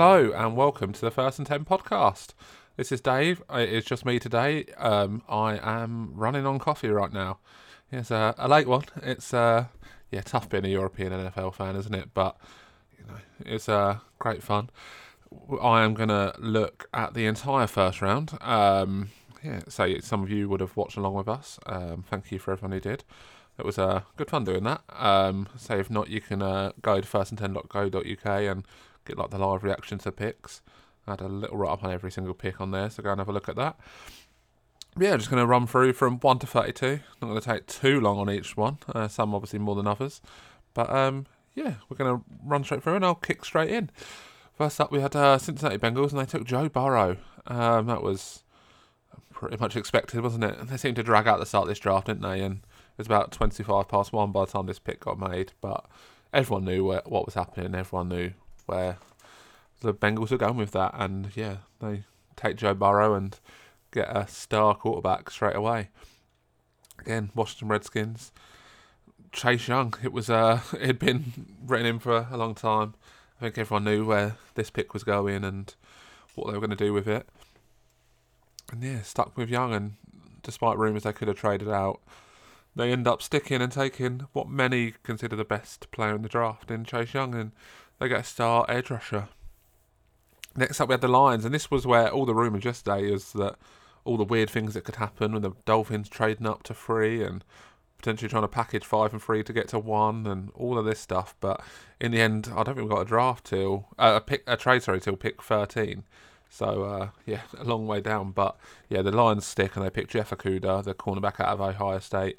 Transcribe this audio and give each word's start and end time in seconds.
Hello 0.00 0.30
and 0.30 0.56
welcome 0.56 0.92
to 0.92 1.00
the 1.00 1.10
First 1.10 1.40
and 1.40 1.46
Ten 1.48 1.64
podcast. 1.64 2.28
This 2.76 2.92
is 2.92 3.00
Dave. 3.00 3.42
It's 3.50 3.84
just 3.84 4.06
me 4.06 4.20
today. 4.20 4.66
Um, 4.76 5.24
I 5.28 5.58
am 5.58 6.12
running 6.14 6.46
on 6.46 6.60
coffee 6.60 6.88
right 6.88 7.12
now. 7.12 7.38
It's 7.90 8.12
a, 8.12 8.32
a 8.38 8.46
late 8.46 8.68
one. 8.68 8.84
It's 9.02 9.34
uh, 9.34 9.64
yeah, 10.12 10.20
tough 10.20 10.48
being 10.48 10.64
a 10.64 10.68
European 10.68 11.10
NFL 11.10 11.52
fan, 11.52 11.74
isn't 11.74 11.92
it? 11.96 12.14
But 12.14 12.36
you 12.96 13.06
know, 13.08 13.18
it's 13.44 13.68
uh, 13.68 13.98
great 14.20 14.40
fun. 14.40 14.70
I 15.60 15.82
am 15.82 15.94
going 15.94 16.10
to 16.10 16.32
look 16.38 16.88
at 16.94 17.14
the 17.14 17.26
entire 17.26 17.66
first 17.66 18.00
round. 18.00 18.38
Um, 18.40 19.10
yeah, 19.42 19.62
so 19.66 19.98
some 19.98 20.22
of 20.22 20.30
you 20.30 20.48
would 20.48 20.60
have 20.60 20.76
watched 20.76 20.96
along 20.96 21.14
with 21.14 21.26
us. 21.26 21.58
Um, 21.66 22.04
thank 22.08 22.30
you 22.30 22.38
for 22.38 22.52
everyone 22.52 22.70
who 22.70 22.80
did. 22.80 23.02
It 23.58 23.64
was 23.64 23.80
uh, 23.80 24.02
good 24.16 24.30
fun 24.30 24.44
doing 24.44 24.62
that. 24.62 24.82
Um, 24.90 25.48
so 25.56 25.76
if 25.76 25.90
not, 25.90 26.08
you 26.08 26.20
can 26.20 26.40
uh, 26.40 26.70
go 26.82 27.00
to 27.00 27.08
firstand10.co.uk 27.08 28.26
and 28.26 28.64
get 29.08 29.18
like 29.18 29.30
the 29.30 29.38
live 29.38 29.64
reaction 29.64 29.98
to 29.98 30.12
picks. 30.12 30.62
I 31.06 31.12
had 31.12 31.20
a 31.20 31.28
little 31.28 31.56
write 31.56 31.72
up 31.72 31.84
on 31.84 31.90
every 31.90 32.12
single 32.12 32.34
pick 32.34 32.60
on 32.60 32.70
there, 32.70 32.90
so 32.90 33.02
go 33.02 33.10
and 33.10 33.20
have 33.20 33.28
a 33.28 33.32
look 33.32 33.48
at 33.48 33.56
that. 33.56 33.78
Yeah, 34.98 35.16
just 35.16 35.30
going 35.30 35.40
to 35.40 35.46
run 35.46 35.66
through 35.66 35.92
from 35.92 36.18
1 36.18 36.38
to 36.40 36.46
32. 36.46 37.00
Not 37.22 37.28
going 37.28 37.40
to 37.40 37.46
take 37.46 37.66
too 37.66 38.00
long 38.00 38.18
on 38.18 38.30
each 38.30 38.56
one, 38.56 38.78
uh, 38.94 39.08
some 39.08 39.34
obviously 39.34 39.58
more 39.58 39.74
than 39.74 39.86
others. 39.86 40.20
But 40.74 40.90
um, 40.90 41.26
yeah, 41.54 41.74
we're 41.88 41.96
going 41.96 42.18
to 42.18 42.24
run 42.44 42.64
straight 42.64 42.82
through 42.82 42.96
and 42.96 43.04
I'll 43.04 43.14
kick 43.14 43.44
straight 43.44 43.70
in. 43.70 43.90
First 44.54 44.80
up, 44.80 44.90
we 44.90 45.00
had 45.00 45.14
uh, 45.14 45.38
Cincinnati 45.38 45.78
Bengals 45.78 46.10
and 46.10 46.20
they 46.20 46.26
took 46.26 46.44
Joe 46.44 46.68
Burrow. 46.68 47.16
Um, 47.46 47.86
that 47.86 48.02
was 48.02 48.42
pretty 49.32 49.56
much 49.56 49.76
expected, 49.76 50.20
wasn't 50.20 50.44
it? 50.44 50.66
They 50.66 50.76
seemed 50.76 50.96
to 50.96 51.02
drag 51.04 51.28
out 51.28 51.38
the 51.38 51.46
start 51.46 51.62
of 51.62 51.68
this 51.68 51.78
draft, 51.78 52.06
didn't 52.06 52.22
they? 52.22 52.40
And 52.40 52.56
it 52.56 52.98
was 52.98 53.06
about 53.06 53.30
25 53.30 53.86
past 53.86 54.12
1 54.12 54.32
by 54.32 54.44
the 54.44 54.50
time 54.50 54.66
this 54.66 54.80
pick 54.80 55.00
got 55.00 55.18
made. 55.18 55.52
But 55.60 55.86
everyone 56.32 56.64
knew 56.64 56.84
what 56.84 57.24
was 57.24 57.34
happening. 57.34 57.74
Everyone 57.74 58.08
knew 58.08 58.32
where 58.68 58.98
the 59.80 59.94
Bengals 59.94 60.32
are 60.32 60.38
going 60.38 60.56
with 60.56 60.72
that. 60.72 60.92
And 60.94 61.30
yeah, 61.34 61.58
they 61.80 62.04
take 62.36 62.56
Joe 62.56 62.74
Burrow 62.74 63.14
and 63.14 63.38
get 63.92 64.14
a 64.14 64.28
star 64.28 64.74
quarterback 64.74 65.30
straight 65.30 65.56
away. 65.56 65.88
Again, 67.00 67.30
Washington 67.34 67.68
Redskins. 67.68 68.32
Chase 69.32 69.68
Young. 69.68 69.94
It 70.02 70.12
was 70.12 70.30
uh, 70.30 70.60
it 70.74 70.86
had 70.86 70.98
been 70.98 71.56
written 71.66 71.86
in 71.86 71.98
for 71.98 72.28
a 72.30 72.36
long 72.36 72.54
time. 72.54 72.94
I 73.38 73.44
think 73.44 73.58
everyone 73.58 73.84
knew 73.84 74.04
where 74.04 74.36
this 74.54 74.70
pick 74.70 74.92
was 74.92 75.04
going 75.04 75.44
and 75.44 75.74
what 76.34 76.46
they 76.46 76.54
were 76.54 76.66
going 76.66 76.76
to 76.76 76.84
do 76.84 76.92
with 76.92 77.06
it. 77.06 77.28
And 78.72 78.82
yeah, 78.82 79.02
stuck 79.02 79.36
with 79.36 79.48
Young, 79.48 79.72
and 79.72 79.94
despite 80.42 80.76
rumours 80.76 81.04
they 81.04 81.12
could 81.12 81.28
have 81.28 81.38
traded 81.38 81.68
out, 81.68 82.00
they 82.74 82.92
end 82.92 83.06
up 83.06 83.22
sticking 83.22 83.62
and 83.62 83.72
taking 83.72 84.26
what 84.32 84.48
many 84.48 84.94
consider 85.02 85.36
the 85.36 85.44
best 85.44 85.90
player 85.90 86.16
in 86.16 86.22
the 86.22 86.28
draft 86.28 86.70
in 86.70 86.84
Chase 86.84 87.14
Young, 87.14 87.34
and 87.34 87.52
they 87.98 88.08
get 88.08 88.20
a 88.20 88.24
star 88.24 88.64
edge 88.68 88.90
rusher. 88.90 89.28
Next 90.56 90.80
up, 90.80 90.88
we 90.88 90.94
had 90.94 91.00
the 91.00 91.08
Lions, 91.08 91.44
and 91.44 91.54
this 91.54 91.70
was 91.70 91.86
where 91.86 92.10
all 92.10 92.26
the 92.26 92.34
rumours 92.34 92.64
yesterday 92.64 93.10
is 93.10 93.32
that 93.34 93.56
all 94.04 94.16
the 94.16 94.24
weird 94.24 94.50
things 94.50 94.74
that 94.74 94.84
could 94.84 94.96
happen 94.96 95.32
with 95.32 95.42
the 95.42 95.52
Dolphins 95.64 96.08
trading 96.08 96.46
up 96.46 96.62
to 96.64 96.74
three 96.74 97.22
and 97.22 97.44
potentially 97.98 98.28
trying 98.28 98.42
to 98.42 98.48
package 98.48 98.84
five 98.84 99.12
and 99.12 99.22
three 99.22 99.42
to 99.42 99.52
get 99.52 99.68
to 99.68 99.78
one 99.78 100.26
and 100.26 100.50
all 100.54 100.78
of 100.78 100.84
this 100.84 101.00
stuff. 101.00 101.34
But 101.40 101.60
in 102.00 102.12
the 102.12 102.20
end, 102.20 102.48
I 102.50 102.62
don't 102.62 102.76
think 102.76 102.88
we 102.88 102.94
got 102.94 103.02
a 103.02 103.04
draft 103.04 103.44
till 103.44 103.88
uh, 103.98 104.14
a 104.16 104.20
pick 104.20 104.42
a 104.46 104.56
trade 104.56 104.82
sorry 104.82 105.00
till 105.00 105.16
pick 105.16 105.42
thirteen. 105.42 106.04
So 106.48 106.84
uh, 106.84 107.08
yeah, 107.26 107.42
a 107.58 107.64
long 107.64 107.86
way 107.86 108.00
down. 108.00 108.32
But 108.32 108.56
yeah, 108.88 109.02
the 109.02 109.12
Lions 109.12 109.46
stick 109.46 109.76
and 109.76 109.84
they 109.84 109.90
pick 109.90 110.08
Jeff 110.08 110.30
Okudah, 110.30 110.84
the 110.84 110.94
cornerback 110.94 111.40
out 111.40 111.48
of 111.48 111.60
Ohio 111.60 111.98
State. 111.98 112.38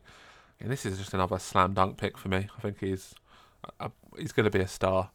And 0.60 0.72
this 0.72 0.86
is 0.86 0.98
just 0.98 1.14
another 1.14 1.40
slam 1.40 1.74
dunk 1.74 1.98
pick 1.98 2.18
for 2.18 2.28
me. 2.28 2.50
I 2.58 2.62
think 2.62 2.80
he's 2.80 3.14
uh, 3.80 3.90
he's 4.18 4.32
going 4.32 4.46
to 4.46 4.50
be 4.50 4.64
a 4.64 4.68
star. 4.68 5.12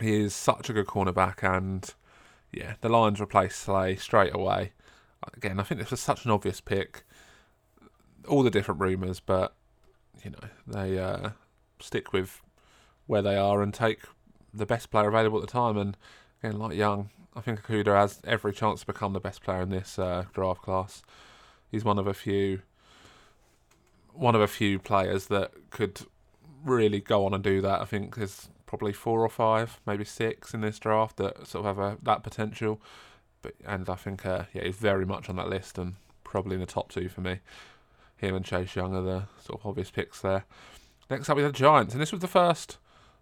He 0.00 0.22
is 0.22 0.34
such 0.34 0.70
a 0.70 0.72
good 0.72 0.86
cornerback, 0.86 1.42
and 1.42 1.92
yeah, 2.52 2.74
the 2.80 2.88
Lions 2.88 3.20
replace 3.20 3.56
Slay 3.56 3.96
straight 3.96 4.34
away. 4.34 4.72
Again, 5.34 5.60
I 5.60 5.62
think 5.62 5.80
this 5.80 5.90
was 5.90 6.00
such 6.00 6.24
an 6.24 6.30
obvious 6.30 6.60
pick. 6.60 7.04
All 8.26 8.42
the 8.42 8.50
different 8.50 8.80
rumours, 8.80 9.20
but 9.20 9.54
you 10.24 10.30
know 10.30 10.48
they 10.66 10.98
uh, 10.98 11.30
stick 11.80 12.12
with 12.12 12.42
where 13.06 13.22
they 13.22 13.36
are 13.36 13.62
and 13.62 13.74
take 13.74 14.00
the 14.52 14.66
best 14.66 14.90
player 14.90 15.08
available 15.08 15.38
at 15.38 15.46
the 15.46 15.52
time. 15.52 15.76
And 15.76 15.96
again, 16.42 16.58
like 16.58 16.76
Young, 16.76 17.10
I 17.34 17.40
think 17.40 17.62
Okudah 17.62 17.96
has 17.96 18.20
every 18.24 18.52
chance 18.52 18.80
to 18.80 18.86
become 18.86 19.12
the 19.12 19.20
best 19.20 19.42
player 19.42 19.62
in 19.62 19.70
this 19.70 19.98
uh, 19.98 20.24
draft 20.32 20.62
class. 20.62 21.02
He's 21.70 21.84
one 21.84 21.98
of 21.98 22.06
a 22.06 22.14
few, 22.14 22.62
one 24.12 24.34
of 24.34 24.40
a 24.40 24.48
few 24.48 24.78
players 24.78 25.26
that 25.26 25.52
could 25.70 26.00
really 26.64 27.00
go 27.00 27.26
on 27.26 27.34
and 27.34 27.42
do 27.42 27.60
that. 27.60 27.80
I 27.80 27.84
think 27.84 28.16
there's 28.16 28.48
probably 28.70 28.92
four 28.92 29.24
or 29.24 29.28
five, 29.28 29.80
maybe 29.84 30.04
six 30.04 30.54
in 30.54 30.60
this 30.60 30.78
draft 30.78 31.16
that 31.16 31.44
sort 31.44 31.66
of 31.66 31.76
have 31.76 31.84
a, 31.84 31.98
that 32.04 32.22
potential. 32.22 32.80
But 33.42 33.54
and 33.66 33.90
I 33.90 33.96
think 33.96 34.24
uh, 34.24 34.44
yeah, 34.54 34.62
he's 34.62 34.76
very 34.76 35.04
much 35.04 35.28
on 35.28 35.34
that 35.36 35.48
list 35.48 35.76
and 35.76 35.96
probably 36.22 36.54
in 36.54 36.60
the 36.60 36.66
top 36.66 36.88
two 36.92 37.08
for 37.08 37.20
me. 37.20 37.40
Him 38.16 38.36
and 38.36 38.44
Chase 38.44 38.76
Young 38.76 38.94
are 38.94 39.02
the 39.02 39.24
sort 39.44 39.58
of 39.58 39.66
obvious 39.66 39.90
picks 39.90 40.20
there. 40.20 40.44
Next 41.10 41.28
up 41.28 41.36
we 41.36 41.42
had 41.42 41.52
the 41.52 41.58
Giants, 41.58 41.94
and 41.94 42.00
this 42.00 42.12
was 42.12 42.20
the 42.20 42.28
first 42.28 42.78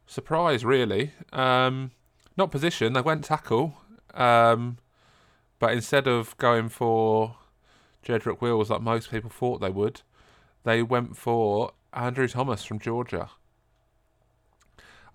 surprise 0.07 0.67
really. 0.67 1.13
Um, 1.33 1.93
not 2.37 2.51
position, 2.51 2.93
they 2.93 3.01
went 3.01 3.25
tackle, 3.25 3.79
um, 4.13 4.77
but 5.59 5.73
instead 5.73 6.07
of 6.07 6.37
going 6.37 6.69
for 6.69 7.37
Jedrick 8.05 8.43
Wills 8.43 8.69
like 8.69 8.83
most 8.83 9.11
people 9.11 9.31
thought 9.31 9.63
they 9.63 9.71
would, 9.71 10.03
they 10.65 10.83
went 10.83 11.17
for 11.17 11.73
Andrew 11.95 12.29
Thomas 12.29 12.65
from 12.65 12.79
Georgia. 12.79 13.31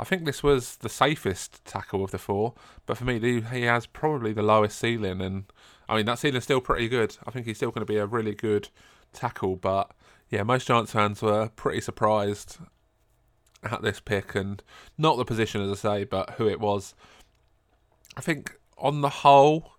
I 0.03 0.05
think 0.05 0.25
this 0.25 0.43
was 0.43 0.75
the 0.75 0.89
safest 0.89 1.63
tackle 1.63 2.03
of 2.03 2.11
the 2.11 2.17
four, 2.17 2.55
but 2.85 2.97
for 2.97 3.05
me, 3.05 3.39
he 3.39 3.61
has 3.61 3.85
probably 3.85 4.33
the 4.33 4.43
lowest 4.43 4.77
ceiling, 4.77 5.21
and 5.21 5.45
I 5.87 5.95
mean 5.95 6.05
that 6.07 6.19
ceiling's 6.19 6.43
still 6.43 6.59
pretty 6.59 6.89
good. 6.89 7.15
I 7.25 7.31
think 7.31 7.45
he's 7.45 7.55
still 7.55 7.71
going 7.71 7.87
to 7.87 7.93
be 7.93 7.99
a 7.99 8.05
really 8.05 8.35
good 8.35 8.67
tackle, 9.13 9.55
but 9.55 9.91
yeah, 10.29 10.43
most 10.43 10.67
Giants 10.67 10.91
fans 10.91 11.21
were 11.21 11.47
pretty 11.55 11.79
surprised 11.79 12.57
at 13.63 13.81
this 13.81 14.01
pick, 14.01 14.35
and 14.35 14.61
not 14.97 15.15
the 15.15 15.23
position 15.23 15.61
as 15.61 15.71
I 15.71 15.75
say, 15.99 16.03
but 16.03 16.31
who 16.31 16.49
it 16.49 16.59
was. 16.59 16.95
I 18.17 18.19
think 18.19 18.57
on 18.77 18.99
the 18.99 19.07
whole, 19.07 19.71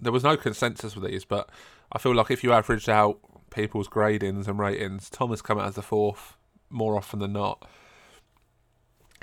there 0.00 0.12
was 0.12 0.22
no 0.22 0.36
consensus 0.36 0.94
with 0.94 1.10
these, 1.10 1.24
but 1.24 1.50
I 1.90 1.98
feel 1.98 2.14
like 2.14 2.30
if 2.30 2.44
you 2.44 2.52
averaged 2.52 2.88
out 2.88 3.18
people's 3.50 3.88
gradings 3.88 4.46
and 4.46 4.60
ratings, 4.60 5.10
Thomas 5.10 5.42
come 5.42 5.58
out 5.58 5.66
as 5.66 5.74
the 5.74 5.82
fourth 5.82 6.36
more 6.70 6.96
often 6.96 7.18
than 7.18 7.32
not. 7.32 7.68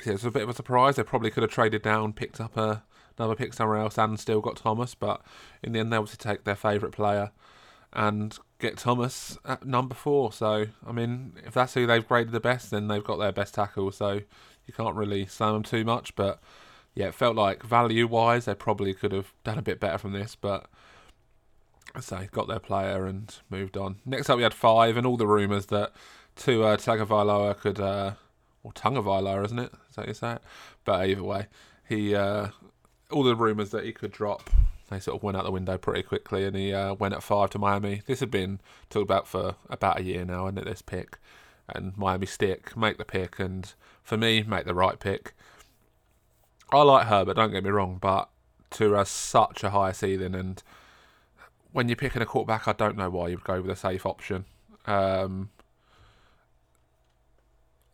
Yeah, 0.04 0.14
it's 0.14 0.24
a 0.24 0.32
bit 0.32 0.44
of 0.44 0.50
a 0.50 0.54
surprise. 0.54 0.96
They 0.96 1.04
probably 1.04 1.32
could 1.32 1.44
have 1.44 1.52
traded 1.52 1.82
down, 1.82 2.14
picked 2.14 2.42
up 2.42 2.58
a, 2.58 2.84
another 3.18 3.36
pick 3.36 3.54
somewhere 3.54 3.78
else, 3.78 3.98
and 3.98 4.20
still 4.20 4.42
got 4.42 4.58
Thomas. 4.58 4.96
But 4.96 5.22
in 5.64 5.72
the 5.72 5.80
end, 5.80 5.92
they 5.92 5.98
obviously 5.98 6.18
take 6.18 6.44
their 6.44 6.56
favourite 6.56 6.94
player 6.94 7.32
and 7.94 8.38
get 8.60 8.78
Thomas 8.78 9.38
at 9.46 9.66
number 9.66 9.96
four. 9.96 10.34
So 10.34 10.66
I 10.86 10.92
mean, 10.92 11.34
if 11.46 11.54
that's 11.54 11.74
who 11.74 11.88
they've 11.88 12.08
graded 12.08 12.34
the 12.34 12.40
best, 12.40 12.72
then 12.72 12.88
they've 12.88 13.04
got 13.04 13.18
their 13.18 13.32
best 13.32 13.54
tackle. 13.54 13.92
So 13.92 14.22
you 14.66 14.74
can't 14.74 14.96
really 14.96 15.26
slam 15.26 15.54
them 15.54 15.64
too 15.64 15.86
much. 15.86 16.16
But 16.16 16.42
yeah, 16.94 17.08
it 17.08 17.16
felt 17.16 17.36
like 17.36 17.64
value 17.64 18.08
wise, 18.08 18.46
they 18.46 18.56
probably 18.56 18.94
could 18.94 19.12
have 19.12 19.34
done 19.44 19.58
a 19.58 19.62
bit 19.62 19.80
better 19.80 19.98
from 19.98 20.14
this. 20.14 20.36
But 20.36 20.68
say, 22.02 22.28
got 22.32 22.48
their 22.48 22.60
player 22.60 23.06
and 23.06 23.34
moved 23.50 23.78
on. 23.78 23.98
Next 24.06 24.30
up, 24.30 24.38
we 24.38 24.44
had 24.44 24.54
five, 24.54 24.98
and 24.98 25.06
all 25.08 25.18
the 25.18 25.28
rumours 25.28 25.68
that 25.68 25.94
Tua 26.36 26.78
Tagovailoa 26.78 27.58
could, 27.58 27.80
uh, 27.80 28.14
or 28.66 28.72
Tungavailoa, 28.74 29.46
isn't 29.46 29.60
it? 29.60 29.72
Is 29.90 29.96
that 29.96 30.08
you 30.08 30.14
say 30.16 30.34
it? 30.34 30.42
But 30.84 31.08
either 31.08 31.24
way, 31.24 31.46
he, 31.88 32.16
uh, 32.16 32.48
all 33.12 33.24
the 33.24 33.36
rumours 33.36 33.70
that 33.70 33.86
he 33.86 33.94
could 33.94 34.12
drop, 34.12 34.50
they 34.90 35.00
sort 35.00 35.18
of 35.18 35.24
went 35.24 35.38
out 35.38 35.44
the 35.44 35.52
window 35.52 35.78
pretty 35.78 36.02
quickly, 36.02 36.46
and 36.46 36.56
he 36.56 36.74
uh, 36.74 36.96
went 36.96 37.14
at 37.14 37.22
five 37.22 37.52
Tua 37.52 37.62
Miami. 37.62 38.02
This 38.08 38.22
had 38.22 38.32
been 38.32 38.60
talked 38.90 39.04
about 39.04 39.28
for 39.28 39.56
about 39.70 40.00
a 40.00 40.04
year 40.04 40.26
now, 40.26 40.48
and 40.48 40.58
at 40.58 40.66
this 40.66 40.82
pick, 40.82 41.20
and 41.70 41.96
Miami 41.96 42.26
stick, 42.26 42.76
make 42.76 42.98
the 42.98 43.06
pick, 43.06 43.40
and 43.40 43.72
for 44.02 44.18
me, 44.18 44.42
make 44.42 44.66
the 44.66 44.74
right 44.74 45.00
pick. 45.00 45.36
I 46.72 46.82
like 46.82 47.06
Herbert, 47.06 47.36
don't 47.36 47.52
get 47.52 47.64
me 47.64 47.70
wrong, 47.70 48.00
but 48.02 48.30
to 48.72 48.94
has 48.94 49.10
such 49.10 49.64
a 49.64 49.70
high 49.70 49.92
ceiling, 49.92 50.34
and 50.34 50.64
when 51.72 51.88
you're 51.88 51.96
picking 51.96 52.24
a 52.24 52.26
quarterback, 52.26 52.68
I 52.68 52.74
don't 52.74 52.98
know 52.98 53.12
why 53.12 53.28
you 53.28 53.36
would 53.36 53.44
go 53.44 53.62
with 53.62 53.70
a 53.70 53.76
safe 53.76 54.08
option. 54.08 54.46
Um, 54.88 55.52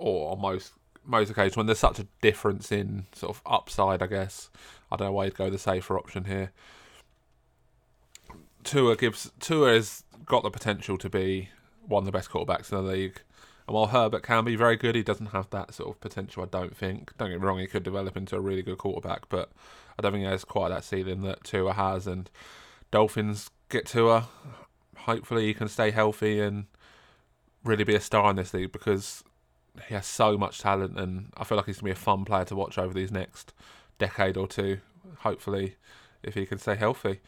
or 0.02 0.32
on 0.32 0.42
most 0.42 0.74
most 1.04 1.30
occasions 1.30 1.58
when 1.58 1.66
there's 1.66 1.80
such 1.80 2.00
a 2.00 2.08
difference 2.22 2.72
in 2.72 3.06
sort 3.14 3.36
of 3.36 3.42
upside, 3.46 4.02
I 4.02 4.08
guess 4.08 4.50
I 4.92 4.96
don't 4.96 5.08
know 5.08 5.14
why 5.14 5.26
you'd 5.26 5.36
go 5.36 5.50
the 5.50 5.58
safer 5.58 5.98
option 5.98 6.26
here. 6.26 6.52
Tua 8.64 8.96
gives 8.96 9.32
Tua 9.40 9.74
has 9.74 10.04
got 10.26 10.44
the 10.44 10.52
potential 10.52 10.98
to 10.98 11.10
be 11.10 11.50
one 11.88 12.02
of 12.02 12.06
the 12.06 12.12
best 12.12 12.30
quarterbacks 12.30 12.72
in 12.72 12.78
the 12.78 12.92
league. 12.92 13.22
And 13.68 13.76
while 13.76 13.88
Herbert 13.88 14.24
can 14.24 14.44
be 14.44 14.56
very 14.56 14.76
good, 14.76 14.96
he 14.96 15.04
doesn't 15.04 15.28
have 15.28 15.50
that 15.52 15.74
sort 15.74 15.90
of 15.90 16.02
potential. 16.02 16.44
I 16.44 16.48
don't 16.48 16.76
think. 16.76 17.16
Don't 17.18 17.30
get 17.30 17.40
me 17.40 17.46
wrong; 17.46 17.60
he 17.60 17.68
could 17.68 17.84
develop 17.84 18.18
into 18.18 18.36
a 18.36 18.42
really 18.42 18.62
good 18.62 18.78
quarterback, 18.78 19.30
but 19.30 19.52
I 19.98 20.02
don't 20.02 20.14
think 20.14 20.24
he 20.24 20.30
has 20.30 20.46
quite 20.46 20.70
that 20.70 20.84
ceiling 20.84 21.22
that 21.24 21.44
Tua 21.44 21.74
has. 21.74 22.08
And 22.08 22.30
Dolphins 22.92 23.50
get 23.70 23.86
Tua. 23.86 24.28
Hopefully, 24.98 25.48
he 25.48 25.54
can 25.54 25.68
stay 25.68 25.92
healthy 25.92 26.40
and 26.40 26.66
really 27.64 27.84
be 27.84 27.96
a 27.96 28.02
star 28.02 28.30
in 28.32 28.36
this 28.36 28.54
league 28.54 28.72
because 28.72 29.24
he 29.88 29.94
has 29.94 30.06
so 30.06 30.38
much 30.38 30.60
talent, 30.60 31.00
and 31.00 31.32
I 31.38 31.44
feel 31.44 31.58
like 31.58 31.66
he's 31.66 31.78
gonna 31.78 31.86
be 31.86 31.92
a 31.92 31.96
fun 31.96 32.26
player 32.26 32.46
to 32.46 32.56
watch 32.56 32.78
over 32.78 32.94
these 32.94 33.12
next 33.12 33.54
decade 33.98 34.38
or 34.38 34.48
two. 34.48 34.80
Hopefully, 35.20 35.76
if 36.24 36.34
he 36.34 36.46
can 36.46 36.58
stay 36.58 36.76
healthy. 36.76 37.22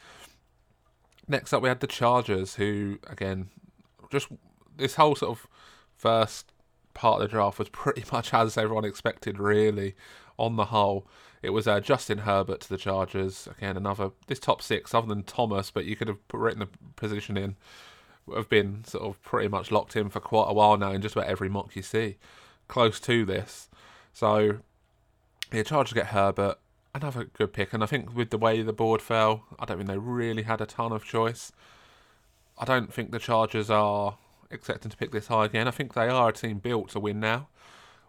Next 1.26 1.52
up, 1.52 1.62
we 1.62 1.68
had 1.68 1.80
the 1.80 1.86
Chargers, 1.86 2.56
who 2.56 2.98
again, 3.06 3.48
just 4.10 4.28
this 4.76 4.96
whole 4.96 5.14
sort 5.14 5.38
of 5.38 5.46
first 5.96 6.52
part 6.92 7.20
of 7.20 7.28
the 7.28 7.32
draft 7.32 7.58
was 7.58 7.68
pretty 7.68 8.04
much 8.12 8.32
as 8.32 8.56
everyone 8.58 8.84
expected, 8.84 9.38
really. 9.38 9.94
On 10.36 10.56
the 10.56 10.66
whole, 10.66 11.06
it 11.42 11.50
was 11.50 11.68
uh, 11.68 11.78
Justin 11.78 12.18
Herbert 12.18 12.62
to 12.62 12.68
the 12.68 12.76
Chargers. 12.76 13.48
Again, 13.58 13.76
another 13.76 14.10
this 14.26 14.40
top 14.40 14.60
six, 14.60 14.92
other 14.92 15.06
than 15.06 15.22
Thomas, 15.22 15.70
but 15.70 15.84
you 15.84 15.94
could 15.94 16.08
have 16.08 16.18
written 16.32 16.60
the 16.60 16.68
position 16.96 17.36
in, 17.36 17.56
have 18.34 18.48
been 18.48 18.84
sort 18.84 19.04
of 19.04 19.22
pretty 19.22 19.48
much 19.48 19.70
locked 19.70 19.96
in 19.96 20.08
for 20.08 20.20
quite 20.20 20.46
a 20.48 20.54
while 20.54 20.76
now 20.76 20.92
in 20.92 21.02
just 21.02 21.16
about 21.16 21.28
every 21.28 21.48
mock 21.48 21.74
you 21.76 21.82
see, 21.82 22.16
close 22.68 23.00
to 23.00 23.24
this. 23.24 23.68
So, 24.12 24.58
yeah, 25.52 25.62
Chargers 25.62 25.92
get 25.92 26.06
Herbert, 26.06 26.58
another 26.94 27.24
good 27.24 27.52
pick, 27.52 27.72
and 27.72 27.82
I 27.82 27.86
think 27.86 28.14
with 28.14 28.30
the 28.30 28.38
way 28.38 28.62
the 28.62 28.72
board 28.72 29.02
fell, 29.02 29.44
I 29.58 29.64
don't 29.64 29.78
think 29.78 29.88
they 29.88 29.98
really 29.98 30.44
had 30.44 30.60
a 30.60 30.66
ton 30.66 30.92
of 30.92 31.04
choice. 31.04 31.52
I 32.58 32.64
don't 32.64 32.92
think 32.92 33.10
the 33.10 33.18
Chargers 33.18 33.68
are 33.68 34.16
expecting 34.50 34.90
to 34.90 34.96
pick 34.96 35.10
this 35.10 35.26
high 35.26 35.46
again. 35.46 35.66
I 35.66 35.72
think 35.72 35.94
they 35.94 36.08
are 36.08 36.28
a 36.28 36.32
team 36.32 36.58
built 36.58 36.90
to 36.90 37.00
win 37.00 37.20
now. 37.20 37.48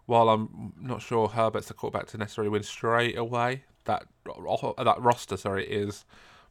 While 0.05 0.29
I'm 0.29 0.73
not 0.79 1.01
sure 1.01 1.29
Herbert's 1.29 1.67
the 1.67 1.73
quarterback 1.73 2.07
to 2.07 2.17
necessarily 2.19 2.49
win 2.49 2.61
straight 2.61 3.17
away, 3.17 3.63
that 3.85 4.05
that 4.25 4.97
roster, 4.99 5.35
sorry, 5.35 5.65
is 5.67 6.05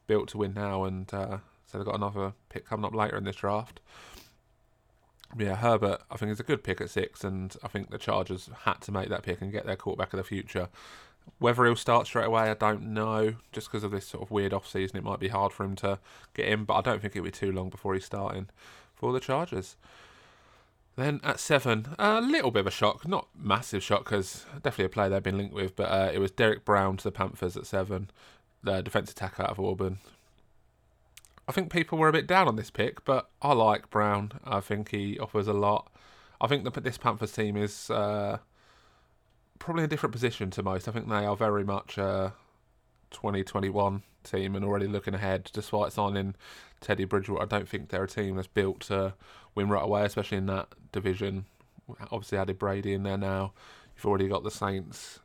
built 0.08 0.28
to 0.30 0.38
win 0.38 0.54
now, 0.54 0.84
and 0.84 1.12
uh, 1.14 1.38
so 1.74 1.78
they've 1.78 1.86
got 1.86 1.96
another 1.96 2.34
pick 2.50 2.66
coming 2.66 2.84
up 2.84 2.94
later 2.94 3.16
in 3.16 3.24
this 3.24 3.34
draft. 3.34 3.80
Yeah, 5.36 5.56
Herbert, 5.56 6.02
I 6.08 6.16
think 6.16 6.30
is 6.30 6.38
a 6.38 6.44
good 6.44 6.62
pick 6.62 6.80
at 6.80 6.88
six, 6.88 7.24
and 7.24 7.56
I 7.64 7.68
think 7.68 7.90
the 7.90 7.98
Chargers 7.98 8.48
had 8.60 8.80
to 8.82 8.92
make 8.92 9.08
that 9.08 9.24
pick 9.24 9.42
and 9.42 9.50
get 9.50 9.66
their 9.66 9.74
quarterback 9.74 10.12
of 10.12 10.18
the 10.18 10.22
future. 10.24 10.68
Whether 11.40 11.64
he'll 11.64 11.74
start 11.74 12.06
straight 12.06 12.26
away, 12.26 12.42
I 12.42 12.54
don't 12.54 12.94
know. 12.94 13.34
Just 13.50 13.66
because 13.66 13.82
of 13.82 13.90
this 13.90 14.06
sort 14.06 14.22
of 14.22 14.30
weird 14.30 14.52
off 14.52 14.68
season, 14.68 14.98
it 14.98 15.02
might 15.02 15.18
be 15.18 15.28
hard 15.28 15.52
for 15.52 15.64
him 15.64 15.74
to 15.76 15.98
get 16.32 16.46
in, 16.46 16.62
but 16.64 16.74
I 16.74 16.80
don't 16.80 17.02
think 17.02 17.16
it'll 17.16 17.24
be 17.24 17.32
too 17.32 17.50
long 17.50 17.70
before 17.70 17.94
he's 17.94 18.04
starting 18.04 18.48
for 18.94 19.12
the 19.12 19.18
Chargers. 19.18 19.74
Then 20.94 21.18
at 21.24 21.40
seven, 21.40 21.88
a 21.98 22.20
little 22.20 22.52
bit 22.52 22.60
of 22.60 22.66
a 22.68 22.70
shock, 22.70 23.08
not 23.08 23.26
massive 23.36 23.82
shock 23.82 24.04
because 24.04 24.46
definitely 24.62 24.84
a 24.84 24.88
player 24.90 25.08
they've 25.08 25.22
been 25.24 25.38
linked 25.38 25.54
with, 25.54 25.74
but 25.74 25.90
uh, 25.90 26.10
it 26.14 26.20
was 26.20 26.30
Derrick 26.30 26.64
Brown 26.64 26.98
to 26.98 27.04
the 27.04 27.10
Panthers 27.10 27.56
at 27.56 27.66
seven, 27.66 28.10
the 28.62 28.80
defensive 28.80 29.16
tackle 29.16 29.46
out 29.46 29.50
of 29.50 29.58
Auburn. 29.58 29.98
I 31.46 31.52
think 31.52 31.70
people 31.70 31.98
were 31.98 32.08
a 32.08 32.12
bit 32.12 32.26
down 32.26 32.48
on 32.48 32.56
this 32.56 32.70
pick, 32.70 33.04
but 33.04 33.28
I 33.42 33.52
like 33.52 33.90
Brown. 33.90 34.32
I 34.44 34.60
think 34.60 34.90
he 34.90 35.18
offers 35.18 35.46
a 35.46 35.52
lot. 35.52 35.90
I 36.40 36.46
think 36.46 36.64
that 36.64 36.82
this 36.82 36.98
Panthers 36.98 37.32
team 37.32 37.56
is 37.56 37.90
uh, 37.90 38.38
probably 39.58 39.84
a 39.84 39.88
different 39.88 40.12
position 40.12 40.50
to 40.50 40.62
most. 40.62 40.88
I 40.88 40.92
think 40.92 41.08
they 41.08 41.26
are 41.26 41.36
very 41.36 41.64
much 41.64 41.98
a 41.98 42.32
2021 43.10 44.02
team 44.24 44.56
and 44.56 44.64
already 44.64 44.86
looking 44.86 45.14
ahead, 45.14 45.50
despite 45.52 45.92
signing 45.92 46.34
Teddy 46.80 47.04
Bridgewater. 47.04 47.42
I 47.42 47.46
don't 47.46 47.68
think 47.68 47.88
they're 47.88 48.04
a 48.04 48.08
team 48.08 48.36
that's 48.36 48.48
built 48.48 48.80
to 48.82 49.14
win 49.54 49.68
right 49.68 49.84
away, 49.84 50.04
especially 50.04 50.38
in 50.38 50.46
that 50.46 50.68
division. 50.92 51.44
Obviously, 52.10 52.38
added 52.38 52.58
Brady 52.58 52.94
in 52.94 53.02
there 53.02 53.18
now. 53.18 53.52
You've 53.94 54.06
already 54.06 54.28
got 54.28 54.44
the 54.44 54.50
Saints, 54.50 55.20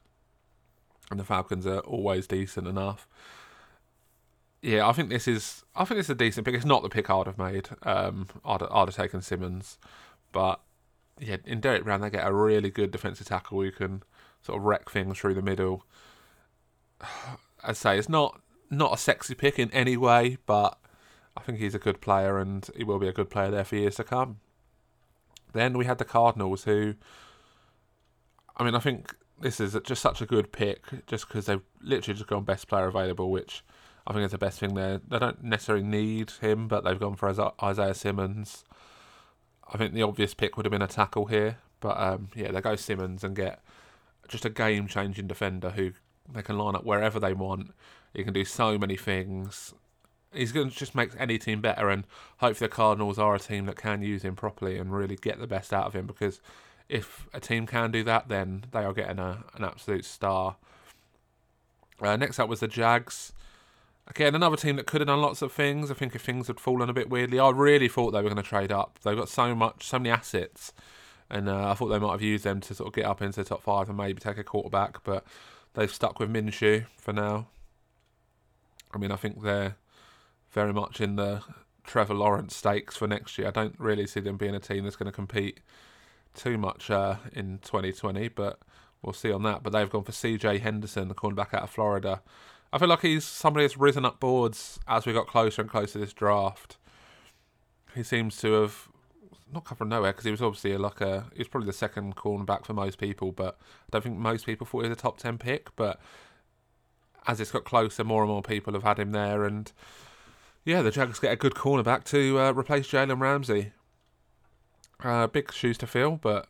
and 1.10 1.20
the 1.20 1.24
Falcons 1.24 1.66
are 1.66 1.80
always 1.80 2.28
decent 2.28 2.68
enough. 2.68 3.08
Yeah, 4.62 4.88
I 4.88 4.92
think 4.92 5.10
this 5.10 5.28
is. 5.28 5.64
I 5.76 5.86
think 5.86 6.00
it's 6.00 6.10
a 6.10 6.16
decent 6.16 6.46
pick. 6.46 6.56
It's 6.56 6.66
not 6.66 6.84
the 6.84 6.90
pick 6.90 7.10
I'd 7.10 7.28
have 7.28 7.38
made. 7.38 7.70
Um, 7.84 8.28
I'd, 8.44 8.62
I'd 8.64 8.88
have 8.88 8.96
taken 8.96 9.22
Simmons, 9.22 9.78
but 10.32 10.60
yeah, 11.20 11.38
in 11.46 11.60
Derrick 11.62 11.84
Brown 11.84 12.02
they 12.02 12.10
get 12.10 12.28
a 12.28 12.34
really 12.34 12.70
good 12.70 12.92
defensive 12.92 13.28
tackle 13.28 13.62
who 13.62 13.72
can 13.72 14.04
sort 14.42 14.58
of 14.58 14.66
wreck 14.66 14.90
things 14.90 15.18
through 15.18 15.34
the 15.34 15.42
middle. 15.42 15.86
I'd 17.64 17.78
say 17.78 17.98
it's 17.98 18.10
not 18.10 18.42
not 18.70 18.94
a 18.94 18.98
sexy 18.98 19.36
pick 19.36 19.60
in 19.60 19.72
any 19.72 19.98
way, 19.98 20.38
but 20.46 20.78
I 21.36 21.42
think 21.42 21.60
he's 21.60 21.76
a 21.76 21.80
good 21.80 22.02
player 22.02 22.38
and 22.38 22.70
he 22.76 22.84
will 22.84 23.00
be 23.00 23.08
a 23.08 23.14
good 23.14 23.30
player 23.30 23.52
there 23.52 23.64
for 23.64 23.76
years 23.76 23.96
to 23.96 24.04
come. 24.04 24.40
Then 25.54 25.78
we 25.78 25.86
had 25.86 25.98
the 25.98 26.06
Cardinals, 26.06 26.66
who, 26.66 26.94
I 28.56 28.64
mean, 28.64 28.76
I 28.76 28.80
think 28.80 29.16
this 29.42 29.60
is 29.60 29.76
just 29.84 30.02
such 30.02 30.22
a 30.22 30.26
good 30.26 30.52
pick 30.52 30.84
just 31.08 31.28
because 31.28 31.48
they've 31.48 31.62
literally 31.82 32.18
just 32.18 32.30
gone 32.30 32.44
best 32.44 32.68
player 32.68 32.88
available, 32.88 33.32
which 33.32 33.64
I 34.10 34.14
think 34.14 34.24
it's 34.24 34.32
the 34.32 34.40
best 34.40 34.60
thing 34.60 34.74
there. 34.74 35.00
They 35.08 35.20
don't 35.20 35.44
necessarily 35.44 35.86
need 35.86 36.32
him, 36.42 36.68
but 36.68 36.84
they've 36.84 37.00
gone 37.00 37.16
for 37.16 37.30
Isaiah 37.64 37.94
Simmons. 37.94 38.66
I 39.72 39.78
think 39.78 39.94
the 39.94 40.02
obvious 40.02 40.34
pick 40.34 40.58
would 40.58 40.66
have 40.66 40.72
been 40.72 40.82
a 40.82 40.88
tackle 40.88 41.28
here, 41.28 41.58
but 41.80 41.98
um, 41.98 42.30
yeah, 42.36 42.52
they 42.52 42.60
go 42.60 42.76
Simmons 42.76 43.24
and 43.24 43.36
get 43.36 43.62
just 44.28 44.46
a 44.46 44.50
game 44.50 44.88
changing 44.88 45.28
defender 45.28 45.70
who 45.70 45.92
they 46.32 46.42
can 46.42 46.58
line 46.58 46.76
up 46.76 46.84
wherever 46.84 47.20
they 47.20 47.34
want. 47.34 47.72
He 48.14 48.24
can 48.24 48.34
do 48.34 48.44
so 48.44 48.78
many 48.78 48.98
things 48.98 49.74
he's 50.34 50.52
going 50.52 50.70
to 50.70 50.76
just 50.76 50.96
make 50.96 51.12
any 51.18 51.38
team 51.38 51.62
better, 51.62 51.90
and 51.90 52.04
hopefully 52.38 52.68
the 52.68 52.76
Cardinals 52.76 53.18
are 53.18 53.36
a 53.36 53.40
team 53.40 53.66
that 53.66 53.76
can 53.76 54.02
use 54.02 54.24
him 54.24 54.36
properly 54.36 54.78
and 54.78 54.94
really 54.94 55.16
get 55.16 55.40
the 55.40 55.48
best 55.48 55.74
out 55.74 55.86
of 55.86 55.94
him. 55.94 56.06
Because 56.08 56.40
if 56.88 57.28
a 57.34 57.40
team 57.40 57.66
can 57.66 57.92
do 57.92 58.04
that, 58.04 58.28
then 58.30 58.66
they 58.72 58.84
are 58.84 58.94
getting 58.94 59.20
a, 59.20 59.44
an 59.56 59.64
absolute 59.64 60.06
star. 60.06 60.58
Uh, 62.02 62.16
next 62.16 62.40
up 62.40 62.50
was 62.50 62.62
the 62.62 62.68
Jags. 62.68 63.34
Again, 64.10 64.34
another 64.34 64.58
team 64.58 64.76
that 64.78 64.88
could 64.88 65.02
have 65.02 65.08
done 65.08 65.22
lots 65.22 65.42
of 65.42 65.52
things. 65.52 65.92
I 65.92 65.94
think 65.94 66.16
if 66.16 66.24
things 66.24 66.48
had 66.48 66.60
fallen 66.60 66.90
a 66.90 66.94
bit 66.94 67.10
weirdly, 67.10 67.40
I 67.40 67.50
really 67.50 67.88
thought 67.88 68.12
they 68.12 68.22
were 68.22 68.30
going 68.30 68.42
to 68.42 68.44
trade 68.44 68.72
up. 68.72 68.98
They've 69.04 69.16
got 69.16 69.30
so 69.30 69.54
much, 69.54 69.86
so 69.86 70.00
many 70.00 70.10
assets, 70.10 70.74
and 71.30 71.48
uh, 71.48 71.70
I 71.70 71.74
thought 71.76 71.90
they 71.90 72.00
might 72.00 72.14
have 72.14 72.22
used 72.22 72.44
them 72.44 72.60
to 72.62 72.74
sort 72.74 72.88
of 72.88 72.94
get 72.94 73.06
up 73.06 73.22
into 73.22 73.44
the 73.44 73.48
top 73.48 73.62
five 73.62 73.88
and 73.88 73.98
maybe 73.98 74.20
take 74.20 74.40
a 74.40 74.44
quarterback. 74.44 75.04
But 75.04 75.24
they've 75.76 75.94
stuck 75.94 76.20
with 76.20 76.34
Minshew 76.34 76.86
for 76.98 77.14
now. 77.14 77.48
I 78.92 78.98
mean, 78.98 79.12
I 79.12 79.16
think 79.16 79.44
they're 79.44 79.76
very 80.52 80.74
much 80.74 81.00
in 81.00 81.16
the 81.16 81.44
Trevor 81.84 82.16
Lawrence 82.16 82.56
stakes 82.56 82.98
for 82.98 83.08
next 83.08 83.38
year. 83.38 83.48
I 83.48 83.52
don't 83.52 83.76
really 83.80 84.08
see 84.08 84.20
them 84.20 84.38
being 84.38 84.56
a 84.56 84.60
team 84.60 84.84
that's 84.84 84.96
going 84.96 85.12
to 85.12 85.16
compete 85.16 85.60
too 86.34 86.58
much 86.58 86.90
uh, 86.90 87.16
in 87.34 87.60
2020, 87.60 88.30
but 88.30 88.60
we'll 89.02 89.14
see 89.14 89.32
on 89.32 89.44
that. 89.44 89.64
But 89.64 89.74
they've 89.74 89.90
gone 89.90 90.04
for 90.04 90.12
CJ 90.12 90.62
Henderson, 90.62 91.08
the 91.08 91.16
cornerback 91.16 91.54
out 91.54 91.64
of 91.64 91.70
Florida. 91.70 92.22
I 92.72 92.78
feel 92.78 92.88
like 92.88 93.02
he's 93.02 93.26
somebody 93.26 93.66
that's 93.66 93.78
risen 93.78 94.06
up 94.06 94.20
boards 94.20 94.80
as 94.88 95.06
we 95.06 95.14
got 95.14 95.28
closer 95.28 95.62
and 95.62 95.72
closer 95.72 95.94
to 95.94 96.00
this 96.00 96.14
draft. 96.14 96.78
He 97.96 98.04
seems 98.04 98.38
to 98.42 98.52
have 98.54 98.90
not 99.52 99.66
come 99.66 99.78
from 99.78 99.90
nowhere 99.90 100.12
because 100.12 100.26
he 100.26 100.32
was 100.32 100.42
obviously 100.42 100.78
like 100.78 101.02
a 101.02 101.26
he 101.34 101.40
was 101.40 101.48
probably 101.48 101.68
the 101.68 101.74
second 101.74 102.16
cornerback 102.16 102.66
for 102.66 102.74
most 102.74 103.00
people, 103.00 103.32
but 103.32 103.58
I 103.60 103.90
don't 103.92 104.04
think 104.04 104.18
most 104.18 104.46
people 104.46 104.68
thought 104.68 104.84
he 104.84 104.90
was 104.90 104.98
a 104.98 105.02
top 105.02 105.18
ten 105.18 105.38
pick. 105.38 105.76
But 105.76 106.00
as 107.28 107.40
it's 107.40 107.52
got 107.52 107.64
closer, 107.66 108.04
more 108.04 108.22
and 108.24 108.32
more 108.32 108.44
people 108.44 108.74
have 108.74 108.84
had 108.84 109.00
him 109.00 109.12
there, 109.12 109.46
and 109.46 109.72
yeah, 110.66 110.82
the 110.82 110.92
Jags 110.92 111.20
get 111.20 111.34
a 111.34 111.36
good 111.36 111.56
cornerback 111.56 112.04
to 112.06 112.40
uh, 112.40 112.54
replace 112.54 112.88
Jalen 112.88 113.20
Ramsey. 113.20 113.72
Uh, 115.04 115.28
big 115.28 115.52
shoes 115.54 115.78
to 115.78 115.88
fill, 115.88 116.18
but 116.18 116.48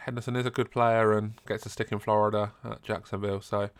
Henderson 0.00 0.36
is 0.36 0.46
a 0.46 0.50
good 0.50 0.70
player 0.70 1.16
and 1.16 1.34
gets 1.46 1.66
a 1.66 1.70
stick 1.70 1.90
in 1.90 1.98
Florida 1.98 2.52
at 2.62 2.82
Jacksonville. 2.82 3.40
So, 3.40 3.70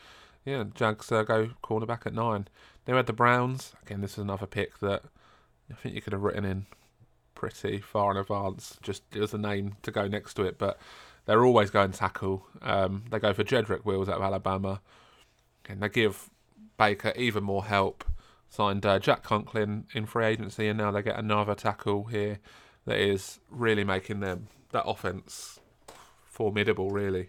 yeah, 0.48 0.64
Jags 0.74 1.10
uh, 1.12 1.22
go 1.22 1.50
cornerback 1.62 2.06
at 2.06 2.14
nine. 2.14 2.48
Then 2.84 2.94
we 2.94 2.98
had 2.98 3.06
the 3.06 3.12
Browns. 3.12 3.72
Again, 3.82 4.00
this 4.00 4.12
is 4.12 4.18
another 4.18 4.46
pick 4.46 4.78
that 4.80 5.02
I 5.70 5.74
think 5.74 5.94
you 5.94 6.00
could 6.00 6.12
have 6.12 6.22
written 6.22 6.44
in 6.44 6.66
pretty 7.34 7.78
far 7.80 8.10
in 8.10 8.16
advance. 8.16 8.78
Just 8.82 9.02
as 9.16 9.34
a 9.34 9.38
name 9.38 9.76
to 9.82 9.90
go 9.90 10.08
next 10.08 10.34
to 10.34 10.42
it, 10.42 10.58
but 10.58 10.78
they're 11.26 11.44
always 11.44 11.70
going 11.70 11.92
tackle. 11.92 12.46
Um, 12.62 13.04
they 13.10 13.18
go 13.18 13.32
for 13.32 13.44
Jedrick 13.44 13.84
Wills 13.84 14.08
out 14.08 14.16
of 14.16 14.22
Alabama, 14.22 14.80
and 15.68 15.82
they 15.82 15.88
give 15.88 16.30
Baker 16.78 17.12
even 17.16 17.44
more 17.44 17.64
help 17.64 18.04
signed 18.48 18.84
uh, 18.86 18.98
Jack 18.98 19.22
Conklin 19.22 19.86
in 19.94 20.06
free 20.06 20.26
agency, 20.26 20.68
and 20.68 20.78
now 20.78 20.90
they 20.90 21.02
get 21.02 21.18
another 21.18 21.54
tackle 21.54 22.04
here 22.04 22.38
that 22.86 22.98
is 22.98 23.40
really 23.50 23.84
making 23.84 24.20
them 24.20 24.48
that 24.72 24.84
offense 24.86 25.60
formidable. 26.24 26.90
Really, 26.90 27.28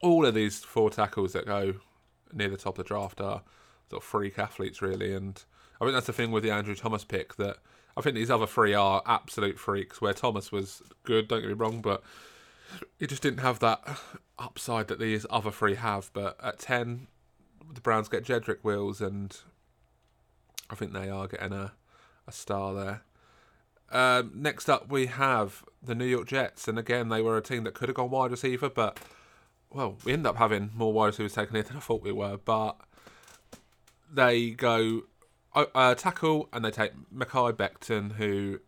all 0.00 0.26
of 0.26 0.34
these 0.34 0.60
four 0.60 0.90
tackles 0.90 1.32
that 1.32 1.46
go 1.46 1.74
near 2.32 2.48
the 2.48 2.56
top 2.56 2.78
of 2.78 2.84
the 2.84 2.88
draft 2.88 3.20
are 3.20 3.42
sort 3.88 4.02
of 4.02 4.04
freak 4.04 4.38
athletes, 4.38 4.80
really, 4.80 5.14
and 5.14 5.42
I 5.80 5.84
think 5.84 5.94
that's 5.94 6.06
the 6.06 6.12
thing 6.12 6.30
with 6.30 6.42
the 6.42 6.50
Andrew 6.50 6.74
Thomas 6.74 7.04
pick 7.04 7.36
that 7.36 7.58
I 7.96 8.02
think 8.02 8.14
these 8.14 8.30
other 8.30 8.46
three 8.46 8.74
are 8.74 9.02
absolute 9.06 9.58
freaks. 9.58 10.00
Where 10.00 10.12
Thomas 10.12 10.52
was 10.52 10.82
good, 11.04 11.28
don't 11.28 11.40
get 11.40 11.48
me 11.48 11.54
wrong, 11.54 11.80
but 11.80 12.02
he 12.98 13.06
just 13.06 13.22
didn't 13.22 13.40
have 13.40 13.58
that 13.60 13.82
upside 14.38 14.88
that 14.88 14.98
these 14.98 15.26
other 15.28 15.50
three 15.50 15.74
have. 15.74 16.10
But 16.12 16.36
at 16.42 16.58
ten, 16.58 17.08
the 17.72 17.80
Browns 17.80 18.08
get 18.08 18.24
Jedrick 18.24 18.62
Wills 18.62 19.00
and 19.00 19.36
I 20.70 20.74
think 20.74 20.92
they 20.92 21.08
are 21.08 21.26
getting 21.26 21.52
a, 21.52 21.72
a 22.26 22.32
star 22.32 22.74
there. 22.74 23.02
Um, 23.92 24.32
next 24.34 24.70
up, 24.70 24.88
we 24.88 25.06
have 25.06 25.64
the 25.82 25.96
New 25.96 26.04
York 26.04 26.28
Jets, 26.28 26.68
and 26.68 26.78
again, 26.78 27.08
they 27.08 27.22
were 27.22 27.36
a 27.36 27.42
team 27.42 27.64
that 27.64 27.74
could 27.74 27.88
have 27.88 27.96
gone 27.96 28.10
wide 28.10 28.30
receiver, 28.30 28.68
but 28.68 28.98
well, 29.72 29.96
we 30.04 30.12
end 30.12 30.26
up 30.26 30.36
having 30.36 30.70
more 30.74 30.92
wide 30.92 31.06
receivers 31.06 31.34
taken 31.34 31.54
here 31.54 31.62
than 31.62 31.76
I 31.76 31.80
thought 31.80 32.02
we 32.02 32.12
were. 32.12 32.36
But 32.36 32.76
they 34.12 34.50
go 34.50 35.02
uh, 35.54 35.94
tackle, 35.94 36.48
and 36.52 36.64
they 36.64 36.70
take 36.70 36.92
Mekhi 37.14 37.52
Becton, 37.52 38.12
who 38.12 38.60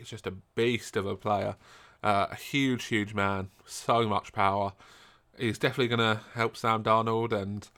is 0.00 0.08
just 0.08 0.26
a 0.26 0.32
beast 0.54 0.96
of 0.96 1.06
a 1.06 1.16
player, 1.16 1.56
uh, 2.02 2.28
a 2.30 2.34
huge, 2.34 2.84
huge 2.84 3.14
man, 3.14 3.48
so 3.66 4.08
much 4.08 4.32
power. 4.32 4.72
he's 5.36 5.58
definitely 5.58 5.88
going 5.88 6.16
to 6.16 6.22
help 6.34 6.56
Sam 6.56 6.82
Darnold. 6.82 7.32
And 7.32 7.68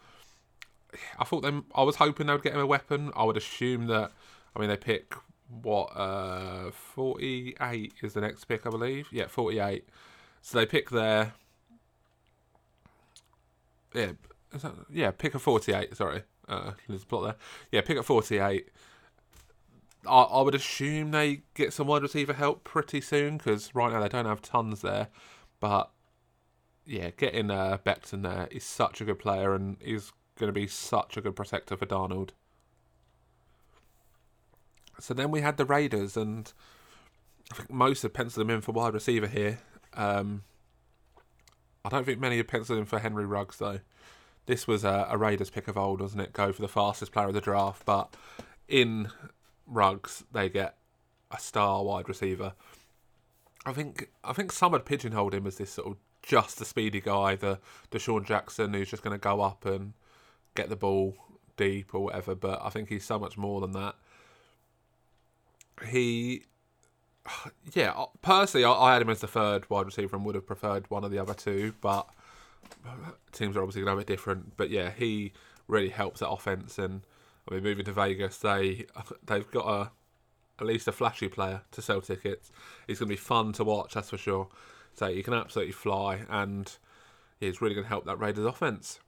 I 1.18 1.24
thought 1.24 1.42
them. 1.42 1.66
I 1.74 1.82
was 1.82 1.96
hoping 1.96 2.26
they 2.26 2.32
would 2.32 2.42
get 2.42 2.54
him 2.54 2.60
a 2.60 2.66
weapon. 2.66 3.10
I 3.16 3.24
would 3.24 3.36
assume 3.36 3.86
that. 3.86 4.12
I 4.54 4.58
mean, 4.58 4.68
they 4.68 4.76
pick 4.76 5.14
what 5.62 5.86
uh, 5.96 6.70
forty 6.70 7.56
eight 7.60 7.94
is 8.02 8.14
the 8.14 8.20
next 8.20 8.44
pick, 8.44 8.66
I 8.66 8.70
believe. 8.70 9.08
Yeah, 9.12 9.26
forty 9.26 9.58
eight. 9.58 9.88
So 10.42 10.58
they 10.58 10.66
pick 10.66 10.90
their. 10.90 11.34
Yeah, 13.94 14.12
yeah, 14.92 15.10
pick 15.10 15.34
a 15.34 15.38
forty 15.38 15.72
eight. 15.72 15.96
Sorry, 15.96 16.22
uh, 16.48 16.72
there's 16.88 17.02
a 17.02 17.06
plot 17.06 17.24
there. 17.24 17.36
Yeah, 17.72 17.80
pick 17.82 17.98
a 17.98 18.02
forty 18.02 18.38
eight. 18.38 18.68
I, 20.06 20.22
I 20.22 20.42
would 20.42 20.54
assume 20.54 21.10
they 21.10 21.42
get 21.54 21.72
some 21.72 21.86
wide 21.86 22.02
receiver 22.02 22.32
help 22.32 22.64
pretty 22.64 23.00
soon 23.00 23.36
because 23.36 23.74
right 23.74 23.92
now 23.92 24.00
they 24.00 24.08
don't 24.08 24.26
have 24.26 24.40
tons 24.40 24.80
there. 24.80 25.08
But 25.60 25.90
yeah, 26.86 27.10
getting 27.10 27.50
uh, 27.50 27.78
Becton 27.84 28.22
there 28.22 28.48
is 28.50 28.64
such 28.64 29.00
a 29.00 29.04
good 29.04 29.18
player 29.18 29.54
and 29.54 29.76
he's 29.80 30.12
going 30.38 30.48
to 30.48 30.58
be 30.58 30.66
such 30.66 31.16
a 31.16 31.20
good 31.20 31.36
protector 31.36 31.76
for 31.76 31.86
Darnold. 31.86 32.30
So 34.98 35.14
then 35.14 35.30
we 35.30 35.40
had 35.40 35.56
the 35.56 35.64
Raiders, 35.64 36.16
and 36.16 36.52
I 37.52 37.56
think 37.56 37.70
most 37.70 38.02
have 38.02 38.12
penciled 38.12 38.46
them 38.46 38.54
in 38.54 38.60
for 38.60 38.72
wide 38.72 38.94
receiver 38.94 39.26
here. 39.26 39.60
Um, 39.94 40.42
I 41.84 41.88
don't 41.88 42.04
think 42.04 42.20
many 42.20 42.36
have 42.38 42.48
penciled 42.48 42.78
in 42.78 42.84
for 42.84 42.98
Henry 42.98 43.26
Ruggs 43.26 43.58
though. 43.58 43.80
This 44.46 44.66
was 44.66 44.84
a, 44.84 45.06
a 45.10 45.16
Raiders 45.16 45.50
pick 45.50 45.68
of 45.68 45.76
old, 45.76 46.00
wasn't 46.00 46.22
it? 46.22 46.32
Go 46.32 46.52
for 46.52 46.62
the 46.62 46.68
fastest 46.68 47.12
player 47.12 47.28
of 47.28 47.34
the 47.34 47.40
draft, 47.40 47.84
but 47.84 48.14
in 48.68 49.10
Ruggs 49.66 50.24
they 50.32 50.48
get 50.48 50.76
a 51.30 51.38
star 51.38 51.84
wide 51.84 52.08
receiver. 52.08 52.54
I 53.64 53.72
think 53.72 54.10
I 54.24 54.32
think 54.32 54.52
some 54.52 54.72
had 54.72 54.84
pigeonholed 54.84 55.34
him 55.34 55.46
as 55.46 55.56
this 55.58 55.72
sort 55.72 55.88
of 55.88 55.96
just 56.22 56.58
the 56.58 56.64
speedy 56.64 57.00
guy, 57.00 57.36
the 57.36 57.58
DeSean 57.90 58.26
Jackson 58.26 58.74
who's 58.74 58.90
just 58.90 59.02
going 59.02 59.14
to 59.14 59.22
go 59.22 59.40
up 59.40 59.64
and 59.64 59.94
get 60.54 60.68
the 60.68 60.76
ball 60.76 61.16
deep 61.56 61.94
or 61.94 62.04
whatever. 62.04 62.34
But 62.34 62.60
I 62.62 62.70
think 62.70 62.88
he's 62.88 63.04
so 63.04 63.18
much 63.18 63.38
more 63.38 63.60
than 63.60 63.72
that 63.72 63.94
he, 65.88 66.44
yeah, 67.74 68.04
personally, 68.22 68.64
I, 68.64 68.72
I 68.72 68.92
had 68.94 69.02
him 69.02 69.10
as 69.10 69.20
the 69.20 69.28
third 69.28 69.68
wide 69.70 69.86
receiver 69.86 70.16
and 70.16 70.24
would 70.24 70.34
have 70.34 70.46
preferred 70.46 70.90
one 70.90 71.04
of 71.04 71.10
the 71.10 71.18
other 71.18 71.34
two, 71.34 71.74
but 71.80 72.08
teams 73.32 73.56
are 73.56 73.62
obviously 73.62 73.82
going 73.82 73.98
to 73.98 74.04
be 74.04 74.12
different. 74.12 74.56
But 74.56 74.70
yeah, 74.70 74.90
he 74.90 75.32
really 75.68 75.90
helps 75.90 76.20
that 76.20 76.28
offense. 76.28 76.78
And 76.78 77.02
I 77.48 77.54
mean, 77.54 77.62
moving 77.62 77.84
to 77.84 77.92
Vegas, 77.92 78.38
they 78.38 78.86
they've 79.26 79.50
got 79.50 79.66
a 79.66 79.90
at 80.60 80.66
least 80.66 80.88
a 80.88 80.92
flashy 80.92 81.28
player 81.28 81.62
to 81.72 81.82
sell 81.82 82.00
tickets. 82.00 82.52
He's 82.86 82.98
going 82.98 83.08
to 83.08 83.14
be 83.14 83.16
fun 83.16 83.52
to 83.54 83.64
watch, 83.64 83.94
that's 83.94 84.10
for 84.10 84.18
sure. 84.18 84.48
So 84.94 85.06
he 85.06 85.22
can 85.22 85.32
absolutely 85.32 85.72
fly, 85.72 86.20
and 86.28 86.70
he's 87.38 87.62
really 87.62 87.74
going 87.74 87.84
to 87.84 87.88
help 87.88 88.04
that 88.04 88.18
Raiders 88.18 88.44
offense. 88.44 89.00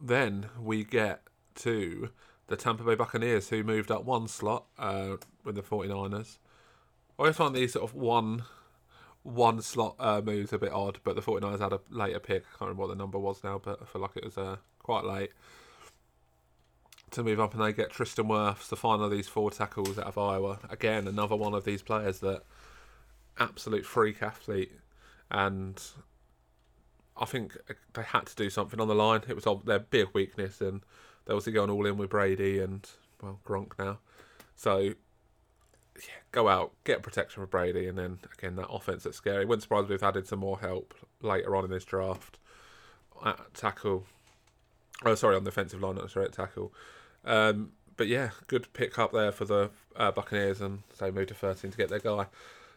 Then 0.00 0.46
we 0.60 0.84
get 0.84 1.22
to 1.56 2.10
the 2.46 2.56
Tampa 2.56 2.84
Bay 2.84 2.94
Buccaneers, 2.94 3.48
who 3.48 3.64
moved 3.64 3.90
up 3.90 4.04
one 4.04 4.28
slot 4.28 4.66
uh, 4.78 5.16
with 5.42 5.56
the 5.56 5.62
49ers. 5.62 6.38
I 7.18 7.22
always 7.22 7.36
find 7.36 7.54
these 7.54 7.72
sort 7.72 7.88
of 7.88 7.94
one 7.94 8.44
one 9.22 9.60
slot 9.60 9.96
uh, 9.98 10.20
moves 10.24 10.52
a 10.52 10.58
bit 10.58 10.72
odd, 10.72 11.00
but 11.02 11.16
the 11.16 11.22
49ers 11.22 11.58
had 11.58 11.72
a 11.72 11.80
later 11.90 12.20
pick. 12.20 12.44
I 12.44 12.58
can't 12.58 12.60
remember 12.60 12.82
what 12.82 12.88
the 12.90 12.94
number 12.94 13.18
was 13.18 13.42
now, 13.42 13.60
but 13.62 13.80
I 13.82 13.84
feel 13.84 14.00
like 14.00 14.16
it 14.16 14.24
was 14.24 14.38
uh, 14.38 14.56
quite 14.78 15.04
late 15.04 15.30
to 17.10 17.24
move 17.24 17.40
up, 17.40 17.54
and 17.54 17.62
they 17.62 17.72
get 17.72 17.90
Tristan 17.90 18.26
Wirfs, 18.26 18.68
the 18.68 18.76
final 18.76 19.06
of 19.06 19.10
these 19.10 19.28
four 19.28 19.50
tackles 19.50 19.98
out 19.98 20.06
of 20.06 20.18
Iowa. 20.18 20.60
Again, 20.70 21.08
another 21.08 21.34
one 21.36 21.54
of 21.54 21.64
these 21.64 21.82
players 21.82 22.20
that 22.20 22.42
absolute 23.38 23.84
freak 23.84 24.22
athlete, 24.22 24.72
and 25.30 25.82
I 27.16 27.24
think 27.24 27.56
they 27.94 28.02
had 28.02 28.26
to 28.26 28.36
do 28.36 28.50
something 28.50 28.80
on 28.80 28.88
the 28.88 28.94
line. 28.94 29.22
It 29.28 29.34
was 29.34 29.46
their 29.64 29.78
big 29.78 30.08
weakness, 30.12 30.60
and 30.60 30.82
they 31.24 31.32
obviously 31.32 31.52
going 31.52 31.70
all 31.70 31.86
in 31.86 31.96
with 31.96 32.10
Brady 32.10 32.60
and 32.60 32.88
well 33.22 33.40
Gronk 33.44 33.72
now. 33.78 33.98
So 34.54 34.94
yeah, 36.02 36.14
go 36.32 36.48
out, 36.48 36.72
get 36.84 37.02
protection 37.02 37.42
for 37.42 37.46
Brady, 37.46 37.86
and 37.86 37.98
then 37.98 38.18
again 38.38 38.56
that 38.56 38.68
offense 38.68 39.04
that's 39.04 39.16
scary. 39.16 39.44
Wouldn't 39.44 39.62
surprise 39.62 39.88
me 39.88 39.94
if 39.94 40.02
added 40.02 40.26
some 40.26 40.40
more 40.40 40.58
help 40.58 40.94
later 41.22 41.54
on 41.56 41.64
in 41.64 41.70
this 41.70 41.84
draft. 41.84 42.38
At 43.24 43.54
tackle, 43.54 44.04
oh 45.04 45.14
sorry, 45.14 45.36
on 45.36 45.44
the 45.44 45.50
defensive 45.50 45.80
line, 45.80 45.96
not 45.96 46.10
sorry 46.10 46.26
at 46.26 46.32
tackle. 46.32 46.72
Um, 47.24 47.72
but 47.96 48.08
yeah, 48.08 48.30
good 48.46 48.72
pick 48.72 48.98
up 48.98 49.12
there 49.12 49.32
for 49.32 49.44
the 49.44 49.70
uh, 49.96 50.10
Buccaneers, 50.12 50.60
and 50.60 50.82
they 50.98 51.10
moved 51.10 51.28
to 51.28 51.34
13 51.34 51.70
to 51.70 51.76
get 51.76 51.88
their 51.88 51.98
guy. 51.98 52.26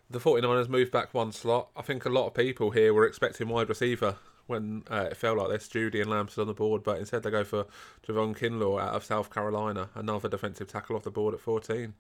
The 0.10 0.20
49ers 0.20 0.70
moved 0.70 0.92
back 0.92 1.14
one 1.14 1.32
slot. 1.32 1.70
I 1.76 1.82
think 1.82 2.06
a 2.06 2.10
lot 2.10 2.28
of 2.28 2.34
people 2.34 2.72
here 2.72 2.94
were 2.94 3.06
expecting 3.06 3.48
wide 3.50 3.70
receiver 3.70 4.16
when 4.48 4.84
uh, 4.90 5.08
it 5.12 5.18
felt 5.18 5.38
like 5.38 5.50
this. 5.50 5.68
Jeudy 5.68 6.02
and 6.02 6.10
Lamb 6.10 6.30
on 6.38 6.48
the 6.48 6.54
board, 6.54 6.84
but 6.84 6.98
instead 6.98 7.22
they 7.22 7.30
go 7.30 7.44
for 7.44 7.68
Javon 8.08 8.36
Kinlaw 8.36 8.82
out 8.82 8.96
of 8.96 9.06
South 9.06 9.32
Carolina, 9.32 9.90
another 9.94 10.28
defensive 10.28 10.68
tackle 10.68 10.96
off 10.96 11.04
the 11.04 11.12
board 11.12 11.36
at 11.36 11.40
14. 11.40 11.94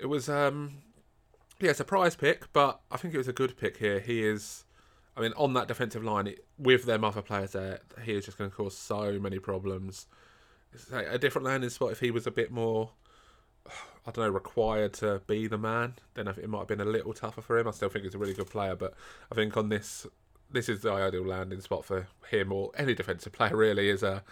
It 0.00 0.06
was, 0.06 0.28
um, 0.28 0.78
yeah, 1.60 1.72
surprise 1.72 2.16
pick, 2.16 2.52
but 2.52 2.80
I 2.90 2.96
think 2.96 3.14
it 3.14 3.18
was 3.18 3.28
a 3.28 3.32
good 3.32 3.56
pick 3.56 3.76
here. 3.76 4.00
He 4.00 4.24
is, 4.24 4.64
I 5.16 5.20
mean, 5.20 5.32
on 5.36 5.52
that 5.54 5.68
defensive 5.68 6.02
line 6.02 6.26
it, 6.26 6.44
with 6.58 6.84
them 6.84 7.04
other 7.04 7.22
players 7.22 7.52
there, 7.52 7.80
he 8.02 8.14
is 8.14 8.24
just 8.24 8.38
going 8.38 8.50
to 8.50 8.56
cause 8.56 8.76
so 8.76 9.18
many 9.18 9.38
problems. 9.38 10.06
Like 10.90 11.06
a 11.10 11.18
different 11.18 11.46
landing 11.46 11.70
spot 11.70 11.92
if 11.92 12.00
he 12.00 12.10
was 12.10 12.26
a 12.26 12.30
bit 12.30 12.50
more. 12.50 12.92
I 14.06 14.12
don't 14.12 14.24
know, 14.24 14.30
required 14.30 14.94
to 14.94 15.20
be 15.26 15.46
the 15.46 15.58
man, 15.58 15.94
then 16.14 16.26
it 16.26 16.48
might 16.48 16.60
have 16.60 16.68
been 16.68 16.80
a 16.80 16.86
little 16.86 17.12
tougher 17.12 17.42
for 17.42 17.58
him. 17.58 17.68
I 17.68 17.72
still 17.72 17.90
think 17.90 18.06
he's 18.06 18.14
a 18.14 18.18
really 18.18 18.32
good 18.32 18.48
player, 18.48 18.74
but 18.74 18.94
I 19.30 19.34
think 19.34 19.54
on 19.58 19.68
this 19.68 20.06
this 20.52 20.68
is 20.68 20.80
the 20.80 20.90
ideal 20.90 21.24
landing 21.24 21.60
spot 21.60 21.84
for 21.84 22.08
him 22.28 22.52
or 22.52 22.70
any 22.76 22.94
defensive 22.94 23.32
player 23.32 23.56
really 23.56 23.88
is 23.88 24.02
a 24.02 24.24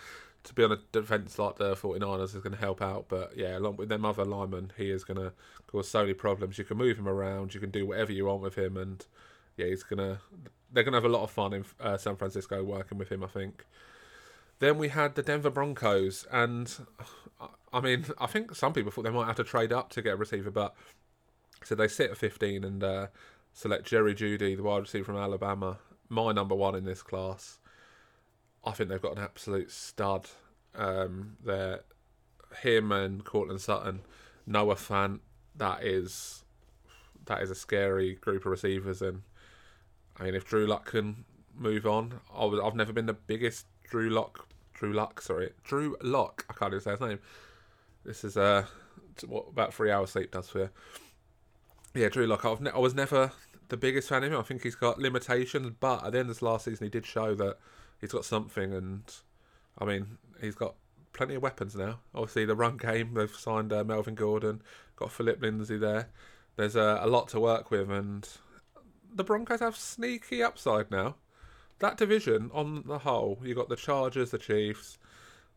to 0.45 0.54
be 0.54 0.64
on 0.64 0.73
a 0.73 0.78
defence 0.92 1.38
like 1.38 1.57
the 1.57 1.75
49ers 1.75 2.35
is 2.35 2.42
going 2.42 2.52
to 2.52 2.59
help 2.59 2.80
out 2.80 3.07
but 3.09 3.37
yeah 3.37 3.59
along 3.59 3.76
with 3.76 3.88
them 3.88 4.04
other 4.04 4.25
linemen 4.25 4.73
he 4.76 4.90
is 4.90 5.04
going 5.04 5.18
to 5.18 5.33
cause 5.66 5.88
so 5.88 6.00
many 6.00 6.14
problems 6.14 6.59
you 6.59 6.64
can 6.64 6.76
move 6.76 6.99
him 6.99 7.09
around 7.09 7.54
you 7.54 7.61
can 7.61 7.71
do 7.71 7.87
whatever 7.87 8.12
you 8.12 8.26
want 8.26 8.42
with 8.42 8.57
him 8.57 8.76
and 8.76 9.07
yeah 9.57 9.66
he's 9.66 9.83
going 9.83 9.99
to 9.99 10.18
they're 10.73 10.85
going 10.85 10.92
to 10.92 10.99
have 10.99 11.04
a 11.04 11.09
lot 11.09 11.23
of 11.23 11.30
fun 11.30 11.52
in 11.52 11.64
uh, 11.80 11.97
San 11.97 12.16
Francisco 12.16 12.62
working 12.62 12.99
with 12.99 13.11
him 13.11 13.23
I 13.23 13.26
think 13.26 13.64
then 14.59 14.78
we 14.78 14.88
had 14.88 15.14
the 15.14 15.23
Denver 15.23 15.50
Broncos 15.50 16.26
and 16.30 16.75
I 17.73 17.80
mean 17.80 18.07
I 18.18 18.26
think 18.26 18.54
some 18.54 18.73
people 18.73 18.90
thought 18.90 19.04
they 19.04 19.11
might 19.11 19.26
have 19.26 19.37
to 19.37 19.45
trade 19.45 19.73
up 19.73 19.90
to 19.90 20.02
get 20.02 20.14
a 20.14 20.16
receiver 20.16 20.50
but 20.50 20.75
so 21.64 21.75
they 21.75 21.88
sit 21.88 22.11
at 22.11 22.16
15 22.16 22.64
and 22.64 22.85
uh, 22.85 23.07
select 23.52 23.85
Jerry 23.85 24.14
Jeudy, 24.14 24.57
the 24.57 24.62
wide 24.62 24.83
receiver 24.83 25.04
from 25.04 25.16
Alabama 25.16 25.78
my 26.09 26.33
number 26.33 26.54
one 26.54 26.75
in 26.75 26.85
this 26.85 27.02
class. 27.02 27.59
I 28.64 28.72
think 28.72 28.88
they've 28.88 29.00
got 29.00 29.16
an 29.16 29.22
absolute 29.22 29.70
stud. 29.70 30.28
Um, 30.74 31.36
they're 31.44 31.80
him 32.62 32.92
and 32.92 33.24
Courtland 33.24 33.60
Sutton, 33.60 34.00
Noah 34.46 34.74
Fant. 34.74 35.20
That 35.56 35.84
is 35.84 36.44
that 37.26 37.42
is 37.42 37.50
a 37.50 37.54
scary 37.54 38.14
group 38.14 38.44
of 38.44 38.50
receivers, 38.50 39.02
and 39.02 39.22
I 40.18 40.24
mean 40.24 40.34
if 40.34 40.44
Drew 40.44 40.66
Luck 40.66 40.86
can 40.86 41.24
move 41.54 41.86
on, 41.86 42.20
I 42.34 42.44
was, 42.44 42.60
I've 42.62 42.76
never 42.76 42.92
been 42.92 43.06
the 43.06 43.14
biggest 43.14 43.66
Drew 43.88 44.10
Luck. 44.10 44.48
Drew 44.74 44.92
Luck, 44.92 45.20
sorry, 45.20 45.52
Drew 45.64 45.96
Luck. 46.02 46.46
I 46.48 46.54
can't 46.54 46.72
even 46.72 46.82
say 46.82 46.92
his 46.92 47.00
name. 47.00 47.18
This 48.04 48.24
is 48.24 48.36
uh, 48.36 48.64
what 49.26 49.48
about 49.48 49.74
three 49.74 49.90
hours 49.90 50.10
sleep 50.10 50.30
does 50.30 50.48
for 50.48 50.58
you. 50.58 50.70
Yeah, 51.94 52.08
Drew 52.08 52.26
Lock. 52.26 52.44
Ne- 52.60 52.70
I 52.70 52.78
was 52.78 52.94
never 52.94 53.32
the 53.68 53.76
biggest 53.76 54.08
fan 54.08 54.22
of 54.24 54.32
him. 54.32 54.38
I 54.38 54.42
think 54.42 54.62
he's 54.62 54.76
got 54.76 54.98
limitations, 54.98 55.72
but 55.80 56.04
at 56.04 56.12
the 56.12 56.18
end 56.18 56.28
of 56.30 56.36
this 56.36 56.42
last 56.42 56.66
season, 56.66 56.86
he 56.86 56.90
did 56.90 57.04
show 57.04 57.34
that 57.34 57.58
he's 58.00 58.12
got 58.12 58.25
something. 58.25 58.73
And 58.73 59.02
I 59.78 59.85
mean, 59.85 60.19
he's 60.40 60.55
got 60.55 60.75
plenty 61.12 61.35
of 61.35 61.43
weapons 61.43 61.75
now. 61.75 62.00
Obviously, 62.14 62.45
the 62.45 62.57
run 62.57 62.76
game, 62.76 63.14
they've 63.14 63.31
signed 63.31 63.73
uh, 63.73 63.85
Melvin 63.85 64.14
Gordon, 64.14 64.62
got 64.97 65.12
Phillip 65.12 65.40
Lindsay 65.40 65.78
there. 65.78 66.09
There's 66.57 66.76
uh, 66.76 66.99
a 67.00 67.07
lot 67.07 67.28
to 67.28 67.40
work 67.40 67.71
with, 67.71 67.90
and 67.90 68.28
the 69.14 69.25
Broncos 69.25 69.61
have 69.61 69.76
sneaky 69.76 70.43
upside 70.43 70.90
now. 70.90 71.17
That 71.78 71.97
division, 71.97 72.50
on 72.52 72.83
the 72.87 72.99
whole, 72.99 73.38
you 73.45 73.55
got 73.55 73.69
the 73.69 73.76
Chargers, 73.76 74.33
the 74.33 74.38
Chiefs, 74.38 74.99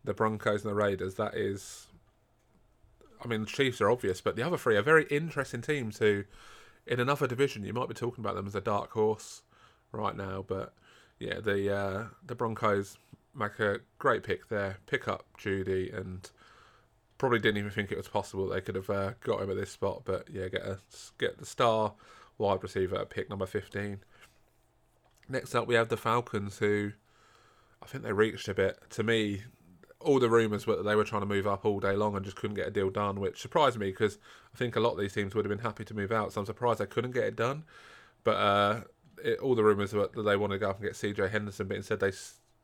the 0.03 0.13
Broncos, 0.13 0.63
and 0.63 0.69
the 0.69 0.75
Raiders. 0.75 1.15
That 1.15 1.33
is, 1.35 1.87
I 3.23 3.27
mean, 3.27 3.41
the 3.41 3.47
Chiefs 3.47 3.81
are 3.81 3.89
obvious, 3.89 4.21
but 4.21 4.35
the 4.35 4.43
other 4.43 4.57
three 4.57 4.77
are 4.77 4.83
very 4.83 5.05
interesting 5.05 5.61
teams 5.61 5.97
who 5.97 6.25
in 6.85 6.99
another 6.99 7.27
division, 7.27 7.63
you 7.63 7.73
might 7.73 7.87
be 7.87 7.93
talking 7.93 8.23
about 8.23 8.35
them 8.35 8.47
as 8.47 8.55
a 8.55 8.61
dark 8.61 8.91
horse 8.91 9.43
right 9.91 10.15
now. 10.15 10.43
But 10.47 10.73
yeah, 11.21 11.39
the 11.39 11.73
uh, 11.73 12.03
the 12.25 12.35
Broncos 12.35 12.97
make 13.35 13.59
a 13.59 13.79
great 13.99 14.23
pick 14.23 14.49
there. 14.49 14.77
Pick 14.87 15.07
up 15.07 15.25
Jeudy, 15.37 15.95
and 15.95 16.29
probably 17.17 17.39
didn't 17.39 17.59
even 17.59 17.69
think 17.69 17.91
it 17.91 17.97
was 17.97 18.07
possible 18.07 18.47
they 18.47 18.61
could 18.61 18.75
have 18.75 18.89
uh, 18.89 19.11
got 19.21 19.41
him 19.41 19.51
at 19.51 19.55
this 19.55 19.69
spot. 19.69 20.01
But 20.03 20.27
yeah, 20.31 20.47
get 20.47 20.63
a 20.63 20.79
get 21.19 21.37
the 21.37 21.45
star 21.45 21.93
wide 22.39 22.63
receiver 22.63 22.95
at 22.95 23.11
pick 23.11 23.29
number 23.29 23.45
fifteen. 23.45 23.99
Next 25.29 25.53
up, 25.53 25.67
we 25.67 25.75
have 25.75 25.89
the 25.89 25.97
Falcons, 25.97 26.57
who 26.57 26.91
I 27.83 27.85
think 27.85 28.03
they 28.03 28.13
reached 28.13 28.47
a 28.47 28.55
bit. 28.55 28.79
To 28.89 29.03
me, 29.03 29.43
all 29.99 30.19
the 30.19 30.29
rumours 30.29 30.65
were 30.65 30.75
that 30.75 30.83
they 30.83 30.95
were 30.95 31.03
trying 31.03 31.21
to 31.21 31.27
move 31.27 31.45
up 31.45 31.65
all 31.65 31.79
day 31.79 31.95
long 31.95 32.15
and 32.15 32.25
just 32.25 32.35
couldn't 32.35 32.55
get 32.55 32.67
a 32.67 32.71
deal 32.71 32.89
done, 32.89 33.19
which 33.19 33.39
surprised 33.39 33.77
me 33.77 33.91
because 33.91 34.17
I 34.53 34.57
think 34.57 34.75
a 34.75 34.79
lot 34.79 34.93
of 34.93 34.99
these 34.99 35.13
teams 35.13 35.35
would 35.35 35.45
have 35.45 35.55
been 35.55 35.63
happy 35.63 35.85
to 35.85 35.93
move 35.93 36.11
out. 36.11 36.33
So 36.33 36.41
I'm 36.41 36.47
surprised 36.47 36.79
they 36.79 36.87
couldn't 36.87 37.11
get 37.11 37.25
it 37.25 37.35
done. 37.35 37.63
But 38.23 38.35
uh, 38.37 38.81
it, 39.23 39.39
all 39.39 39.55
the 39.55 39.63
rumours 39.63 39.91
that 39.91 40.13
they 40.13 40.35
want 40.35 40.51
to 40.51 40.59
go 40.59 40.69
up 40.69 40.77
and 40.79 40.85
get 40.85 40.93
CJ 40.93 41.31
Henderson, 41.31 41.67
but 41.67 41.77
instead 41.77 41.99
they 41.99 42.11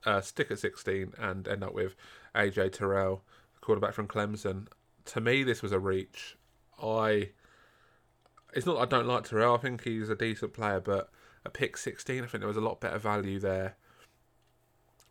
uh, 0.06 0.22
stick 0.22 0.52
at 0.52 0.60
16 0.60 1.14
and 1.18 1.48
end 1.48 1.64
up 1.64 1.74
with 1.74 1.96
AJ 2.36 2.74
Terrell, 2.74 3.24
quarterback 3.62 3.94
from 3.94 4.08
Clemson. 4.08 4.68
To 5.06 5.22
me, 5.22 5.44
this 5.44 5.62
was 5.62 5.72
a 5.72 5.80
reach. 5.80 6.38
I. 6.82 7.30
It's 8.54 8.66
not 8.66 8.78
I 8.78 8.86
don't 8.86 9.08
like 9.08 9.26
Terrell. 9.26 9.56
I 9.56 9.58
think 9.58 9.84
he's 9.84 10.10
a 10.10 10.16
decent 10.16 10.54
player, 10.54 10.80
but 10.80 11.10
a 11.48 11.50
pick 11.50 11.78
16, 11.78 12.24
I 12.24 12.28
think 12.28 12.42
there 12.42 12.48
was 12.48 12.58
a 12.58 12.62
lot 12.62 12.80
better 12.80 13.00
value 13.00 13.40
there. 13.40 13.76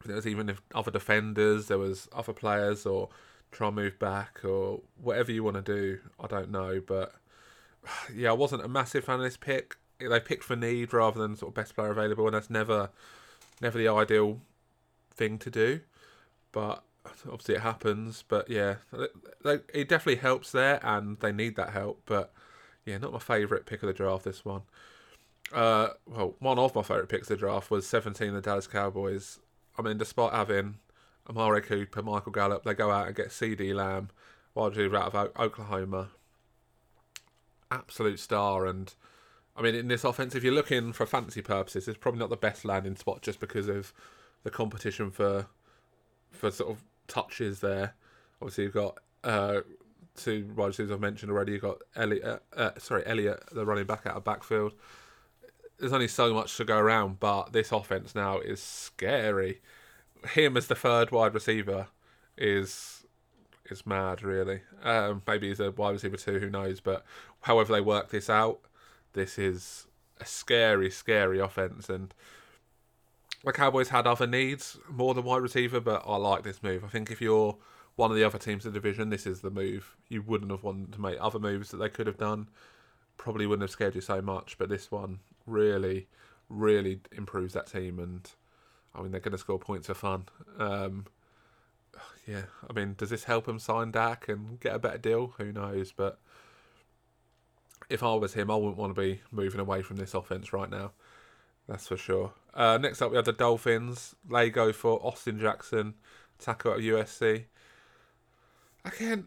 There 0.05 0.15
was 0.15 0.27
even 0.27 0.57
other 0.75 0.91
defenders, 0.91 1.67
there 1.67 1.79
was 1.79 2.09
other 2.15 2.33
players, 2.33 2.87
or 2.87 3.09
try 3.51 3.69
and 3.69 3.77
move 3.77 3.99
back, 3.99 4.45
or 4.45 4.83
whatever 5.01 5.33
you 5.33 5.43
want 5.43 5.57
to 5.57 5.63
do. 5.63 5.99
I 6.21 6.29
don't 6.29 6.51
know, 6.51 6.81
but 6.87 7.15
yeah, 8.15 8.31
I 8.31 8.35
wasn't 8.35 8.65
a 8.65 8.69
massive 8.69 9.05
fan 9.05 9.17
of 9.17 9.23
this 9.23 9.37
pick. 9.37 9.77
They 9.99 10.21
picked 10.21 10.45
for 10.45 10.57
need 10.57 10.93
rather 10.93 11.21
than 11.21 11.37
sort 11.37 11.51
of 11.51 11.55
best 11.55 11.75
player 11.75 11.91
available, 11.91 12.27
and 12.27 12.35
that's 12.35 12.51
never, 12.51 12.91
never 13.61 13.79
the 13.79 13.89
ideal 13.89 14.41
thing 15.15 15.39
to 15.39 15.51
do. 15.51 15.81
But 16.53 16.83
obviously 17.25 17.55
it 17.55 17.61
happens. 17.61 18.25
But 18.27 18.51
yeah, 18.51 18.77
it 19.45 19.89
definitely 19.89 20.21
helps 20.21 20.53
there, 20.53 20.81
and 20.83 21.19
they 21.21 21.33
need 21.33 21.57
that 21.57 21.71
help. 21.71 22.03
But 22.07 22.33
yeah, 22.85 22.99
not 22.99 23.13
my 23.13 23.19
favourite 23.19 23.67
pick 23.67 23.83
of 23.83 23.87
the 23.87 23.93
draft. 23.93 24.25
This 24.25 24.45
one. 24.45 24.63
Uh, 25.53 25.91
well, 26.07 26.35
one 26.41 26.59
of 26.59 26.75
my 26.75 26.83
favourite 26.83 27.09
picks 27.09 27.31
of 27.31 27.39
the 27.39 27.47
draft 27.47 27.71
was 27.71 27.87
17, 27.87 28.35
the 28.35 28.41
Dallas 28.41 28.67
Cowboys. 28.67 29.39
I 29.79 29.83
mean, 29.83 29.97
despite 29.97 30.33
having 30.33 30.79
Amari 31.29 31.63
Cooper, 31.63 32.03
Michael 32.03 32.33
Gallup, 32.33 32.65
they 32.65 32.75
go 32.75 32.91
out 32.91 33.07
and 33.07 33.15
get 33.15 33.29
CeeDee 33.29 33.75
Lamb, 33.75 34.11
wide 34.55 34.77
receiver 34.77 34.97
out 34.97 35.15
of 35.15 35.31
Oklahoma. 35.39 36.09
Absolute 37.71 38.19
star, 38.19 38.67
and 38.67 38.93
I 39.57 39.63
mean, 39.63 39.75
in 39.75 39.89
this 39.89 40.05
offense, 40.05 40.35
if 40.35 40.45
you're 40.45 40.53
looking 40.53 40.93
for 40.93 41.07
fantasy 41.07 41.41
purposes, 41.41 41.89
it's 41.89 41.99
probably 41.99 42.21
not 42.21 42.31
the 42.31 42.37
best 42.37 42.65
landing 42.65 42.97
spot 42.97 43.23
just 43.23 43.41
because 43.41 43.69
of 43.69 43.93
the 44.43 44.51
competition 44.51 45.11
for 45.11 45.47
for 46.31 46.51
sort 46.51 46.71
of 46.71 46.85
touches 47.09 47.61
there. 47.61 47.95
Obviously, 48.43 48.65
you've 48.65 48.75
got 48.75 48.99
uh, 49.25 49.61
two 50.17 50.51
wide 50.57 50.69
receivers 50.69 50.93
I've 50.93 51.01
mentioned 51.01 51.31
already. 51.33 51.53
You've 51.53 51.63
got 51.63 51.79
Elliot, 51.95 52.43
uh, 52.55 52.71
sorry, 52.79 53.05
Elliott, 53.07 53.43
the 53.53 53.65
running 53.65 53.87
back 53.87 54.07
out 54.07 54.17
of 54.17 54.25
backfield. 54.25 54.75
There's 55.79 55.93
only 55.93 56.09
so 56.09 56.35
much 56.35 56.57
to 56.57 56.65
go 56.65 56.79
around, 56.79 57.21
but 57.21 57.53
this 57.53 57.73
offense 57.73 58.15
now 58.15 58.39
is 58.39 58.63
scary. 58.63 59.61
Him 60.31 60.57
as 60.57 60.67
the 60.67 60.75
third 60.75 61.11
wide 61.11 61.35
receiver 61.35 61.89
is 62.37 63.05
is 63.71 63.87
mad, 63.87 64.23
really. 64.23 64.61
Um, 64.83 65.23
maybe 65.27 65.49
he's 65.49 65.61
a 65.61 65.71
wide 65.71 65.93
receiver 65.93 66.17
too, 66.17 66.39
who 66.39 66.51
knows? 66.51 66.81
But 66.81 67.05
however 67.41 67.73
they 67.73 67.81
work 67.81 68.11
this 68.11 68.31
out, 68.31 68.61
this 69.17 69.39
is 69.39 69.89
a 70.21 70.25
scary, 70.25 70.91
scary 70.91 71.41
offense. 71.41 71.89
And 71.89 72.15
the 73.45 73.53
Cowboys 73.53 73.89
had 73.89 74.07
other 74.07 74.27
needs 74.27 74.79
more 74.89 75.15
than 75.15 75.25
wide 75.25 75.43
receiver, 75.43 75.81
but 75.81 76.05
I 76.07 76.17
like 76.17 76.45
this 76.45 76.63
move. 76.63 76.85
I 76.85 76.89
think 76.89 77.11
if 77.11 77.21
you're 77.21 77.57
one 77.97 78.11
of 78.11 78.17
the 78.17 78.25
other 78.25 78.39
teams 78.39 78.65
in 78.65 78.73
the 78.73 78.79
division, 78.79 79.11
this 79.11 79.27
is 79.27 79.41
the 79.41 79.51
move. 79.51 79.97
You 80.09 80.23
wouldn't 80.23 80.51
have 80.51 80.63
wanted 80.63 80.93
to 80.93 81.01
make 81.01 81.17
other 81.21 81.39
moves 81.39 81.71
that 81.71 81.79
they 81.79 81.89
could 81.89 82.07
have 82.07 82.19
done. 82.19 82.49
Probably 83.17 83.47
wouldn't 83.47 83.63
have 83.63 83.71
scared 83.71 83.95
you 83.95 84.01
so 84.01 84.21
much, 84.21 84.59
but 84.59 84.69
this 84.69 84.93
one 84.93 85.21
really, 85.47 86.07
really 86.49 87.01
improves 87.17 87.55
that 87.55 87.67
team. 87.67 87.99
And 87.99 88.31
I 88.95 89.01
mean, 89.01 89.11
they're 89.11 89.21
going 89.21 89.33
to 89.33 89.39
score 89.39 89.59
points 89.59 89.87
for 89.87 89.95
fun. 89.95 90.27
Um, 90.59 91.07
yeah, 92.27 92.43
I 92.69 92.73
mean, 92.75 92.95
does 92.99 93.11
this 93.11 93.25
help 93.25 93.49
him 93.49 93.59
sign 93.59 93.93
Dak 93.93 94.29
and 94.29 94.61
get 94.61 94.75
a 94.75 94.79
better 94.79 94.99
deal? 94.99 95.35
Who 95.39 95.53
knows? 95.53 95.93
But 95.93 96.19
if 97.89 98.03
I 98.03 98.15
was 98.15 98.35
him, 98.35 98.51
I 98.51 98.57
wouldn't 98.57 98.77
want 98.77 98.95
to 98.95 99.01
be 99.01 99.21
moving 99.31 99.61
away 99.61 99.83
from 99.83 99.97
this 99.97 100.15
offense 100.15 100.53
right 100.53 100.71
now. 100.71 100.93
That's 101.69 101.89
for 101.89 101.97
sure. 101.97 102.33
Uh, 102.55 102.79
next 102.79 103.03
up, 103.03 103.11
we 103.11 103.17
have 103.17 103.25
the 103.25 103.33
Dolphins. 103.33 104.15
They 104.31 104.51
go 104.51 104.73
for 104.73 105.05
Austin 105.05 105.39
Jackson, 105.39 105.95
tackle 106.39 106.73
at 106.73 106.81
USC. 106.81 107.45
Again, 108.85 109.27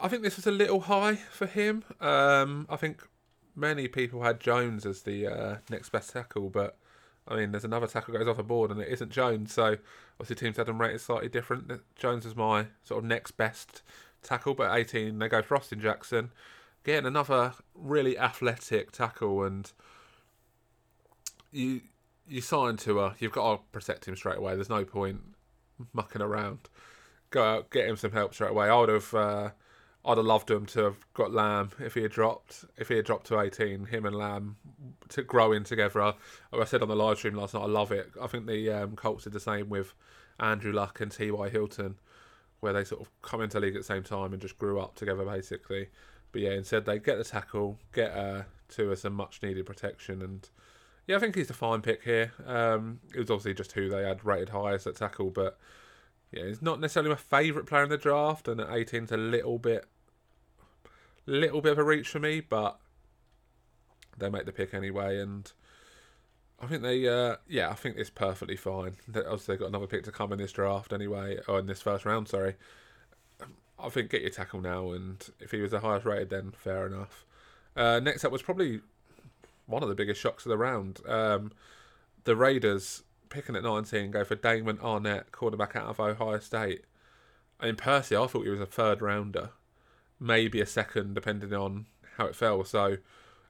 I 0.00 0.08
think 0.08 0.22
this 0.22 0.36
was 0.36 0.46
a 0.46 0.50
little 0.50 0.80
high 0.80 1.16
for 1.16 1.46
him. 1.46 1.84
Um, 2.00 2.66
I 2.70 2.76
think 2.76 3.02
many 3.54 3.88
people 3.88 4.22
had 4.22 4.40
Jones 4.40 4.86
as 4.86 5.02
the 5.02 5.26
uh, 5.26 5.56
next 5.68 5.90
best 5.90 6.12
tackle, 6.12 6.48
but 6.48 6.76
I 7.28 7.36
mean, 7.36 7.52
there's 7.52 7.64
another 7.64 7.86
tackle 7.86 8.14
goes 8.14 8.26
off 8.26 8.38
the 8.38 8.42
board 8.42 8.70
and 8.70 8.80
it 8.80 8.88
isn't 8.88 9.10
Jones. 9.10 9.52
So 9.52 9.76
obviously, 10.18 10.36
teams 10.36 10.56
had 10.56 10.66
them 10.66 10.80
rated 10.80 11.00
slightly 11.00 11.28
different. 11.28 11.70
Jones 11.94 12.24
is 12.26 12.34
my 12.34 12.66
sort 12.82 13.04
of 13.04 13.08
next 13.08 13.32
best 13.32 13.82
tackle, 14.22 14.54
but 14.54 14.74
18 14.74 15.18
they 15.18 15.28
go 15.28 15.42
for 15.42 15.56
Austin 15.56 15.80
Jackson, 15.80 16.30
getting 16.90 17.06
another 17.06 17.54
really 17.74 18.18
athletic 18.18 18.90
tackle 18.90 19.44
and 19.44 19.72
you 21.52 21.82
you 22.28 22.40
sign 22.40 22.76
to 22.76 23.00
a, 23.00 23.14
you've 23.18 23.32
got 23.32 23.56
to 23.56 23.62
protect 23.72 24.06
him 24.06 24.14
straight 24.14 24.38
away. 24.38 24.54
There's 24.54 24.68
no 24.68 24.84
point 24.84 25.20
mucking 25.92 26.22
around. 26.22 26.60
Go 27.30 27.42
out, 27.42 27.70
get 27.70 27.88
him 27.88 27.96
some 27.96 28.12
help 28.12 28.34
straight 28.34 28.52
away. 28.52 28.68
I 28.68 28.78
would 28.78 28.88
have, 28.88 29.14
uh, 29.14 29.50
I'd 30.04 30.16
have 30.16 30.26
loved 30.26 30.48
him 30.48 30.64
to 30.66 30.84
have 30.84 31.12
got 31.12 31.32
Lamb 31.32 31.70
if 31.80 31.94
he 31.94 32.02
had 32.02 32.12
dropped, 32.12 32.64
if 32.76 32.88
he 32.88 32.96
had 32.96 33.04
dropped 33.04 33.26
to 33.28 33.40
18. 33.40 33.86
Him 33.86 34.06
and 34.06 34.14
Lamb 34.14 34.56
to 35.08 35.22
grow 35.22 35.50
in 35.50 35.64
together. 35.64 36.00
I, 36.02 36.14
I 36.52 36.64
said 36.64 36.82
on 36.82 36.88
the 36.88 36.94
live 36.94 37.18
stream 37.18 37.34
last 37.34 37.54
night, 37.54 37.62
I 37.62 37.66
love 37.66 37.90
it. 37.90 38.10
I 38.20 38.28
think 38.28 38.46
the 38.46 38.70
um, 38.70 38.94
Colts 38.94 39.24
did 39.24 39.32
the 39.32 39.40
same 39.40 39.68
with 39.68 39.94
Andrew 40.38 40.72
Luck 40.72 41.00
and 41.00 41.10
T.Y. 41.10 41.48
Hilton, 41.48 41.96
where 42.60 42.72
they 42.72 42.84
sort 42.84 43.00
of 43.00 43.10
come 43.22 43.40
into 43.40 43.58
league 43.58 43.74
at 43.74 43.80
the 43.80 43.84
same 43.84 44.04
time 44.04 44.32
and 44.32 44.40
just 44.40 44.56
grew 44.56 44.78
up 44.78 44.94
together 44.94 45.24
basically. 45.24 45.88
But 46.32 46.42
yeah, 46.42 46.52
instead 46.52 46.84
they 46.84 46.98
get 46.98 47.18
the 47.18 47.24
tackle, 47.24 47.78
get 47.92 48.12
uh, 48.12 48.42
to 48.70 48.92
us 48.92 49.00
some 49.00 49.14
much 49.14 49.42
needed 49.42 49.66
protection 49.66 50.22
and 50.22 50.48
yeah, 51.10 51.16
I 51.16 51.18
think 51.18 51.34
he's 51.34 51.50
a 51.50 51.54
fine 51.54 51.80
pick 51.80 52.04
here. 52.04 52.32
Um, 52.46 53.00
it 53.12 53.18
was 53.18 53.30
obviously 53.30 53.54
just 53.54 53.72
who 53.72 53.88
they 53.88 54.04
had 54.04 54.24
rated 54.24 54.50
highest 54.50 54.86
at 54.86 54.94
tackle, 54.94 55.30
but 55.30 55.58
yeah, 56.30 56.44
he's 56.44 56.62
not 56.62 56.78
necessarily 56.78 57.10
my 57.10 57.16
favourite 57.16 57.66
player 57.66 57.82
in 57.82 57.90
the 57.90 57.98
draft, 57.98 58.46
and 58.46 58.60
at 58.60 58.72
18 58.72 59.02
it's 59.02 59.12
a 59.12 59.16
little 59.16 59.58
bit, 59.58 59.86
little 61.26 61.60
bit 61.60 61.72
of 61.72 61.78
a 61.78 61.84
reach 61.84 62.08
for 62.08 62.20
me, 62.20 62.40
but 62.40 62.78
they 64.18 64.28
make 64.28 64.46
the 64.46 64.52
pick 64.52 64.72
anyway, 64.72 65.18
and 65.18 65.50
I 66.60 66.66
think 66.66 66.82
they, 66.82 67.08
uh, 67.08 67.36
yeah, 67.48 67.70
I 67.70 67.74
think 67.74 67.96
it's 67.96 68.10
perfectly 68.10 68.56
fine. 68.56 68.96
Obviously, 69.08 69.54
they've 69.54 69.60
got 69.60 69.68
another 69.68 69.88
pick 69.88 70.04
to 70.04 70.12
come 70.12 70.32
in 70.32 70.38
this 70.38 70.52
draft 70.52 70.92
anyway, 70.92 71.38
or 71.48 71.58
in 71.58 71.66
this 71.66 71.82
first 71.82 72.04
round, 72.04 72.28
sorry. 72.28 72.54
I 73.82 73.88
think 73.88 74.10
get 74.10 74.22
your 74.22 74.30
tackle 74.30 74.60
now, 74.60 74.92
and 74.92 75.26
if 75.40 75.50
he 75.50 75.60
was 75.60 75.70
the 75.70 75.80
highest 75.80 76.06
rated, 76.06 76.30
then 76.30 76.52
fair 76.52 76.86
enough. 76.86 77.24
Uh, 77.76 78.00
next 78.00 78.24
up 78.24 78.32
was 78.32 78.42
probably 78.42 78.80
one 79.66 79.82
of 79.82 79.88
the 79.88 79.94
biggest 79.94 80.20
shocks 80.20 80.44
of 80.44 80.50
the 80.50 80.58
round. 80.58 81.00
Um, 81.06 81.52
the 82.24 82.36
Raiders 82.36 83.02
picking 83.28 83.56
at 83.56 83.62
19 83.62 84.10
go 84.10 84.24
for 84.24 84.34
Damon 84.34 84.78
Arnette, 84.78 85.30
quarterback 85.32 85.76
out 85.76 85.86
of 85.86 86.00
Ohio 86.00 86.38
State. 86.40 86.84
I 87.58 87.66
mean, 87.66 87.76
personally, 87.76 88.22
I 88.22 88.26
thought 88.26 88.44
he 88.44 88.50
was 88.50 88.60
a 88.60 88.66
third 88.66 89.00
rounder, 89.00 89.50
maybe 90.18 90.60
a 90.60 90.66
second, 90.66 91.14
depending 91.14 91.52
on 91.54 91.86
how 92.16 92.26
it 92.26 92.34
fell. 92.34 92.64
So 92.64 92.98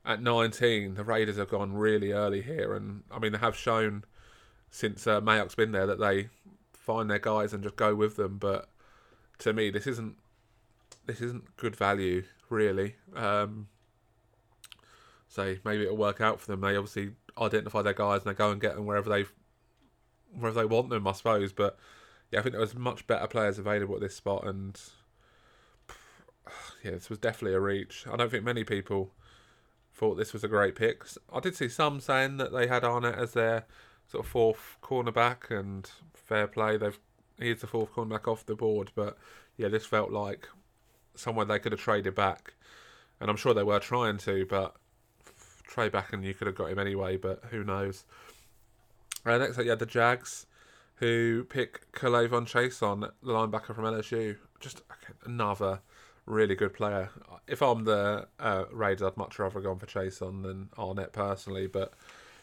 at 0.05 0.23
19, 0.23 0.95
the 0.95 1.05
Raiders 1.05 1.37
have 1.37 1.49
gone 1.49 1.75
really 1.75 2.12
early 2.12 2.43
here. 2.43 2.75
And 2.75 3.03
I 3.11 3.19
mean, 3.19 3.33
they 3.33 3.38
have 3.38 3.57
shown 3.57 4.05
since 4.71 5.07
uh, 5.07 5.21
Mayock's 5.21 5.55
been 5.55 5.73
there 5.73 5.87
that 5.87 5.99
they 5.99 6.29
find 6.73 7.11
their 7.11 7.19
guys 7.19 7.53
and 7.53 7.62
just 7.62 7.77
go 7.77 7.95
with 7.95 8.16
them. 8.16 8.38
But 8.38 8.69
to 9.40 9.53
me, 9.53 9.70
this 9.70 9.87
isn't 9.87 10.16
this 11.07 11.20
isn't 11.20 11.57
good 11.57 11.76
value, 11.76 12.24
really. 12.48 12.96
Um, 13.14 13.68
so 15.29 15.57
maybe 15.64 15.85
it'll 15.85 15.96
work 15.96 16.20
out 16.20 16.40
for 16.40 16.46
them. 16.46 16.61
They 16.61 16.76
obviously 16.76 17.12
identify 17.38 17.83
their 17.83 17.94
guys 17.94 18.22
and 18.22 18.31
they 18.31 18.37
go 18.37 18.50
and 18.50 18.61
get 18.61 18.74
them 18.74 18.87
wherever 18.87 19.09
they 19.09 19.26
wherever 20.33 20.61
they 20.61 20.66
want 20.66 20.90
them, 20.90 21.07
I 21.07 21.12
suppose. 21.12 21.53
But 21.53 21.79
yeah, 22.31 22.40
I 22.40 22.42
think 22.42 22.53
there 22.53 22.61
was 22.61 22.74
much 22.74 23.07
better 23.07 23.26
players 23.26 23.59
available 23.59 23.94
at 23.94 24.00
this 24.00 24.14
spot, 24.14 24.46
and 24.46 24.81
yeah, 26.85 26.92
this 26.92 27.11
was 27.11 27.18
definitely 27.18 27.55
a 27.55 27.61
reach. 27.61 28.07
I 28.11 28.16
don't 28.16 28.31
think 28.31 28.44
many 28.44 28.64
people 28.64 29.12
thought 29.94 30.14
this 30.14 30.33
was 30.33 30.44
a 30.44 30.48
great 30.48 30.76
pick. 30.76 31.05
I 31.33 31.40
did 31.40 31.57
see 31.57 31.68
some 31.68 32.00
saying 32.00 32.37
that 32.38 32.53
they 32.53 32.66
had 32.66 32.83
Arnette 32.83 33.18
as 33.18 33.33
their 33.33 33.66
sort 34.07 34.24
of 34.24 34.31
fourth 34.31 34.79
cornerback, 34.83 35.50
and 35.50 35.88
fair 36.14 36.46
play, 36.46 36.76
they've 36.76 36.98
he's 37.40 37.61
the 37.61 37.66
fourth 37.66 37.92
cornerback 37.92 38.31
off 38.31 38.46
the 38.46 38.55
board. 38.55 38.90
But 38.94 39.16
yeah, 39.57 39.68
this 39.68 39.87
felt 39.87 40.11
like 40.11 40.48
somewhere 41.14 41.44
they 41.44 41.59
could 41.59 41.72
have 41.72 41.81
traded 41.81 42.14
back, 42.14 42.55
and 43.20 43.31
I'm 43.31 43.37
sure 43.37 43.55
they 43.55 43.62
were 43.62 43.81
trying 43.81 44.18
to, 44.18 44.46
but 44.46 44.76
trade 45.70 45.92
back 45.92 46.12
and 46.12 46.24
you 46.24 46.35
could 46.35 46.46
have 46.46 46.57
got 46.57 46.70
him 46.70 46.79
anyway, 46.79 47.16
but 47.16 47.42
who 47.50 47.64
knows. 47.64 48.05
Uh, 49.24 49.38
next 49.38 49.59
up, 49.59 49.64
you 49.64 49.70
had 49.70 49.79
the 49.79 49.87
Jags, 49.87 50.46
who 50.96 51.44
pick 51.48 51.92
K'Lavon 51.92 52.46
Chaisson, 52.46 53.09
the 53.22 53.33
linebacker 53.33 53.74
from 53.74 53.85
LSU. 53.85 54.37
Just 54.59 54.83
another 55.24 55.81
really 56.26 56.55
good 56.55 56.74
player. 56.74 57.11
If 57.46 57.62
I'm 57.62 57.85
the 57.85 58.26
uh, 58.38 58.64
Raiders, 58.72 59.03
I'd 59.03 59.16
much 59.16 59.38
rather 59.38 59.61
go 59.61 59.70
on 59.70 59.79
for 59.79 59.87
Chaisson 59.87 60.42
than 60.42 60.68
Arnette 60.76 61.12
personally, 61.12 61.66
but 61.66 61.94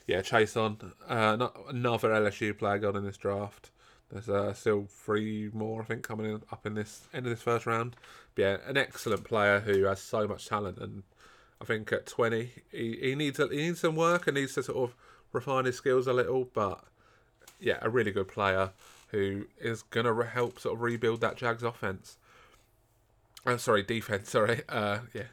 yeah, 0.08 0.22
Chaisson, 0.22 0.94
uh, 1.08 1.50
another 1.70 2.10
LSU 2.10 2.58
player 2.58 2.80
got 2.80 2.96
in 2.96 3.04
this 3.04 3.18
draft. 3.18 3.72
There's 4.12 4.30
uh, 4.30 4.54
still 4.54 4.88
three 4.90 5.50
more, 5.54 5.82
I 5.82 5.86
think, 5.86 6.04
coming 6.04 6.28
in, 6.28 6.42
up 6.52 6.66
in 6.66 6.76
this 6.76 7.08
end 7.14 7.26
of 7.26 7.30
this 7.32 7.42
first 7.42 7.66
round. 7.66 7.96
But 8.36 8.42
yeah, 8.42 8.58
an 8.66 8.78
excellent 8.78 9.26
player 9.26 9.60
who 9.60 9.84
has 9.84 10.02
so 10.02 10.28
much 10.28 10.48
talent 10.48 10.78
and 10.78 11.04
I 11.62 11.66
think 11.66 11.92
at 11.92 12.06
20, 12.06 12.52
he, 12.72 12.98
he 13.02 13.16
needs 13.16 13.38
he 13.38 13.48
needs 13.48 13.80
some 13.80 13.96
work 13.96 14.28
and 14.28 14.36
needs 14.36 14.54
to 14.56 14.64
sort 14.64 14.90
of 14.90 14.96
refine 15.32 15.66
his 15.66 15.76
skills 15.76 16.08
a 16.08 16.14
little, 16.14 16.48
but 16.54 16.84
yeah, 17.60 17.80
a 17.82 17.90
really 17.90 18.12
good 18.12 18.28
player 18.28 18.72
who 19.10 19.48
is 19.60 19.82
gonna 19.84 20.26
help 20.26 20.60
sort 20.60 20.76
of 20.76 20.82
rebuild 20.82 21.22
that 21.22 21.38
Jags 21.38 21.64
offense. 21.64 22.18
I'm 23.46 23.60
sorry, 23.60 23.84
defense. 23.84 24.30
Sorry, 24.32 24.62
uh, 24.68 25.00
yeah, 25.14 25.24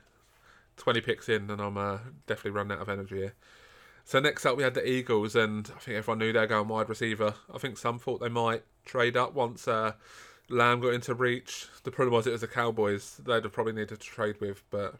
twenty 0.76 1.00
picks 1.00 1.28
in, 1.28 1.50
and 1.50 1.60
I'm 1.60 1.76
uh, 1.76 1.98
definitely 2.26 2.52
running 2.52 2.72
out 2.72 2.82
of 2.82 2.88
energy 2.88 3.16
here. 3.16 3.34
So 4.04 4.20
next 4.20 4.44
up, 4.44 4.56
we 4.56 4.62
had 4.62 4.74
the 4.74 4.86
Eagles, 4.86 5.34
and 5.34 5.70
I 5.74 5.78
think 5.78 5.96
everyone 5.96 6.18
knew 6.18 6.32
they're 6.32 6.46
going 6.46 6.68
wide 6.68 6.90
receiver. 6.90 7.34
I 7.52 7.58
think 7.58 7.78
some 7.78 7.98
thought 7.98 8.20
they 8.20 8.28
might 8.28 8.62
trade 8.84 9.16
up 9.16 9.32
once 9.32 9.66
uh, 9.66 9.92
Lamb 10.50 10.80
got 10.80 10.92
into 10.92 11.14
reach. 11.14 11.68
The 11.84 11.90
problem 11.90 12.12
was 12.14 12.26
it 12.26 12.32
was 12.32 12.42
the 12.42 12.46
Cowboys 12.46 13.16
they'd 13.24 13.44
have 13.44 13.52
probably 13.52 13.72
needed 13.72 13.88
to 13.88 13.96
trade 13.96 14.40
with, 14.40 14.62
but 14.70 14.96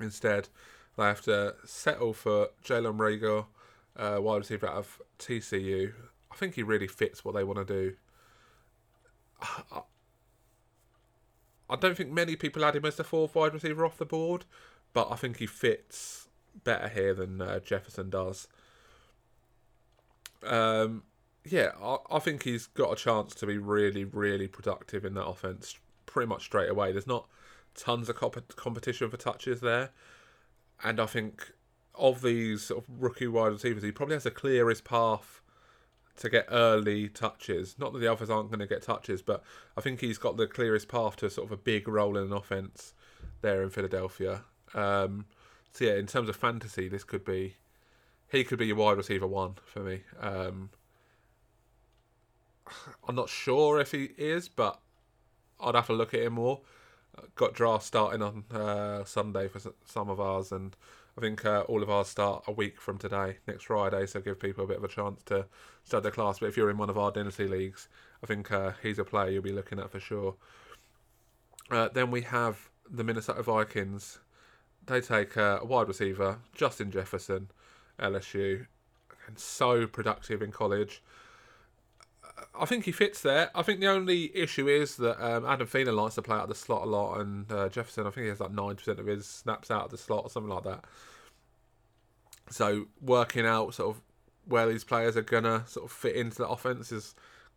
instead 0.00 0.48
they 0.96 1.04
have 1.04 1.22
to 1.22 1.54
settle 1.64 2.12
for 2.12 2.48
Jalen 2.64 2.96
Reagor, 2.96 3.46
uh, 3.96 4.20
wide 4.20 4.38
receiver 4.38 4.66
out 4.66 4.74
of 4.74 5.00
TCU. 5.20 5.92
I 6.32 6.36
think 6.36 6.54
he 6.54 6.64
really 6.64 6.88
fits 6.88 7.24
what 7.24 7.36
they 7.36 7.44
want 7.44 7.64
to 7.64 7.64
do. 7.64 7.94
I 11.70 11.76
don't 11.76 11.96
think 11.96 12.10
many 12.10 12.34
people 12.36 12.62
had 12.62 12.76
him 12.76 12.84
as 12.84 12.96
the 12.96 13.04
fourth 13.04 13.36
wide 13.36 13.54
receiver 13.54 13.86
off 13.86 13.98
the 13.98 14.04
board, 14.04 14.44
but 14.92 15.10
I 15.10 15.16
think 15.16 15.38
he 15.38 15.46
fits 15.46 16.23
better 16.62 16.88
here 16.88 17.14
than 17.14 17.40
uh, 17.40 17.60
Jefferson 17.60 18.10
does. 18.10 18.48
Um, 20.42 21.02
yeah, 21.44 21.72
I, 21.82 21.96
I 22.10 22.18
think 22.18 22.44
he's 22.44 22.66
got 22.66 22.92
a 22.92 22.96
chance 22.96 23.34
to 23.36 23.46
be 23.46 23.58
really, 23.58 24.04
really 24.04 24.48
productive 24.48 25.04
in 25.04 25.14
that 25.14 25.26
offense 25.26 25.78
pretty 26.06 26.28
much 26.28 26.44
straight 26.44 26.70
away. 26.70 26.92
There's 26.92 27.06
not 27.06 27.26
tons 27.74 28.08
of 28.08 28.16
comp- 28.16 28.56
competition 28.56 29.10
for 29.10 29.16
touches 29.16 29.60
there, 29.60 29.90
and 30.82 31.00
I 31.00 31.06
think 31.06 31.52
of 31.94 32.22
these 32.22 32.64
sort 32.64 32.84
of 32.84 33.02
rookie 33.02 33.26
wide 33.26 33.52
receivers, 33.52 33.82
he 33.82 33.92
probably 33.92 34.16
has 34.16 34.24
the 34.24 34.30
clearest 34.30 34.84
path 34.84 35.40
to 36.16 36.28
get 36.28 36.46
early 36.50 37.08
touches. 37.08 37.76
Not 37.78 37.92
that 37.92 37.98
the 37.98 38.10
others 38.10 38.30
aren't 38.30 38.50
going 38.50 38.60
to 38.60 38.66
get 38.66 38.82
touches, 38.82 39.22
but 39.22 39.42
I 39.76 39.80
think 39.80 40.00
he's 40.00 40.18
got 40.18 40.36
the 40.36 40.46
clearest 40.46 40.88
path 40.88 41.16
to 41.16 41.30
sort 41.30 41.46
of 41.46 41.52
a 41.52 41.56
big 41.56 41.88
role 41.88 42.16
in 42.16 42.24
an 42.24 42.32
offense 42.32 42.94
there 43.42 43.62
in 43.62 43.70
Philadelphia. 43.70 44.42
Um, 44.74 45.26
so 45.74 45.84
yeah, 45.84 45.96
in 45.96 46.06
terms 46.06 46.28
of 46.28 46.36
fantasy, 46.36 46.88
this 46.88 47.02
could 47.02 47.24
be 47.24 47.56
he 48.30 48.44
could 48.44 48.58
be 48.58 48.66
your 48.66 48.76
wide 48.76 48.96
receiver 48.96 49.26
one 49.26 49.56
for 49.66 49.80
me. 49.80 50.02
Um, 50.20 50.70
I'm 53.06 53.16
not 53.16 53.28
sure 53.28 53.80
if 53.80 53.90
he 53.90 54.10
is, 54.16 54.48
but 54.48 54.78
I'd 55.60 55.74
have 55.74 55.88
to 55.88 55.92
look 55.92 56.14
at 56.14 56.20
him 56.20 56.34
more. 56.34 56.60
Got 57.34 57.54
draft 57.54 57.84
starting 57.84 58.22
on 58.22 58.44
uh, 58.52 59.04
Sunday 59.04 59.48
for 59.48 59.60
some 59.84 60.08
of 60.08 60.20
ours, 60.20 60.52
and 60.52 60.76
I 61.18 61.20
think 61.20 61.44
uh, 61.44 61.62
all 61.62 61.82
of 61.82 61.90
ours 61.90 62.08
start 62.08 62.44
a 62.46 62.52
week 62.52 62.80
from 62.80 62.98
today, 62.98 63.38
next 63.46 63.64
Friday, 63.64 64.06
so 64.06 64.20
give 64.20 64.40
people 64.40 64.64
a 64.64 64.68
bit 64.68 64.78
of 64.78 64.84
a 64.84 64.88
chance 64.88 65.22
to 65.24 65.46
start 65.84 66.02
their 66.02 66.12
class. 66.12 66.38
But 66.38 66.46
if 66.46 66.56
you're 66.56 66.70
in 66.70 66.78
one 66.78 66.90
of 66.90 66.98
our 66.98 67.12
dynasty 67.12 67.46
leagues, 67.46 67.88
I 68.22 68.26
think 68.26 68.50
uh, 68.50 68.72
he's 68.82 68.98
a 68.98 69.04
player 69.04 69.30
you'll 69.30 69.42
be 69.42 69.52
looking 69.52 69.78
at 69.78 69.90
for 69.90 70.00
sure. 70.00 70.34
Uh, 71.70 71.88
then 71.92 72.10
we 72.10 72.22
have 72.22 72.68
the 72.90 73.04
Minnesota 73.04 73.42
Vikings. 73.42 74.18
They 74.86 75.00
take 75.00 75.36
uh, 75.36 75.60
a 75.62 75.64
wide 75.64 75.88
receiver, 75.88 76.38
Justin 76.54 76.90
Jefferson, 76.90 77.50
LSU, 77.98 78.66
and 79.26 79.38
so 79.38 79.86
productive 79.86 80.42
in 80.42 80.52
college. 80.52 81.02
I 82.58 82.66
think 82.66 82.84
he 82.84 82.92
fits 82.92 83.20
there. 83.22 83.50
I 83.54 83.62
think 83.62 83.80
the 83.80 83.86
only 83.86 84.36
issue 84.36 84.68
is 84.68 84.96
that 84.96 85.24
um, 85.24 85.46
Adam 85.46 85.66
Thielen 85.66 85.94
likes 85.94 86.16
to 86.16 86.22
play 86.22 86.36
out 86.36 86.44
of 86.44 86.48
the 86.48 86.54
slot 86.54 86.82
a 86.82 86.86
lot, 86.86 87.20
and 87.20 87.50
uh, 87.50 87.68
Jefferson, 87.68 88.06
I 88.06 88.10
think 88.10 88.24
he 88.24 88.28
has 88.28 88.40
like 88.40 88.52
nine 88.52 88.76
percent 88.76 88.98
of 88.98 89.06
his 89.06 89.26
snaps 89.26 89.70
out 89.70 89.86
of 89.86 89.90
the 89.90 89.98
slot 89.98 90.24
or 90.24 90.30
something 90.30 90.50
like 90.50 90.64
that. 90.64 90.84
So 92.50 92.86
working 93.00 93.46
out 93.46 93.74
sort 93.74 93.96
of 93.96 94.02
where 94.46 94.68
these 94.68 94.84
players 94.84 95.16
are 95.16 95.22
gonna 95.22 95.64
sort 95.66 95.86
of 95.86 95.92
fit 95.92 96.16
into 96.16 96.38
the 96.38 96.48
offense 96.48 96.92
is 96.92 97.14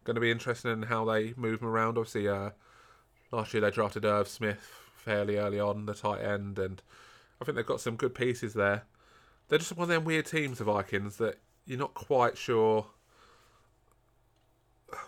going 0.07 0.15
to 0.15 0.21
be 0.21 0.31
interesting 0.31 0.71
in 0.71 0.83
how 0.83 1.03
they 1.03 1.33
move 1.35 1.59
them 1.59 1.67
around. 1.67 1.97
Obviously, 1.97 2.29
uh, 2.29 2.51
last 3.31 3.53
year 3.53 3.59
they 3.59 3.69
drafted 3.69 4.05
Irv 4.05 4.27
Smith 4.27 4.71
fairly 4.95 5.37
early 5.37 5.59
on, 5.59 5.85
the 5.85 5.93
tight 5.93 6.21
end, 6.21 6.57
and 6.57 6.81
I 7.41 7.45
think 7.45 7.55
they've 7.55 7.65
got 7.65 7.81
some 7.81 7.95
good 7.95 8.15
pieces 8.15 8.53
there. 8.53 8.83
They're 9.47 9.59
just 9.59 9.75
one 9.75 9.83
of 9.83 9.89
them 9.89 10.03
weird 10.03 10.25
teams, 10.25 10.57
the 10.57 10.65
Vikings, 10.65 11.17
that 11.17 11.39
you're 11.65 11.79
not 11.79 11.93
quite 11.93 12.37
sure 12.37 12.87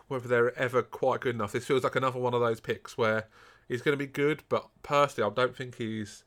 whether 0.08 0.28
they're 0.28 0.58
ever 0.58 0.82
quite 0.82 1.22
good 1.22 1.36
enough. 1.36 1.52
This 1.52 1.66
feels 1.66 1.84
like 1.84 1.96
another 1.96 2.20
one 2.20 2.34
of 2.34 2.42
those 2.42 2.60
picks 2.60 2.98
where 2.98 3.28
he's 3.68 3.82
going 3.82 3.94
to 3.94 3.98
be 3.98 4.12
good, 4.12 4.44
but 4.50 4.68
personally, 4.84 5.30
I 5.30 5.34
don't 5.34 5.56
think 5.56 5.76
he's. 5.76 6.24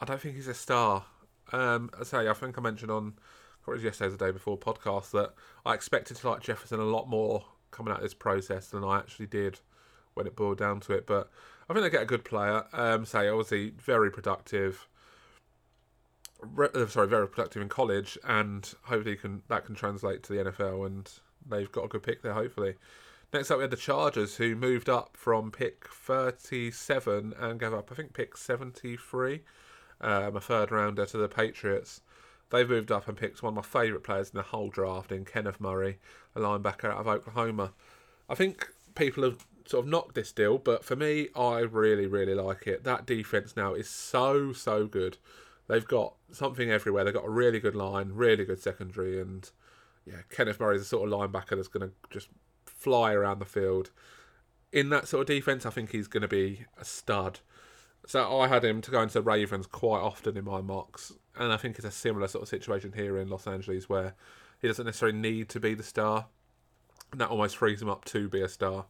I 0.00 0.04
don't 0.04 0.20
think 0.20 0.34
he's 0.34 0.48
a 0.48 0.54
star. 0.54 1.04
Um, 1.52 1.90
I 1.98 2.04
say, 2.04 2.28
I 2.28 2.32
think 2.32 2.58
I 2.58 2.60
mentioned 2.60 2.90
on, 2.90 3.14
it 3.66 3.70
was 3.70 3.84
yesterday, 3.84 4.10
the 4.10 4.24
day 4.26 4.30
before 4.32 4.58
podcast 4.58 5.12
that 5.12 5.34
I 5.64 5.74
expected 5.74 6.16
to 6.16 6.28
like 6.28 6.40
Jefferson 6.40 6.80
a 6.80 6.84
lot 6.84 7.08
more 7.08 7.44
coming 7.70 7.92
out 7.92 7.98
of 7.98 8.02
this 8.02 8.14
process 8.14 8.68
than 8.68 8.82
I 8.82 8.98
actually 8.98 9.26
did 9.26 9.60
when 10.14 10.26
it 10.26 10.34
boiled 10.34 10.58
down 10.58 10.80
to 10.80 10.94
it. 10.94 11.06
But 11.06 11.30
I 11.68 11.72
think 11.72 11.84
they 11.84 11.90
get 11.90 12.02
a 12.02 12.06
good 12.06 12.24
player. 12.24 12.64
Um, 12.72 13.06
say, 13.06 13.28
obviously, 13.28 13.70
very 13.70 14.10
productive. 14.10 14.86
Re- 16.40 16.68
uh, 16.74 16.86
sorry, 16.86 17.08
very 17.08 17.28
productive 17.28 17.62
in 17.62 17.68
college, 17.68 18.18
and 18.24 18.72
hopefully 18.82 19.16
can 19.16 19.42
that 19.48 19.64
can 19.64 19.74
translate 19.74 20.22
to 20.24 20.32
the 20.32 20.50
NFL 20.50 20.86
and 20.86 21.10
they've 21.46 21.70
got 21.72 21.84
a 21.84 21.88
good 21.88 22.02
pick 22.02 22.22
there, 22.22 22.34
hopefully. 22.34 22.74
Next 23.32 23.50
up, 23.50 23.58
we 23.58 23.62
had 23.62 23.70
the 23.70 23.76
Chargers, 23.76 24.36
who 24.36 24.54
moved 24.54 24.88
up 24.88 25.16
from 25.16 25.50
pick 25.50 25.88
37 25.88 27.34
and 27.38 27.58
gave 27.58 27.74
up, 27.74 27.90
I 27.90 27.94
think, 27.96 28.12
pick 28.12 28.36
73, 28.36 29.40
um, 30.00 30.36
a 30.36 30.40
third 30.40 30.70
rounder 30.70 31.04
to 31.06 31.16
the 31.16 31.28
Patriots. 31.28 32.00
They've 32.50 32.68
moved 32.68 32.92
up 32.92 33.08
and 33.08 33.16
picked 33.16 33.42
one 33.42 33.56
of 33.56 33.56
my 33.56 33.62
favourite 33.80 34.04
players 34.04 34.30
in 34.30 34.36
the 34.36 34.42
whole 34.42 34.70
draft 34.70 35.10
in 35.10 35.24
Kenneth 35.24 35.60
Murray, 35.60 35.98
a 36.36 36.40
linebacker 36.40 36.84
out 36.84 36.98
of 36.98 37.08
Oklahoma. 37.08 37.72
I 38.28 38.36
think 38.36 38.68
people 38.94 39.24
have 39.24 39.44
sort 39.66 39.84
of 39.84 39.90
knocked 39.90 40.14
this 40.14 40.32
deal, 40.32 40.58
but 40.58 40.84
for 40.84 40.96
me, 40.96 41.28
I 41.34 41.60
really, 41.60 42.06
really 42.06 42.34
like 42.34 42.66
it. 42.66 42.84
That 42.84 43.06
defense 43.06 43.56
now 43.56 43.74
is 43.74 43.88
so, 43.88 44.52
so 44.52 44.86
good. 44.86 45.18
They've 45.68 45.86
got 45.86 46.14
something 46.30 46.70
everywhere. 46.70 47.04
They've 47.04 47.14
got 47.14 47.24
a 47.24 47.30
really 47.30 47.60
good 47.60 47.74
line, 47.74 48.10
really 48.12 48.44
good 48.44 48.60
secondary, 48.60 49.20
and 49.20 49.50
yeah, 50.06 50.22
Kenneth 50.30 50.60
Murray 50.60 50.76
is 50.76 50.82
a 50.82 50.86
sort 50.86 51.10
of 51.10 51.18
linebacker 51.18 51.56
that's 51.56 51.68
going 51.68 51.88
to 51.88 51.94
just 52.10 52.28
fly 52.66 53.12
around 53.12 53.38
the 53.38 53.46
field. 53.46 53.90
In 54.72 54.90
that 54.90 55.08
sort 55.08 55.22
of 55.22 55.26
defense, 55.26 55.64
I 55.64 55.70
think 55.70 55.92
he's 55.92 56.08
going 56.08 56.22
to 56.22 56.28
be 56.28 56.66
a 56.78 56.84
stud. 56.84 57.40
So 58.06 58.38
I 58.38 58.48
had 58.48 58.64
him 58.64 58.82
to 58.82 58.90
go 58.90 59.00
into 59.00 59.22
Ravens 59.22 59.66
quite 59.66 60.00
often 60.00 60.36
in 60.36 60.44
my 60.44 60.60
mocks, 60.60 61.12
and 61.38 61.52
I 61.52 61.56
think 61.56 61.76
it's 61.76 61.86
a 61.86 61.90
similar 61.90 62.28
sort 62.28 62.42
of 62.42 62.48
situation 62.48 62.92
here 62.94 63.16
in 63.16 63.28
Los 63.28 63.46
Angeles 63.46 63.88
where 63.88 64.14
he 64.60 64.68
doesn't 64.68 64.84
necessarily 64.84 65.16
need 65.16 65.48
to 65.50 65.60
be 65.60 65.72
the 65.72 65.82
star, 65.82 66.26
and 67.12 67.20
that 67.20 67.30
almost 67.30 67.56
frees 67.56 67.80
him 67.80 67.88
up 67.88 68.04
to 68.06 68.28
be 68.28 68.42
a 68.42 68.48
star. 68.48 68.84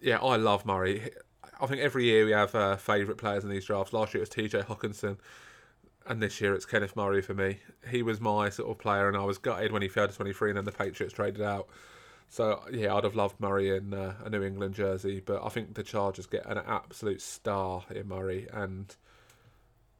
Yeah, 0.00 0.18
I 0.18 0.36
love 0.36 0.64
Murray. 0.64 1.10
I 1.60 1.66
think 1.66 1.80
every 1.80 2.04
year 2.04 2.24
we 2.24 2.32
have 2.32 2.54
uh, 2.54 2.76
favourite 2.76 3.18
players 3.18 3.44
in 3.44 3.50
these 3.50 3.66
drafts. 3.66 3.92
Last 3.92 4.14
year 4.14 4.22
it 4.22 4.28
was 4.28 4.50
TJ 4.50 4.64
Hockenson 4.64 5.18
and 6.06 6.22
this 6.22 6.40
year 6.40 6.54
it's 6.54 6.66
Kenneth 6.66 6.96
Murray 6.96 7.22
for 7.22 7.34
me. 7.34 7.58
He 7.88 8.02
was 8.02 8.20
my 8.20 8.50
sort 8.50 8.70
of 8.70 8.78
player, 8.78 9.08
and 9.08 9.16
I 9.16 9.24
was 9.24 9.38
gutted 9.38 9.72
when 9.72 9.82
he 9.82 9.88
fell 9.88 10.08
to 10.08 10.14
23 10.14 10.50
and 10.50 10.56
then 10.56 10.64
the 10.64 10.72
Patriots 10.72 11.14
traded 11.14 11.42
out. 11.42 11.68
So, 12.28 12.62
yeah, 12.72 12.94
I'd 12.94 13.04
have 13.04 13.16
loved 13.16 13.40
Murray 13.40 13.76
in 13.76 13.92
uh, 13.92 14.14
a 14.24 14.30
New 14.30 14.42
England 14.42 14.74
jersey, 14.74 15.20
but 15.24 15.44
I 15.44 15.48
think 15.48 15.74
the 15.74 15.82
Chargers 15.82 16.26
get 16.26 16.46
an 16.46 16.58
absolute 16.66 17.20
star 17.20 17.84
in 17.90 18.08
Murray, 18.08 18.48
and 18.52 18.94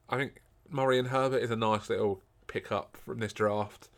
I 0.08 0.16
think 0.16 0.40
Murray 0.68 0.98
and 0.98 1.08
Herbert 1.08 1.42
is 1.42 1.50
a 1.50 1.56
nice 1.56 1.88
little 1.90 2.22
pickup 2.46 2.96
from 3.04 3.18
this 3.18 3.32
draft. 3.32 3.88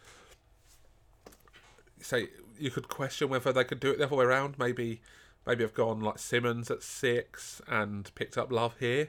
Say, 2.00 2.28
you 2.58 2.70
could 2.70 2.88
question 2.88 3.28
whether 3.28 3.52
they 3.52 3.64
could 3.64 3.80
do 3.80 3.90
it 3.90 3.98
the 3.98 4.04
other 4.04 4.16
way 4.16 4.24
around. 4.24 4.58
Maybe, 4.58 5.00
maybe 5.46 5.64
I've 5.64 5.74
gone 5.74 6.00
like 6.00 6.18
Simmons 6.18 6.70
at 6.70 6.82
six 6.82 7.60
and 7.66 8.12
picked 8.14 8.38
up 8.38 8.52
Love 8.52 8.76
here. 8.78 9.08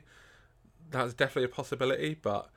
That's 0.90 1.14
definitely 1.14 1.46
a 1.46 1.56
possibility, 1.56 2.18
but 2.22 2.50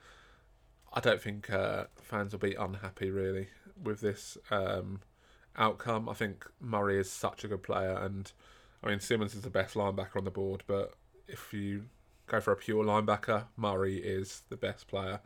I 0.93 0.99
don't 0.99 1.21
think 1.21 1.49
uh, 1.49 1.85
fans 2.01 2.31
will 2.31 2.39
be 2.39 2.55
unhappy 2.55 3.09
really 3.09 3.47
with 3.81 4.01
this 4.01 4.37
um, 4.51 5.01
outcome. 5.55 6.09
I 6.09 6.13
think 6.13 6.45
Murray 6.59 6.99
is 6.99 7.11
such 7.11 7.43
a 7.43 7.47
good 7.47 7.63
player, 7.63 7.97
and 7.97 8.31
I 8.83 8.89
mean 8.89 8.99
Simmons 8.99 9.35
is 9.35 9.41
the 9.41 9.49
best 9.49 9.75
linebacker 9.75 10.17
on 10.17 10.23
the 10.23 10.31
board. 10.31 10.63
But 10.67 10.93
if 11.27 11.53
you 11.53 11.85
go 12.27 12.39
for 12.39 12.51
a 12.51 12.55
pure 12.55 12.83
linebacker, 12.83 13.45
Murray 13.55 13.97
is 13.97 14.43
the 14.49 14.57
best 14.57 14.87
player. 14.87 15.19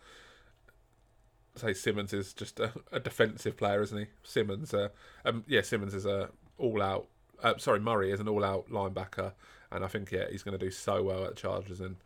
Say 1.56 1.74
Simmons 1.74 2.14
is 2.14 2.34
just 2.34 2.60
a, 2.60 2.72
a 2.92 3.00
defensive 3.00 3.58
player, 3.58 3.82
isn't 3.82 3.98
he? 3.98 4.06
Simmons, 4.24 4.74
uh, 4.74 4.90
um, 5.26 5.44
yeah, 5.48 5.62
Simmons 5.62 5.94
is 5.94 6.06
a 6.06 6.30
all-out. 6.58 7.08
Uh, 7.41 7.58
sorry, 7.58 7.80
Murray 7.80 8.12
is 8.12 8.19
an 8.19 8.27
all-out 8.27 8.69
linebacker, 8.69 9.34
and 9.71 9.84
I 9.84 9.88
think 9.88 10.12
yeah, 10.12 10.25
he's 10.30 10.43
going 10.43 10.58
to 10.58 10.63
do 10.63 10.71
so 10.71 11.04
well 11.04 11.23
at 11.23 11.36
the 11.36 11.41
Chargers 11.41 11.80
and 11.80 11.97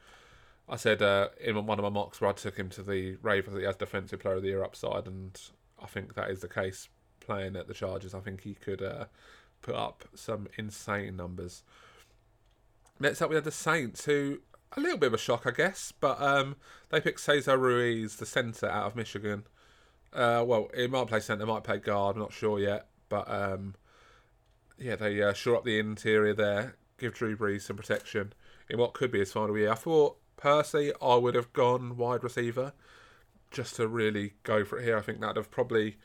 I 0.67 0.77
said 0.77 1.01
uh, 1.01 1.29
in 1.39 1.63
one 1.65 1.77
of 1.77 1.83
my 1.83 1.89
mocks 1.89 2.19
where 2.19 2.29
I 2.29 2.33
took 2.33 2.57
him 2.57 2.69
to 2.69 2.81
the 2.81 3.17
Ravens 3.21 3.57
he 3.57 3.63
has 3.63 3.75
Defensive 3.75 4.19
Player 4.19 4.35
of 4.35 4.41
the 4.41 4.49
Year 4.49 4.63
upside, 4.63 5.05
and 5.05 5.39
I 5.81 5.85
think 5.85 6.15
that 6.15 6.31
is 6.31 6.41
the 6.41 6.47
case 6.47 6.89
playing 7.19 7.55
at 7.55 7.67
the 7.67 7.73
Chargers. 7.73 8.15
I 8.15 8.19
think 8.19 8.41
he 8.41 8.55
could 8.55 8.81
uh, 8.81 9.05
put 9.61 9.75
up 9.75 10.05
some 10.15 10.47
insane 10.57 11.17
numbers. 11.17 11.63
Next 12.99 13.21
up, 13.21 13.29
we 13.29 13.35
had 13.35 13.43
the 13.43 13.51
Saints, 13.51 14.05
who 14.05 14.39
a 14.75 14.79
little 14.79 14.97
bit 14.97 15.07
of 15.07 15.13
a 15.13 15.19
shock, 15.19 15.45
I 15.45 15.51
guess, 15.51 15.93
but 15.99 16.19
um, 16.19 16.55
they 16.89 16.99
picked 16.99 17.19
Cesar 17.19 17.57
Ruiz, 17.57 18.15
the 18.15 18.25
centre 18.25 18.69
out 18.69 18.87
of 18.87 18.95
Michigan. 18.95 19.43
Uh, 20.11 20.43
well, 20.45 20.69
he 20.75 20.87
might 20.87 21.07
play 21.07 21.19
centre, 21.19 21.45
might 21.45 21.63
play 21.63 21.77
guard. 21.77 22.15
I'm 22.15 22.21
not 22.21 22.33
sure 22.33 22.59
yet, 22.59 22.87
but 23.09 23.29
um, 23.29 23.75
yeah, 24.77 24.95
they 24.95 25.21
uh, 25.21 25.33
shore 25.33 25.57
up 25.57 25.63
the 25.63 25.79
interior 25.79 26.33
there, 26.33 26.75
give 26.97 27.13
Drew 27.13 27.35
Brees 27.35 27.61
some 27.61 27.77
protection 27.77 28.33
in 28.69 28.77
what 28.77 28.93
could 28.93 29.11
be 29.11 29.19
his 29.19 29.31
final 29.31 29.57
year. 29.57 29.71
I 29.71 29.75
thought 29.75 30.17
Percy, 30.37 30.91
I 31.01 31.15
would 31.15 31.35
have 31.35 31.53
gone 31.53 31.97
wide 31.97 32.23
receiver 32.23 32.73
just 33.51 33.75
to 33.77 33.87
really 33.87 34.33
go 34.43 34.65
for 34.65 34.79
it 34.79 34.83
here. 34.83 34.97
I 34.97 35.01
think 35.01 35.21
that'd 35.21 35.37
have 35.37 35.51
probably 35.51 35.97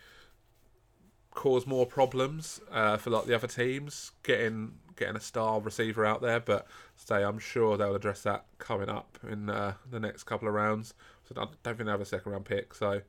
caused 1.33 1.67
more 1.67 1.87
problems 1.87 2.61
uh, 2.71 2.97
for 2.97 3.11
like 3.11 3.25
the 3.25 3.35
other 3.35 3.47
teams 3.47 4.13
getting 4.23 4.73
getting 4.97 5.17
a 5.17 5.21
star 5.21 5.61
receiver 5.61 6.05
out 6.05 6.23
there. 6.23 6.41
But 6.41 6.67
say 6.97 7.25
I'm 7.25 7.39
sure 7.39 7.77
they'll 7.77 7.97
address 7.97 8.23
that 8.23 8.45
coming 8.59 8.89
up 8.89 9.19
in 9.29 9.51
uh, 9.51 9.75
the 9.91 10.01
next 10.01 10.25
couple 10.25 10.49
of 10.49 10.55
rounds. 10.55 10.95
So 11.25 11.35
I 11.41 11.47
don't 11.63 11.77
think 11.77 11.87
they 11.87 11.91
have 11.91 12.01
a 12.01 12.05
second 12.07 12.33
round 12.33 12.45
pick. 12.45 12.75
So 12.75 13.01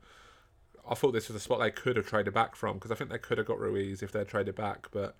I 0.88 0.94
thought 0.94 1.12
this 1.12 1.28
was 1.28 1.36
a 1.36 1.40
spot 1.40 1.60
they 1.60 1.70
could 1.70 1.96
have 1.96 2.06
traded 2.06 2.34
back 2.34 2.56
from 2.56 2.74
because 2.74 2.90
I 2.90 2.94
think 2.94 3.10
they 3.10 3.18
could 3.18 3.38
have 3.38 3.46
got 3.46 3.60
Ruiz 3.60 4.02
if 4.02 4.12
they'd 4.12 4.26
traded 4.26 4.56
back, 4.56 4.88
but 4.90 5.16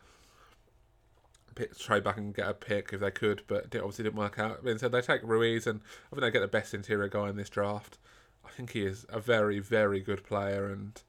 pick, 1.55 1.77
trade 1.79 2.05
back 2.05 2.17
and 2.17 2.35
get 2.35 2.49
a 2.49 2.55
pick 2.55 2.91
if 2.93 3.01
they 3.01 3.11
could, 3.11 3.43
but 3.47 3.67
it 3.75 3.79
obviously 3.79 4.05
didn't 4.05 4.19
work 4.19 4.39
out. 4.39 4.61
Instead, 4.65 4.93
they 4.93 5.01
take 5.01 5.23
Ruiz, 5.23 5.67
and 5.67 5.81
I 6.07 6.17
think 6.17 6.23
they 6.23 6.31
get 6.31 6.41
the 6.41 6.49
best 6.49 6.75
interior 6.75 7.09
guy 7.09 7.29
in 7.29 7.37
this 7.37 7.51
draft. 7.51 7.99
I 8.45 8.51
think 8.51 8.73
he 8.73 8.85
is 8.85 9.07
a 9.09 9.21
very, 9.21 9.59
very 9.59 10.01
good 10.01 10.25
player, 10.25 10.67
and 10.67 11.01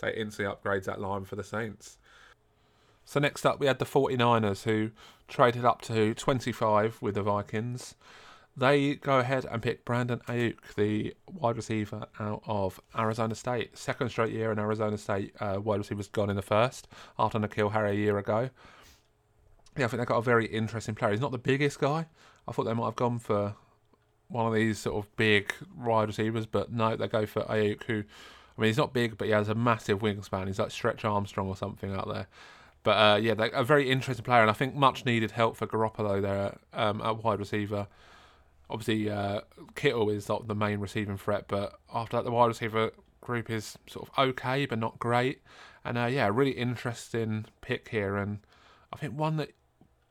they 0.00 0.14
instantly 0.14 0.52
upgrades 0.52 0.84
that 0.84 1.00
line 1.00 1.24
for 1.24 1.36
the 1.36 1.44
Saints. 1.44 1.98
So 3.04 3.20
next 3.20 3.44
up, 3.44 3.58
we 3.58 3.66
had 3.66 3.78
the 3.78 3.84
49ers 3.84 4.64
who 4.64 4.90
traded 5.28 5.64
up 5.64 5.82
to 5.82 6.14
25 6.14 7.00
with 7.00 7.14
the 7.14 7.22
Vikings. 7.22 7.94
They 8.56 8.96
go 8.96 9.18
ahead 9.18 9.46
and 9.50 9.62
pick 9.62 9.84
Brandon 9.84 10.20
Aiyuk, 10.28 10.74
the 10.76 11.14
wide 11.26 11.56
receiver 11.56 12.06
out 12.20 12.42
of 12.46 12.80
Arizona 12.96 13.34
State. 13.34 13.76
Second 13.78 14.10
straight 14.10 14.32
year 14.32 14.52
in 14.52 14.58
Arizona 14.58 14.98
State, 14.98 15.34
uh, 15.40 15.58
wide 15.62 15.78
receiver's 15.78 16.08
gone 16.08 16.28
in 16.28 16.36
the 16.36 16.42
first 16.42 16.86
after 17.18 17.38
N'Keal 17.38 17.72
Harry 17.72 17.92
a 17.92 17.94
year 17.94 18.18
ago 18.18 18.50
yeah, 19.76 19.84
I 19.84 19.88
think 19.88 20.00
they've 20.00 20.06
got 20.06 20.18
a 20.18 20.22
very 20.22 20.46
interesting 20.46 20.94
player. 20.94 21.12
He's 21.12 21.20
not 21.20 21.32
the 21.32 21.38
biggest 21.38 21.80
guy. 21.80 22.06
I 22.46 22.52
thought 22.52 22.64
they 22.64 22.74
might 22.74 22.86
have 22.86 22.96
gone 22.96 23.18
for 23.18 23.54
one 24.28 24.46
of 24.46 24.54
these 24.54 24.78
sort 24.78 25.04
of 25.04 25.14
big 25.16 25.52
wide 25.76 26.08
receivers, 26.08 26.46
but 26.46 26.72
no, 26.72 26.96
they 26.96 27.08
go 27.08 27.26
for 27.26 27.42
Aiyuk, 27.42 27.84
who, 27.84 28.04
I 28.56 28.60
mean, 28.60 28.68
he's 28.68 28.76
not 28.76 28.92
big, 28.92 29.16
but 29.16 29.26
he 29.26 29.32
has 29.32 29.48
a 29.48 29.54
massive 29.54 30.00
wingspan. 30.00 30.46
He's 30.46 30.58
like 30.58 30.70
Stretch 30.70 31.04
Armstrong 31.04 31.48
or 31.48 31.56
something 31.56 31.94
out 31.94 32.08
there. 32.08 32.26
But 32.82 32.90
uh, 32.90 33.16
yeah, 33.16 33.34
a 33.52 33.62
very 33.62 33.88
interesting 33.90 34.24
player, 34.24 34.40
and 34.40 34.50
I 34.50 34.54
think 34.54 34.74
much 34.74 35.04
needed 35.04 35.30
help 35.30 35.56
for 35.56 35.66
Garoppolo 35.66 36.20
there 36.20 36.58
um, 36.72 37.00
at 37.00 37.22
wide 37.22 37.38
receiver. 37.38 37.86
Obviously, 38.68 39.08
uh, 39.08 39.42
Kittle 39.74 40.10
is 40.10 40.28
like 40.28 40.48
the 40.48 40.54
main 40.54 40.80
receiving 40.80 41.16
threat, 41.16 41.44
but 41.46 41.78
after 41.94 42.16
that, 42.16 42.24
the 42.24 42.32
wide 42.32 42.46
receiver 42.46 42.90
group 43.20 43.50
is 43.50 43.78
sort 43.86 44.08
of 44.08 44.18
okay, 44.18 44.66
but 44.66 44.78
not 44.78 44.98
great. 44.98 45.42
And 45.84 45.96
uh, 45.96 46.06
yeah, 46.06 46.28
really 46.32 46.52
interesting 46.52 47.46
pick 47.60 47.88
here, 47.88 48.16
and 48.16 48.40
I 48.92 48.96
think 48.96 49.16
one 49.16 49.36
that 49.36 49.52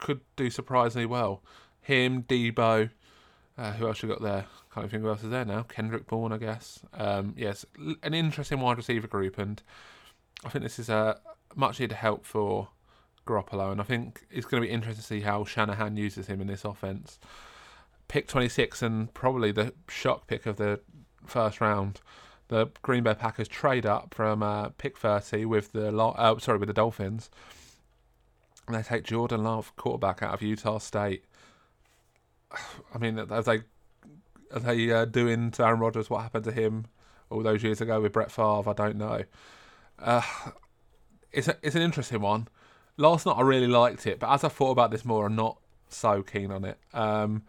could 0.01 0.19
do 0.35 0.49
surprisingly 0.49 1.05
well. 1.05 1.41
Him, 1.79 2.23
Deebo, 2.23 2.89
uh, 3.57 3.71
who 3.73 3.87
else 3.87 4.03
you 4.03 4.09
got 4.09 4.21
there? 4.21 4.45
Can't 4.73 4.85
even 4.85 4.89
think 4.89 5.03
who 5.03 5.09
else 5.09 5.23
is 5.23 5.29
there 5.29 5.45
now. 5.45 5.63
Kendrick 5.63 6.07
Bourne, 6.07 6.33
I 6.33 6.37
guess. 6.37 6.81
Um, 6.93 7.33
yes, 7.37 7.65
an 8.03 8.13
interesting 8.13 8.59
wide 8.59 8.77
receiver 8.77 9.07
group, 9.07 9.37
and 9.37 9.61
I 10.43 10.49
think 10.49 10.63
this 10.63 10.79
is 10.79 10.89
a 10.89 11.19
much 11.55 11.79
needed 11.79 11.95
help 11.95 12.25
for 12.25 12.69
Garoppolo, 13.25 13.71
and 13.71 13.79
I 13.79 13.83
think 13.83 14.25
it's 14.29 14.45
going 14.45 14.61
to 14.61 14.67
be 14.67 14.73
interesting 14.73 15.01
to 15.01 15.07
see 15.07 15.21
how 15.21 15.45
Shanahan 15.45 15.95
uses 15.95 16.27
him 16.27 16.41
in 16.41 16.47
this 16.47 16.65
offense. 16.65 17.19
Pick 18.07 18.27
26 18.27 18.81
and 18.81 19.13
probably 19.13 19.51
the 19.51 19.73
shock 19.87 20.27
pick 20.27 20.45
of 20.45 20.57
the 20.57 20.81
first 21.25 21.61
round. 21.61 22.01
The 22.49 22.69
Green 22.81 23.03
Bay 23.03 23.13
Packers 23.13 23.47
trade 23.47 23.85
up 23.85 24.13
from 24.13 24.43
uh, 24.43 24.69
pick 24.69 24.97
30 24.97 25.45
with 25.45 25.71
the 25.71 25.95
uh, 25.97 26.39
sorry 26.39 26.57
with 26.57 26.67
the 26.67 26.73
Dolphins 26.73 27.29
they 28.67 28.83
take 28.83 29.03
Jordan 29.03 29.43
Love, 29.43 29.75
quarterback 29.75 30.21
out 30.21 30.33
of 30.33 30.41
Utah 30.41 30.77
State. 30.77 31.25
I 32.93 32.97
mean, 32.97 33.19
are 33.19 33.41
they 33.41 33.61
are 34.53 34.59
they 34.59 34.91
uh, 34.91 35.05
doing 35.05 35.51
to 35.51 35.65
Aaron 35.65 35.79
Rodgers 35.79 36.09
what 36.09 36.21
happened 36.23 36.45
to 36.45 36.51
him 36.51 36.85
all 37.29 37.41
those 37.41 37.63
years 37.63 37.81
ago 37.81 38.01
with 38.01 38.11
Brett 38.11 38.31
Favre? 38.31 38.69
I 38.69 38.73
don't 38.73 38.97
know. 38.97 39.23
Uh, 39.97 40.21
it's 41.31 41.47
a, 41.47 41.57
it's 41.61 41.75
an 41.75 41.81
interesting 41.81 42.21
one. 42.21 42.47
Last 42.97 43.25
night 43.25 43.37
I 43.37 43.41
really 43.41 43.67
liked 43.67 44.05
it, 44.05 44.19
but 44.19 44.29
as 44.29 44.43
I 44.43 44.49
thought 44.49 44.71
about 44.71 44.91
this 44.91 45.05
more, 45.05 45.25
I'm 45.25 45.35
not 45.35 45.57
so 45.89 46.21
keen 46.21 46.51
on 46.51 46.65
it. 46.65 46.77
Um, 46.93 47.43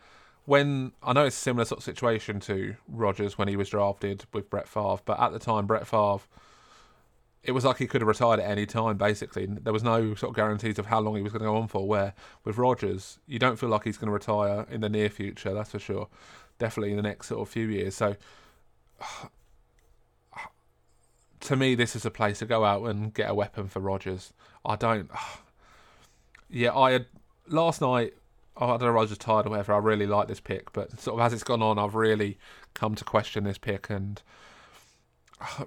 when 0.44 0.92
I 1.02 1.12
know 1.12 1.26
it's 1.26 1.36
a 1.36 1.40
similar 1.40 1.64
sort 1.64 1.78
of 1.78 1.84
situation 1.84 2.40
to 2.40 2.76
Rodgers 2.88 3.38
when 3.38 3.48
he 3.48 3.56
was 3.56 3.68
drafted 3.68 4.24
with 4.32 4.50
Brett 4.50 4.68
Favre, 4.68 5.02
but 5.04 5.20
at 5.20 5.32
the 5.32 5.38
time 5.38 5.66
Brett 5.66 5.86
Favre 5.86 6.24
it 7.44 7.52
was 7.52 7.64
like 7.64 7.78
he 7.78 7.86
could 7.86 8.00
have 8.00 8.08
retired 8.08 8.38
at 8.38 8.48
any 8.48 8.66
time. 8.66 8.96
Basically, 8.96 9.46
there 9.46 9.72
was 9.72 9.82
no 9.82 10.14
sort 10.14 10.30
of 10.30 10.36
guarantees 10.36 10.78
of 10.78 10.86
how 10.86 11.00
long 11.00 11.16
he 11.16 11.22
was 11.22 11.32
going 11.32 11.40
to 11.40 11.46
go 11.46 11.56
on 11.56 11.66
for. 11.66 11.88
Where 11.88 12.14
with 12.44 12.56
Rodgers, 12.56 13.18
you 13.26 13.38
don't 13.40 13.58
feel 13.58 13.68
like 13.68 13.84
he's 13.84 13.96
going 13.96 14.06
to 14.06 14.12
retire 14.12 14.64
in 14.70 14.80
the 14.80 14.88
near 14.88 15.10
future. 15.10 15.52
That's 15.52 15.72
for 15.72 15.80
sure. 15.80 16.08
Definitely 16.58 16.90
in 16.90 16.96
the 16.96 17.02
next 17.02 17.28
sort 17.28 17.40
of 17.40 17.48
few 17.48 17.66
years. 17.66 17.96
So, 17.96 18.14
to 21.40 21.56
me, 21.56 21.74
this 21.74 21.96
is 21.96 22.04
a 22.06 22.10
place 22.10 22.38
to 22.38 22.46
go 22.46 22.64
out 22.64 22.84
and 22.84 23.12
get 23.12 23.28
a 23.28 23.34
weapon 23.34 23.66
for 23.68 23.80
Rodgers. 23.80 24.32
I 24.64 24.76
don't. 24.76 25.10
Yeah, 26.54 26.76
I 26.76 26.90
had 26.90 27.06
last 27.48 27.80
night. 27.80 28.12
I 28.58 28.66
don't 28.66 28.82
know. 28.82 29.06
Just 29.06 29.22
tired 29.22 29.46
or 29.46 29.48
whatever. 29.48 29.72
I 29.72 29.78
really 29.78 30.06
like 30.06 30.28
this 30.28 30.38
pick, 30.38 30.70
but 30.74 31.00
sort 31.00 31.18
of 31.18 31.24
as 31.24 31.32
it's 31.32 31.42
gone 31.42 31.62
on, 31.62 31.78
I've 31.78 31.94
really 31.94 32.36
come 32.74 32.94
to 32.96 33.04
question 33.04 33.44
this 33.44 33.56
pick 33.56 33.88
and 33.88 34.20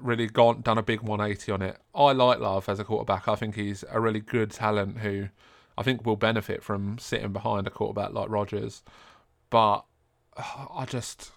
really 0.01 0.27
gone 0.27 0.61
done 0.61 0.77
a 0.77 0.83
big 0.83 1.01
180 1.01 1.51
on 1.51 1.61
it. 1.61 1.77
I 1.93 2.11
like 2.11 2.39
Love 2.39 2.69
as 2.69 2.79
a 2.79 2.83
quarterback. 2.83 3.27
I 3.27 3.35
think 3.35 3.55
he's 3.55 3.83
a 3.89 3.99
really 3.99 4.19
good 4.19 4.51
talent 4.51 4.99
who 4.99 5.29
I 5.77 5.83
think 5.83 6.05
will 6.05 6.15
benefit 6.15 6.63
from 6.63 6.97
sitting 6.97 7.33
behind 7.33 7.67
a 7.67 7.69
quarterback 7.69 8.13
like 8.13 8.29
Rodgers. 8.29 8.83
But 9.49 9.85
I 10.37 10.85
just 10.87 11.31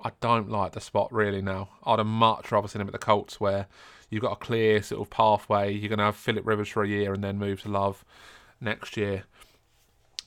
I 0.00 0.10
don't 0.20 0.50
like 0.50 0.72
the 0.72 0.80
spot 0.80 1.12
really 1.12 1.40
now. 1.40 1.70
I'd 1.84 1.98
have 1.98 2.06
much 2.06 2.52
rather 2.52 2.68
seen 2.68 2.82
him 2.82 2.88
at 2.88 2.92
the 2.92 2.98
Colts 2.98 3.40
where 3.40 3.66
you've 4.10 4.22
got 4.22 4.32
a 4.32 4.36
clear 4.36 4.82
sort 4.82 5.00
of 5.00 5.10
pathway. 5.10 5.72
You're 5.72 5.88
going 5.88 5.98
to 5.98 6.04
have 6.04 6.16
Philip 6.16 6.46
Rivers 6.46 6.68
for 6.68 6.82
a 6.82 6.88
year 6.88 7.14
and 7.14 7.24
then 7.24 7.38
move 7.38 7.62
to 7.62 7.68
Love 7.68 8.04
next 8.60 8.96
year. 8.96 9.24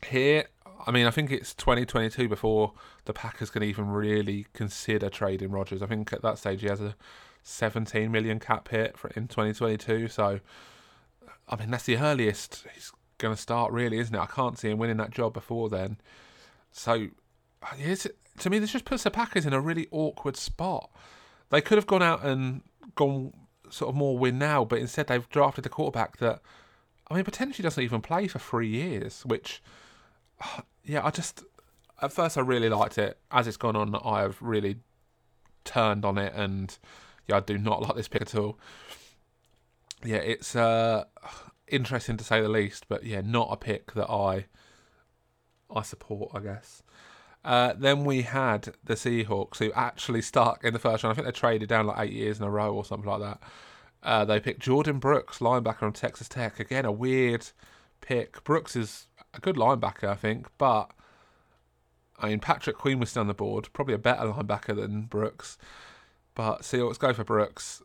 Here, 0.08 0.46
I 0.86 0.92
mean, 0.92 1.06
I 1.06 1.12
think 1.12 1.32
it's 1.32 1.54
2022 1.54 2.28
before 2.28 2.74
the 3.06 3.14
Packers 3.14 3.50
can 3.50 3.64
even 3.64 3.88
really 3.90 4.48
consider 4.54 5.10
trading 5.10 5.52
Rodgers. 5.52 5.84
I 5.84 5.88
think 5.88 6.12
at 6.12 6.24
that 6.24 6.40
stage 6.40 6.62
he 6.62 6.68
has 6.68 6.82
a 6.82 6.96
17 7.48 8.12
million 8.12 8.40
cap 8.40 8.68
hit 8.70 8.98
for 8.98 9.10
in 9.12 9.28
2022. 9.28 10.08
So, 10.10 10.40
I 11.48 11.56
mean, 11.56 11.72
that's 11.72 11.86
the 11.86 11.98
earliest 11.98 12.66
he's 12.74 12.92
going 13.18 13.36
to 13.36 13.42
start, 13.42 13.72
really, 13.72 14.00
isn't 14.00 14.14
it? 14.14 14.20
I 14.20 14.26
can't 14.26 14.60
see 14.60 14.70
him 14.70 14.78
winning 14.78 14.98
that 14.98 15.12
job 15.12 15.34
before 15.34 15.70
then. 15.70 15.98
So, 16.72 17.08
to 18.40 18.50
me, 18.50 18.60
this 18.60 18.72
just 18.72 18.86
puts 18.86 19.04
the 19.04 19.12
Packers 19.12 19.46
in 19.46 19.54
a 19.54 19.62
really 19.62 19.88
awkward 19.92 20.36
spot. 20.36 20.92
They 21.50 21.62
could 21.62 21.78
have 21.78 21.88
gone 21.88 22.04
out 22.04 22.24
and 22.24 22.62
gone 22.96 23.34
sort 23.70 23.90
of 23.90 23.96
more 23.96 24.18
win 24.18 24.38
now, 24.38 24.66
but 24.66 24.80
instead 24.80 25.08
they've 25.08 25.28
drafted 25.30 25.66
a 25.66 25.70
quarterback 25.70 26.18
that, 26.18 26.42
I 27.10 27.16
mean, 27.16 27.24
potentially 27.24 27.64
doesn't 27.64 27.84
even 27.84 28.02
play 28.02 28.28
for 28.28 28.40
three 28.40 28.68
years, 28.68 29.26
which, 29.26 29.64
yeah, 30.84 31.06
I 31.06 31.12
just, 31.12 31.44
at 32.02 32.12
first 32.12 32.38
I 32.38 32.42
really 32.42 32.70
liked 32.70 32.98
it. 32.98 33.18
As 33.32 33.48
it's 33.48 33.58
gone 33.58 33.78
on, 33.78 33.96
I 33.96 34.22
have 34.22 34.38
really 34.42 34.78
turned 35.64 36.04
on 36.06 36.18
it 36.18 36.34
and 36.36 36.78
yeah, 37.28 37.38
I 37.38 37.40
do 37.42 37.58
not 37.58 37.82
like 37.84 37.96
this 37.96 38.08
pick 38.08 38.24
at 38.24 38.36
all. 38.36 38.60
Yeah, 40.04 40.18
it's 40.18 40.56
uh, 40.56 41.06
interesting 41.68 42.18
to 42.18 42.24
say 42.24 42.42
the 42.42 42.50
least, 42.50 42.86
but 42.88 43.04
yeah, 43.04 43.22
not 43.22 43.50
a 43.52 43.58
pick 43.58 43.94
that 43.94 44.10
I 44.10 44.46
I 45.70 45.82
support, 45.82 46.32
I 46.34 46.40
guess. 46.40 46.84
Uh, 47.44 47.74
then 47.78 48.04
we 48.04 48.24
had 48.24 48.74
the 48.84 48.96
Seahawks, 48.96 49.58
who 49.58 49.72
actually 49.74 50.22
stuck 50.22 50.64
in 50.64 50.74
the 50.74 50.80
first 50.80 51.04
round. 51.04 51.14
I 51.14 51.16
think 51.16 51.26
they 51.28 51.32
traded 51.32 51.70
down 51.70 51.88
like 51.88 52.00
eight 52.00 52.14
years 52.14 52.40
in 52.40 52.46
a 52.46 52.50
row 52.50 52.74
or 52.74 52.84
something 52.84 53.10
like 53.10 53.22
that. 53.22 53.42
Uh, 54.04 54.26
they 54.26 54.40
picked 54.40 54.62
Jordyn 54.66 55.00
Brooks, 55.00 55.40
linebacker 55.40 55.80
from 55.80 55.94
Texas 55.94 56.28
Tech. 56.28 56.60
Again, 56.60 56.86
a 56.86 56.92
weird 56.92 57.48
pick. 58.02 58.44
Brooks 58.44 58.76
is 58.76 59.08
a 59.34 59.40
good 59.40 59.56
linebacker, 59.56 60.10
I 60.10 60.16
think, 60.16 60.48
but 60.58 60.92
I 62.20 62.30
mean, 62.30 62.40
Patrick 62.40 62.78
Queen 62.78 63.00
was 63.00 63.10
still 63.10 63.22
on 63.22 63.28
the 63.28 63.34
board, 63.34 63.70
probably 63.74 63.94
a 63.94 64.00
better 64.00 64.26
linebacker 64.28 64.76
than 64.76 65.04
Brooks. 65.04 65.58
But 66.38 66.62
Seahawks 66.62 67.00
go 67.00 67.14
for 67.14 67.24
Brooks, 67.24 67.82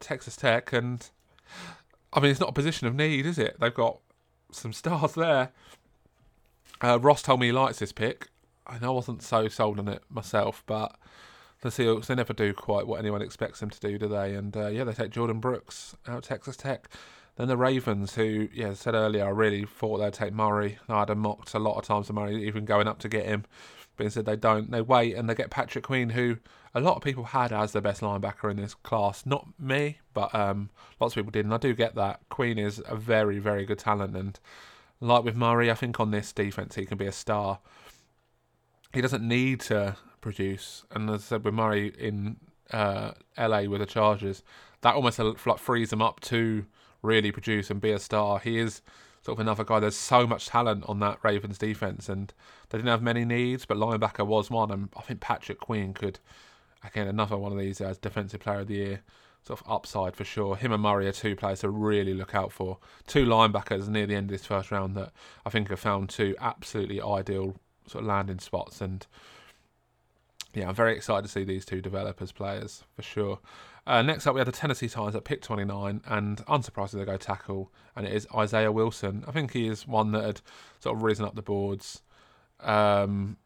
Texas 0.00 0.34
Tech, 0.34 0.72
and 0.72 1.08
I 2.12 2.18
mean, 2.18 2.32
it's 2.32 2.40
not 2.40 2.48
a 2.48 2.52
position 2.52 2.88
of 2.88 2.96
need, 2.96 3.24
is 3.26 3.38
it? 3.38 3.56
They've 3.60 3.72
got 3.72 4.00
some 4.50 4.72
stars 4.72 5.14
there. 5.14 5.52
Uh, 6.82 6.98
Ross 6.98 7.22
told 7.22 7.38
me 7.38 7.46
he 7.46 7.52
likes 7.52 7.78
this 7.78 7.92
pick. 7.92 8.28
Know 8.80 8.88
I 8.88 8.94
wasn't 8.94 9.22
so 9.22 9.46
sold 9.46 9.78
on 9.78 9.86
it 9.86 10.02
myself, 10.10 10.64
but 10.66 10.96
the 11.60 11.68
Seahawks, 11.68 12.06
they 12.06 12.16
never 12.16 12.32
do 12.32 12.52
quite 12.52 12.88
what 12.88 12.98
anyone 12.98 13.22
expects 13.22 13.60
them 13.60 13.70
to 13.70 13.78
do, 13.78 13.98
do 13.98 14.08
they? 14.08 14.34
And 14.34 14.56
uh, 14.56 14.66
yeah, 14.66 14.82
they 14.82 14.94
take 14.94 15.12
Jordyn 15.12 15.40
Brooks 15.40 15.94
out 16.08 16.18
of 16.18 16.24
Texas 16.24 16.56
Tech. 16.56 16.88
Then 17.36 17.46
the 17.46 17.56
Ravens, 17.56 18.16
who, 18.16 18.48
yeah, 18.52 18.70
I 18.70 18.74
said 18.74 18.94
earlier, 18.94 19.26
I 19.26 19.30
really 19.30 19.64
thought 19.64 19.98
they'd 19.98 20.12
take 20.12 20.32
Murray. 20.32 20.78
I'd 20.88 21.06
them 21.06 21.20
mocked 21.20 21.54
a 21.54 21.60
lot 21.60 21.78
of 21.78 21.84
times 21.84 22.08
to 22.08 22.14
Murray, 22.14 22.44
even 22.44 22.64
going 22.64 22.88
up 22.88 22.98
to 22.98 23.08
get 23.08 23.26
him. 23.26 23.44
But 23.96 24.04
instead 24.04 24.24
they 24.24 24.36
don't. 24.36 24.70
They 24.70 24.80
wait 24.80 25.14
and 25.16 25.28
they 25.28 25.34
get 25.34 25.50
Patrick 25.50 25.84
Queen, 25.84 26.10
who 26.10 26.38
a 26.74 26.80
lot 26.80 26.96
of 26.96 27.02
people 27.02 27.24
had 27.24 27.52
as 27.52 27.72
the 27.72 27.80
best 27.80 28.00
linebacker 28.00 28.50
in 28.50 28.56
this 28.56 28.74
class. 28.74 29.26
Not 29.26 29.46
me, 29.58 29.98
but 30.14 30.34
um, 30.34 30.70
lots 31.00 31.12
of 31.12 31.16
people 31.16 31.30
did. 31.30 31.44
And 31.44 31.54
I 31.54 31.58
do 31.58 31.74
get 31.74 31.94
that. 31.96 32.20
Queen 32.28 32.58
is 32.58 32.82
a 32.86 32.96
very, 32.96 33.38
very 33.38 33.64
good 33.66 33.78
talent. 33.78 34.16
And 34.16 34.38
like 35.00 35.24
with 35.24 35.36
Murray, 35.36 35.70
I 35.70 35.74
think 35.74 36.00
on 36.00 36.10
this 36.10 36.32
defense 36.32 36.74
he 36.74 36.86
can 36.86 36.96
be 36.96 37.06
a 37.06 37.12
star. 37.12 37.58
He 38.92 39.00
doesn't 39.00 39.26
need 39.26 39.60
to 39.62 39.96
produce. 40.20 40.84
And 40.90 41.10
as 41.10 41.22
I 41.22 41.24
said, 41.24 41.44
with 41.44 41.54
Murray 41.54 41.92
in 41.98 42.36
uh, 42.72 43.12
LA 43.38 43.62
with 43.62 43.80
the 43.80 43.86
Chargers, 43.86 44.42
that 44.80 44.94
almost 44.94 45.18
like 45.18 45.58
frees 45.58 45.92
him 45.92 46.02
up 46.02 46.20
to 46.20 46.64
really 47.02 47.32
produce 47.32 47.70
and 47.70 47.80
be 47.80 47.90
a 47.90 47.98
star. 47.98 48.38
He 48.38 48.58
is 48.58 48.80
sort 49.24 49.36
of 49.36 49.40
another 49.40 49.64
guy. 49.64 49.80
There's 49.80 49.96
so 49.96 50.26
much 50.26 50.46
talent 50.46 50.84
on 50.88 51.00
that 51.00 51.18
Ravens 51.22 51.58
defense, 51.58 52.08
and 52.08 52.32
they 52.68 52.78
didn't 52.78 52.90
have 52.90 53.02
many 53.02 53.24
needs, 53.24 53.64
but 53.64 53.76
linebacker 53.76 54.26
was 54.26 54.50
one. 54.50 54.70
And 54.70 54.88
I 54.96 55.02
think 55.02 55.20
Patrick 55.20 55.60
Queen 55.60 55.94
could, 55.94 56.18
again, 56.84 57.08
another 57.08 57.36
one 57.36 57.52
of 57.52 57.58
these 57.58 57.80
as 57.80 57.98
defensive 57.98 58.40
player 58.40 58.60
of 58.60 58.68
the 58.68 58.74
year, 58.74 59.00
sort 59.44 59.60
of 59.60 59.70
upside 59.70 60.16
for 60.16 60.24
sure. 60.24 60.56
Him 60.56 60.72
and 60.72 60.82
Murray 60.82 61.06
are 61.06 61.12
two 61.12 61.36
players 61.36 61.60
to 61.60 61.70
really 61.70 62.14
look 62.14 62.34
out 62.34 62.52
for. 62.52 62.78
Two 63.06 63.26
linebackers 63.26 63.88
near 63.88 64.06
the 64.06 64.16
end 64.16 64.30
of 64.30 64.32
this 64.32 64.46
first 64.46 64.70
round 64.70 64.96
that 64.96 65.12
I 65.46 65.50
think 65.50 65.68
have 65.68 65.80
found 65.80 66.10
two 66.10 66.34
absolutely 66.40 67.00
ideal 67.00 67.56
sort 67.86 68.04
of 68.04 68.08
landing 68.08 68.38
spots 68.38 68.80
and 68.80 69.06
yeah, 70.54 70.68
I'm 70.68 70.74
very 70.74 70.94
excited 70.94 71.22
to 71.22 71.28
see 71.28 71.44
these 71.44 71.64
two 71.64 71.80
develop 71.80 72.20
as 72.20 72.32
players 72.32 72.84
for 72.94 73.02
sure. 73.02 73.38
Uh, 73.86 74.00
next 74.00 74.26
up, 74.26 74.34
we 74.34 74.40
had 74.40 74.46
the 74.46 74.52
Tennessee 74.52 74.88
Titans 74.88 75.16
at 75.16 75.24
pick 75.24 75.42
29, 75.42 76.02
and 76.06 76.38
unsurprisingly, 76.46 77.00
they 77.00 77.04
go 77.04 77.16
tackle, 77.16 77.72
and 77.96 78.06
it 78.06 78.12
is 78.12 78.28
Isaiah 78.34 78.70
Wilson. 78.70 79.24
I 79.26 79.32
think 79.32 79.52
he 79.52 79.66
is 79.66 79.88
one 79.88 80.12
that 80.12 80.24
had 80.24 80.40
sort 80.80 80.96
of 80.96 81.02
risen 81.02 81.24
up 81.24 81.34
the 81.34 81.42
boards. 81.42 82.02
Um, 82.60 83.38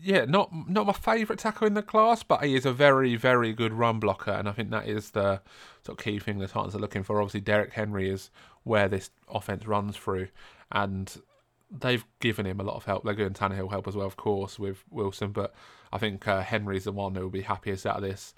yeah, 0.00 0.24
not 0.26 0.50
not 0.68 0.86
my 0.86 0.92
favourite 0.92 1.40
tackle 1.40 1.66
in 1.66 1.74
the 1.74 1.82
class, 1.82 2.22
but 2.22 2.44
he 2.44 2.54
is 2.54 2.64
a 2.64 2.72
very, 2.72 3.16
very 3.16 3.52
good 3.52 3.72
run 3.72 3.98
blocker, 3.98 4.30
and 4.30 4.48
I 4.48 4.52
think 4.52 4.70
that 4.70 4.86
is 4.86 5.10
the 5.10 5.40
sort 5.84 5.98
of 5.98 6.04
key 6.04 6.20
thing 6.20 6.38
the 6.38 6.46
Titans 6.46 6.76
are 6.76 6.80
looking 6.80 7.02
for. 7.02 7.20
Obviously, 7.20 7.40
Derrick 7.40 7.72
Henry 7.72 8.08
is 8.08 8.30
where 8.62 8.88
this 8.88 9.10
offense 9.28 9.66
runs 9.66 9.96
through, 9.96 10.28
and 10.70 11.20
they've 11.70 12.04
given 12.20 12.46
him 12.46 12.60
a 12.60 12.64
lot 12.64 12.76
of 12.76 12.84
help. 12.84 13.04
They're 13.04 13.14
giving 13.14 13.34
Tannehill 13.34 13.70
help 13.70 13.86
as 13.88 13.96
well, 13.96 14.06
of 14.06 14.16
course, 14.16 14.58
with 14.58 14.84
Wilson. 14.90 15.32
But 15.32 15.54
I 15.92 15.98
think 15.98 16.26
uh, 16.26 16.42
Henry's 16.42 16.84
the 16.84 16.92
one 16.92 17.14
who 17.14 17.22
will 17.22 17.30
be 17.30 17.42
happiest 17.42 17.86
out 17.86 17.96
of 17.96 18.02
this. 18.02 18.34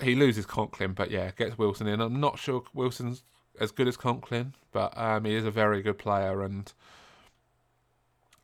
He 0.00 0.14
loses 0.14 0.44
Conklin, 0.44 0.92
but 0.92 1.10
yeah, 1.10 1.30
gets 1.30 1.56
Wilson 1.56 1.86
in. 1.86 2.00
I'm 2.00 2.20
not 2.20 2.38
sure 2.38 2.64
Wilson's 2.74 3.22
as 3.60 3.70
good 3.70 3.86
as 3.86 3.96
Conklin, 3.96 4.54
but 4.72 4.96
um, 4.98 5.24
he 5.24 5.34
is 5.34 5.44
a 5.44 5.50
very 5.50 5.80
good 5.82 5.98
player, 5.98 6.42
and 6.42 6.72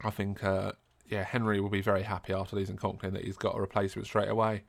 I 0.02 0.11
think 0.11 0.44
uh, 0.44 0.72
yeah, 1.09 1.24
Henry 1.24 1.61
will 1.61 1.70
be 1.70 1.83
very 1.83 2.04
happy 2.04 2.33
after 2.33 2.56
losing 2.56 2.76
Conklin 2.76 3.14
that 3.14 3.24
he's 3.24 3.37
got 3.37 3.56
a 3.56 3.61
replacement 3.61 4.06
straight 4.06 4.28
away. 4.28 4.62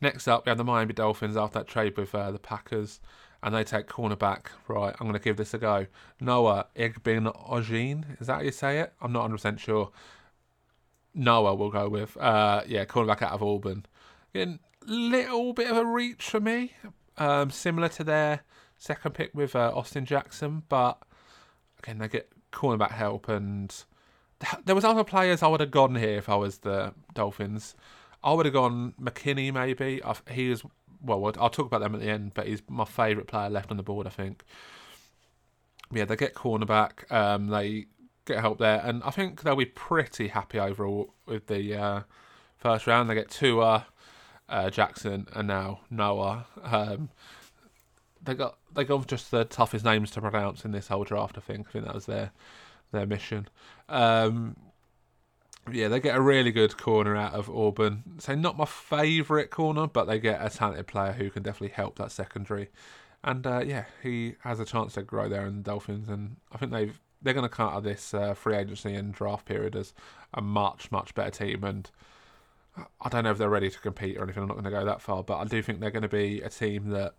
Next 0.00 0.26
up, 0.26 0.46
we 0.46 0.50
have 0.50 0.58
the 0.58 0.64
Miami 0.64 0.94
Dolphins 0.94 1.36
after 1.36 1.60
that 1.60 1.68
trade 1.68 1.96
with 1.96 2.14
uh, 2.14 2.32
the 2.32 2.38
Packers 2.38 3.00
and 3.42 3.54
they 3.54 3.64
take 3.64 3.86
cornerback. 3.86 4.46
Right, 4.68 4.94
I'm 4.98 5.06
going 5.06 5.18
to 5.18 5.24
give 5.24 5.36
this 5.36 5.54
a 5.54 5.58
go. 5.58 5.86
Noah 6.20 6.66
Igbinoghene, 6.76 8.20
is 8.20 8.26
that 8.26 8.34
how 8.34 8.40
you 8.42 8.52
say 8.52 8.78
it? 8.80 8.92
I'm 9.00 9.12
not 9.12 9.28
100% 9.30 9.58
sure. 9.58 9.90
Noah 11.14 11.54
we'll 11.54 11.70
go 11.70 11.88
with. 11.88 12.16
Uh, 12.16 12.62
yeah, 12.66 12.84
cornerback 12.84 13.22
out 13.22 13.32
of 13.32 13.42
Auburn. 13.42 13.86
Again, 14.34 14.60
little 14.86 15.52
bit 15.52 15.70
of 15.70 15.76
a 15.76 15.84
reach 15.84 16.22
for 16.22 16.40
me. 16.40 16.74
Um, 17.18 17.50
similar 17.50 17.88
to 17.90 18.04
their 18.04 18.40
second 18.78 19.12
pick 19.12 19.34
with 19.34 19.54
uh, 19.54 19.72
Austin 19.74 20.06
Jackson, 20.06 20.62
but 20.68 21.02
again, 21.78 21.98
they 21.98 22.08
get 22.08 22.30
cornerback 22.52 22.92
help 22.92 23.28
and 23.28 23.84
there 24.64 24.74
was 24.74 24.84
other 24.84 25.04
players 25.04 25.42
I 25.42 25.48
would 25.48 25.60
have 25.60 25.70
gone 25.70 25.94
here 25.94 26.16
if 26.16 26.28
I 26.28 26.36
was 26.36 26.58
the 26.58 26.94
Dolphins. 27.14 27.74
I 28.24 28.32
would 28.32 28.46
have 28.46 28.52
gone 28.52 28.94
McKinney 29.00 29.52
maybe. 29.52 30.00
he 30.30 30.48
was 30.48 30.62
well, 31.02 31.32
I'll 31.38 31.50
talk 31.50 31.66
about 31.66 31.80
them 31.80 31.94
at 31.94 32.00
the 32.00 32.08
end, 32.08 32.32
but 32.34 32.46
he's 32.46 32.62
my 32.68 32.84
favourite 32.84 33.26
player 33.26 33.50
left 33.50 33.70
on 33.70 33.76
the 33.76 33.82
board, 33.82 34.06
I 34.06 34.10
think. 34.10 34.44
Yeah, 35.92 36.04
they 36.04 36.16
get 36.16 36.34
cornerback, 36.34 37.10
um, 37.12 37.48
they 37.48 37.86
get 38.24 38.40
help 38.40 38.58
there, 38.58 38.80
and 38.84 39.02
I 39.04 39.10
think 39.10 39.42
they'll 39.42 39.56
be 39.56 39.66
pretty 39.66 40.28
happy 40.28 40.58
overall 40.58 41.12
with 41.26 41.46
the 41.48 41.74
uh, 41.74 42.00
first 42.56 42.86
round. 42.86 43.10
They 43.10 43.14
get 43.14 43.30
Tua, 43.30 43.86
uh, 44.48 44.70
Jackson, 44.70 45.26
and 45.34 45.48
now 45.48 45.80
Noah. 45.90 46.46
Um, 46.62 47.10
they 48.22 48.34
got 48.34 48.56
they 48.72 48.84
got 48.84 49.06
just 49.06 49.30
the 49.30 49.44
toughest 49.44 49.84
names 49.84 50.10
to 50.12 50.20
pronounce 50.20 50.64
in 50.64 50.70
this 50.70 50.88
whole 50.88 51.04
draft. 51.04 51.36
I 51.36 51.40
think. 51.40 51.68
I 51.68 51.70
think 51.72 51.84
that 51.84 51.94
was 51.94 52.06
their 52.06 52.30
their 52.92 53.06
mission. 53.06 53.48
Um, 53.88 54.56
yeah, 55.70 55.88
they 55.88 56.00
get 56.00 56.16
a 56.16 56.20
really 56.20 56.50
good 56.50 56.76
corner 56.76 57.14
out 57.16 57.34
of 57.34 57.48
Auburn. 57.48 58.02
So 58.18 58.34
not 58.34 58.56
my 58.56 58.64
favourite 58.64 59.50
corner, 59.50 59.86
but 59.86 60.06
they 60.06 60.18
get 60.18 60.44
a 60.44 60.50
talented 60.50 60.86
player 60.86 61.12
who 61.12 61.30
can 61.30 61.42
definitely 61.42 61.74
help 61.74 61.96
that 61.96 62.10
secondary. 62.10 62.70
And 63.22 63.46
uh, 63.46 63.62
yeah, 63.64 63.84
he 64.02 64.34
has 64.40 64.58
a 64.58 64.64
chance 64.64 64.94
to 64.94 65.02
grow 65.02 65.28
there 65.28 65.46
in 65.46 65.58
the 65.58 65.62
Dolphins, 65.62 66.08
and 66.08 66.36
I 66.50 66.58
think 66.58 66.72
they've 66.72 66.98
they're 67.22 67.34
going 67.34 67.48
to 67.48 67.54
come 67.54 67.68
out 67.68 67.76
of 67.76 67.84
this 67.84 68.12
uh, 68.12 68.34
free 68.34 68.56
agency 68.56 68.94
and 68.94 69.14
draft 69.14 69.46
period 69.46 69.76
as 69.76 69.94
a 70.34 70.42
much 70.42 70.90
much 70.90 71.14
better 71.14 71.30
team. 71.30 71.62
And 71.62 71.88
I 73.00 73.08
don't 73.08 73.22
know 73.22 73.30
if 73.30 73.38
they're 73.38 73.48
ready 73.48 73.70
to 73.70 73.78
compete 73.78 74.16
or 74.16 74.24
anything. 74.24 74.42
I'm 74.42 74.48
not 74.48 74.54
going 74.54 74.64
to 74.64 74.70
go 74.70 74.84
that 74.84 75.00
far, 75.00 75.22
but 75.22 75.38
I 75.38 75.44
do 75.44 75.62
think 75.62 75.78
they're 75.78 75.92
going 75.92 76.02
to 76.02 76.08
be 76.08 76.40
a 76.40 76.48
team 76.48 76.88
that 76.90 77.14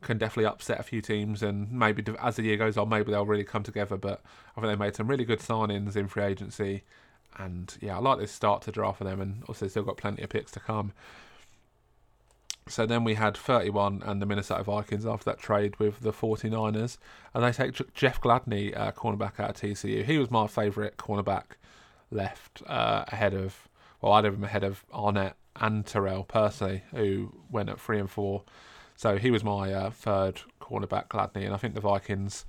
can 0.00 0.16
definitely 0.16 0.46
upset 0.46 0.80
a 0.80 0.82
few 0.82 1.02
teams, 1.02 1.42
and 1.42 1.70
maybe 1.70 2.02
as 2.22 2.36
the 2.36 2.44
year 2.44 2.56
goes 2.56 2.78
on, 2.78 2.88
maybe 2.88 3.12
they'll 3.12 3.26
really 3.26 3.44
come 3.44 3.62
together. 3.62 3.98
But 3.98 4.22
I 4.56 4.62
think 4.62 4.72
they 4.72 4.82
made 4.82 4.96
some 4.96 5.08
really 5.08 5.26
good 5.26 5.40
signings 5.40 5.94
in 5.94 6.08
free 6.08 6.24
agency 6.24 6.84
and 7.38 7.76
yeah, 7.80 7.96
I 7.96 8.00
like 8.00 8.18
this 8.18 8.32
start 8.32 8.62
to 8.62 8.72
draft 8.72 8.98
for 8.98 9.04
them, 9.04 9.20
and 9.20 9.42
also 9.48 9.68
still 9.68 9.82
got 9.82 9.96
plenty 9.96 10.22
of 10.22 10.30
picks 10.30 10.50
to 10.52 10.60
come. 10.60 10.92
So 12.68 12.84
then 12.84 13.04
we 13.04 13.14
had 13.14 13.36
31 13.36 14.02
and 14.04 14.20
the 14.20 14.26
Minnesota 14.26 14.64
Vikings 14.64 15.06
after 15.06 15.24
that 15.26 15.38
trade 15.38 15.78
with 15.78 16.00
the 16.00 16.12
49ers, 16.12 16.98
and 17.32 17.44
they 17.44 17.52
take 17.52 17.94
Jeff 17.94 18.20
Gladney, 18.20 18.76
uh, 18.76 18.90
cornerback 18.90 19.38
out 19.38 19.50
of 19.50 19.56
TCU. 19.56 20.04
He 20.04 20.18
was 20.18 20.32
my 20.32 20.48
favourite 20.48 20.96
cornerback 20.96 21.44
left 22.10 22.62
uh, 22.66 23.04
ahead 23.08 23.34
of, 23.34 23.68
well, 24.00 24.12
I'd 24.14 24.24
have 24.24 24.34
him 24.34 24.44
ahead 24.44 24.64
of 24.64 24.84
Arnette 24.92 25.34
and 25.60 25.86
Terrell 25.86 26.24
personally, 26.24 26.82
who 26.92 27.32
went 27.50 27.68
at 27.68 27.80
three 27.80 28.00
and 28.00 28.10
four. 28.10 28.42
So 28.96 29.16
he 29.16 29.30
was 29.30 29.44
my 29.44 29.72
uh, 29.72 29.90
third 29.90 30.40
cornerback, 30.60 31.08
Gladney, 31.08 31.44
and 31.44 31.54
I 31.54 31.58
think 31.58 31.74
the 31.74 31.80
Vikings 31.80 32.46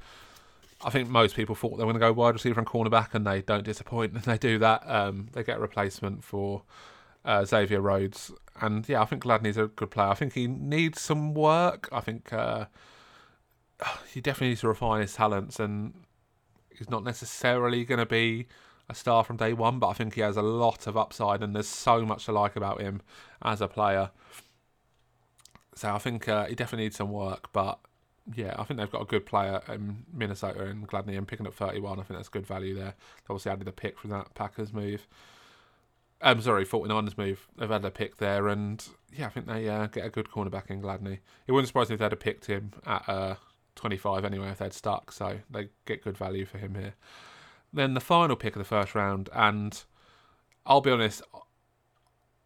I 0.83 0.91
think 0.91 1.09
most 1.09 1.35
people 1.35 1.55
thought 1.55 1.77
they 1.77 1.83
were 1.83 1.91
going 1.91 1.95
to 1.95 1.99
go 1.99 2.13
wide 2.13 2.35
receiver 2.35 2.59
and 2.59 2.67
cornerback, 2.67 3.13
and 3.13 3.25
they 3.25 3.41
don't 3.41 3.63
disappoint. 3.63 4.13
And 4.15 4.23
they 4.23 4.37
do 4.37 4.59
that. 4.59 4.83
Um, 4.85 5.27
they 5.33 5.43
get 5.43 5.57
a 5.57 5.61
replacement 5.61 6.23
for 6.23 6.63
uh, 7.25 7.45
Xavier 7.45 7.81
Rhodes, 7.81 8.31
and 8.61 8.87
yeah, 8.87 9.01
I 9.01 9.05
think 9.05 9.23
Gladney's 9.23 9.57
a 9.57 9.67
good 9.67 9.91
player. 9.91 10.09
I 10.09 10.13
think 10.13 10.33
he 10.33 10.47
needs 10.47 11.01
some 11.01 11.33
work. 11.33 11.89
I 11.91 12.01
think 12.01 12.31
uh, 12.31 12.65
he 14.13 14.21
definitely 14.21 14.49
needs 14.49 14.61
to 14.61 14.67
refine 14.67 15.01
his 15.01 15.13
talents, 15.13 15.59
and 15.59 15.93
he's 16.75 16.89
not 16.89 17.03
necessarily 17.03 17.83
going 17.83 17.99
to 17.99 18.05
be 18.05 18.47
a 18.89 18.95
star 18.95 19.23
from 19.23 19.37
day 19.37 19.53
one. 19.53 19.79
But 19.79 19.89
I 19.89 19.93
think 19.93 20.13
he 20.13 20.21
has 20.21 20.37
a 20.37 20.41
lot 20.43 20.85
of 20.85 20.95
upside, 20.95 21.41
and 21.41 21.55
there's 21.55 21.67
so 21.67 22.05
much 22.05 22.25
to 22.25 22.31
like 22.31 22.55
about 22.55 22.81
him 22.81 23.01
as 23.41 23.61
a 23.61 23.67
player. 23.67 24.11
So 25.75 25.93
I 25.93 25.99
think 25.99 26.27
uh, 26.27 26.45
he 26.45 26.55
definitely 26.55 26.85
needs 26.85 26.97
some 26.97 27.11
work, 27.11 27.51
but 27.51 27.79
yeah, 28.35 28.55
I 28.57 28.63
think 28.63 28.79
they've 28.79 28.91
got 28.91 29.01
a 29.01 29.05
good 29.05 29.25
player 29.25 29.61
in 29.69 30.03
Minnesota 30.13 30.65
and 30.65 30.87
Gladney 30.87 31.17
and 31.17 31.27
picking 31.27 31.47
up 31.47 31.53
31. 31.53 31.99
I 31.99 32.03
think 32.03 32.19
that's 32.19 32.29
good 32.29 32.45
value 32.45 32.73
there. 32.73 32.93
They 32.93 33.33
obviously 33.33 33.51
added 33.51 33.67
a 33.67 33.71
pick 33.71 33.97
from 33.97 34.09
that 34.09 34.33
Packers 34.33 34.73
move. 34.73 35.07
I'm 36.21 36.37
um, 36.37 36.41
sorry, 36.41 36.65
49ers 36.65 37.17
move. 37.17 37.47
They've 37.57 37.69
had 37.69 37.85
a 37.85 37.91
pick 37.91 38.17
there, 38.17 38.47
and 38.47 38.83
yeah, 39.15 39.27
I 39.27 39.29
think 39.29 39.45
they 39.45 39.69
uh, 39.69 39.85
get 39.85 40.05
a 40.05 40.09
good 40.09 40.29
cornerback 40.29 40.69
in 40.69 40.81
Gladney. 40.81 41.19
It 41.45 41.51
wouldn't 41.51 41.67
surprise 41.67 41.89
me 41.89 41.93
if 41.93 41.99
they'd 41.99 42.11
have 42.11 42.19
picked 42.19 42.47
him 42.47 42.71
at 42.85 43.07
uh, 43.07 43.35
25 43.75 44.25
anyway 44.25 44.49
if 44.49 44.57
they'd 44.57 44.73
stuck, 44.73 45.11
so 45.11 45.39
they 45.49 45.69
get 45.85 46.03
good 46.03 46.17
value 46.17 46.45
for 46.45 46.57
him 46.57 46.73
here. 46.75 46.95
Then 47.71 47.93
the 47.93 48.01
final 48.01 48.35
pick 48.35 48.55
of 48.55 48.59
the 48.59 48.65
first 48.65 48.95
round, 48.95 49.29
and 49.31 49.83
I'll 50.65 50.81
be 50.81 50.91
honest, 50.91 51.21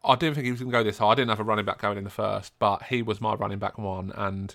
I 0.04 0.16
didn't 0.16 0.34
think 0.34 0.44
he 0.44 0.50
was 0.50 0.60
going 0.60 0.70
to 0.70 0.78
go 0.78 0.84
this 0.84 0.98
high. 0.98 1.08
I 1.08 1.14
didn't 1.14 1.30
have 1.30 1.40
a 1.40 1.44
running 1.44 1.64
back 1.64 1.80
going 1.80 1.96
in 1.96 2.04
the 2.04 2.10
first, 2.10 2.52
but 2.58 2.84
he 2.84 3.00
was 3.00 3.20
my 3.20 3.34
running 3.34 3.58
back 3.58 3.78
one, 3.78 4.12
and 4.14 4.54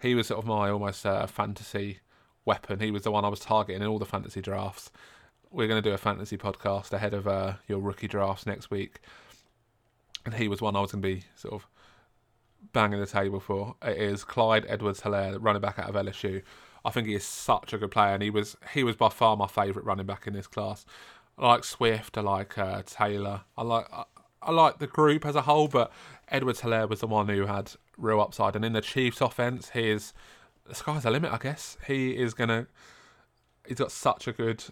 he 0.00 0.14
was 0.14 0.28
sort 0.28 0.38
of 0.38 0.46
my 0.46 0.70
almost 0.70 1.04
uh, 1.06 1.26
fantasy 1.26 2.00
weapon. 2.44 2.80
He 2.80 2.90
was 2.90 3.02
the 3.02 3.10
one 3.10 3.24
I 3.24 3.28
was 3.28 3.40
targeting 3.40 3.82
in 3.82 3.88
all 3.88 3.98
the 3.98 4.06
fantasy 4.06 4.40
drafts. 4.40 4.90
We're 5.50 5.68
going 5.68 5.82
to 5.82 5.88
do 5.88 5.94
a 5.94 5.98
fantasy 5.98 6.36
podcast 6.36 6.92
ahead 6.92 7.14
of 7.14 7.26
uh, 7.26 7.54
your 7.68 7.78
rookie 7.78 8.08
drafts 8.08 8.46
next 8.46 8.70
week, 8.70 9.00
and 10.24 10.34
he 10.34 10.48
was 10.48 10.60
one 10.60 10.76
I 10.76 10.80
was 10.80 10.92
going 10.92 11.02
to 11.02 11.08
be 11.08 11.24
sort 11.34 11.54
of 11.54 11.66
banging 12.72 13.00
the 13.00 13.06
table 13.06 13.40
for. 13.40 13.76
It 13.82 13.96
is 13.96 14.24
Clyde 14.24 14.66
Edwards-Helaire, 14.68 15.38
running 15.40 15.62
back 15.62 15.78
out 15.78 15.88
of 15.88 15.94
LSU. 15.94 16.42
I 16.84 16.90
think 16.90 17.08
he 17.08 17.14
is 17.14 17.24
such 17.24 17.72
a 17.72 17.78
good 17.78 17.90
player, 17.90 18.14
and 18.14 18.22
he 18.22 18.30
was 18.30 18.56
he 18.72 18.84
was 18.84 18.96
by 18.96 19.08
far 19.08 19.36
my 19.36 19.46
favourite 19.46 19.86
running 19.86 20.06
back 20.06 20.26
in 20.26 20.34
this 20.34 20.46
class. 20.46 20.84
I 21.38 21.48
like 21.48 21.64
Swift, 21.64 22.16
I 22.16 22.20
like 22.20 22.56
uh, 22.56 22.82
Taylor, 22.86 23.42
I 23.56 23.62
like 23.62 23.86
I, 23.92 24.04
I 24.42 24.52
like 24.52 24.78
the 24.78 24.86
group 24.86 25.26
as 25.26 25.34
a 25.34 25.42
whole, 25.42 25.68
but 25.68 25.92
Edwards 26.28 26.60
Helaire 26.60 26.88
was 26.88 27.00
the 27.00 27.06
one 27.06 27.28
who 27.28 27.46
had 27.46 27.72
real 27.96 28.20
upside. 28.20 28.56
And 28.56 28.64
in 28.64 28.72
the 28.72 28.80
Chiefs' 28.80 29.20
offense, 29.20 29.70
he 29.70 29.90
is 29.90 30.12
the 30.66 30.74
sky's 30.74 31.04
the 31.04 31.10
limit. 31.10 31.32
I 31.32 31.38
guess 31.38 31.76
he 31.86 32.16
is 32.16 32.34
gonna. 32.34 32.66
He's 33.66 33.78
got 33.78 33.92
such 33.92 34.28
a 34.28 34.32
good 34.32 34.62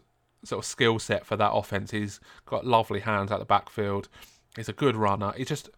sort 0.44 0.64
of 0.64 0.66
skill 0.66 0.98
set 0.98 1.26
for 1.26 1.36
that 1.36 1.52
offense. 1.52 1.90
He's 1.90 2.20
got 2.46 2.66
lovely 2.66 3.00
hands 3.00 3.32
at 3.32 3.38
the 3.38 3.44
backfield. 3.44 4.08
He's 4.56 4.68
a 4.68 4.72
good 4.72 4.96
runner. 4.96 5.32
He's 5.36 5.48
just 5.48 5.70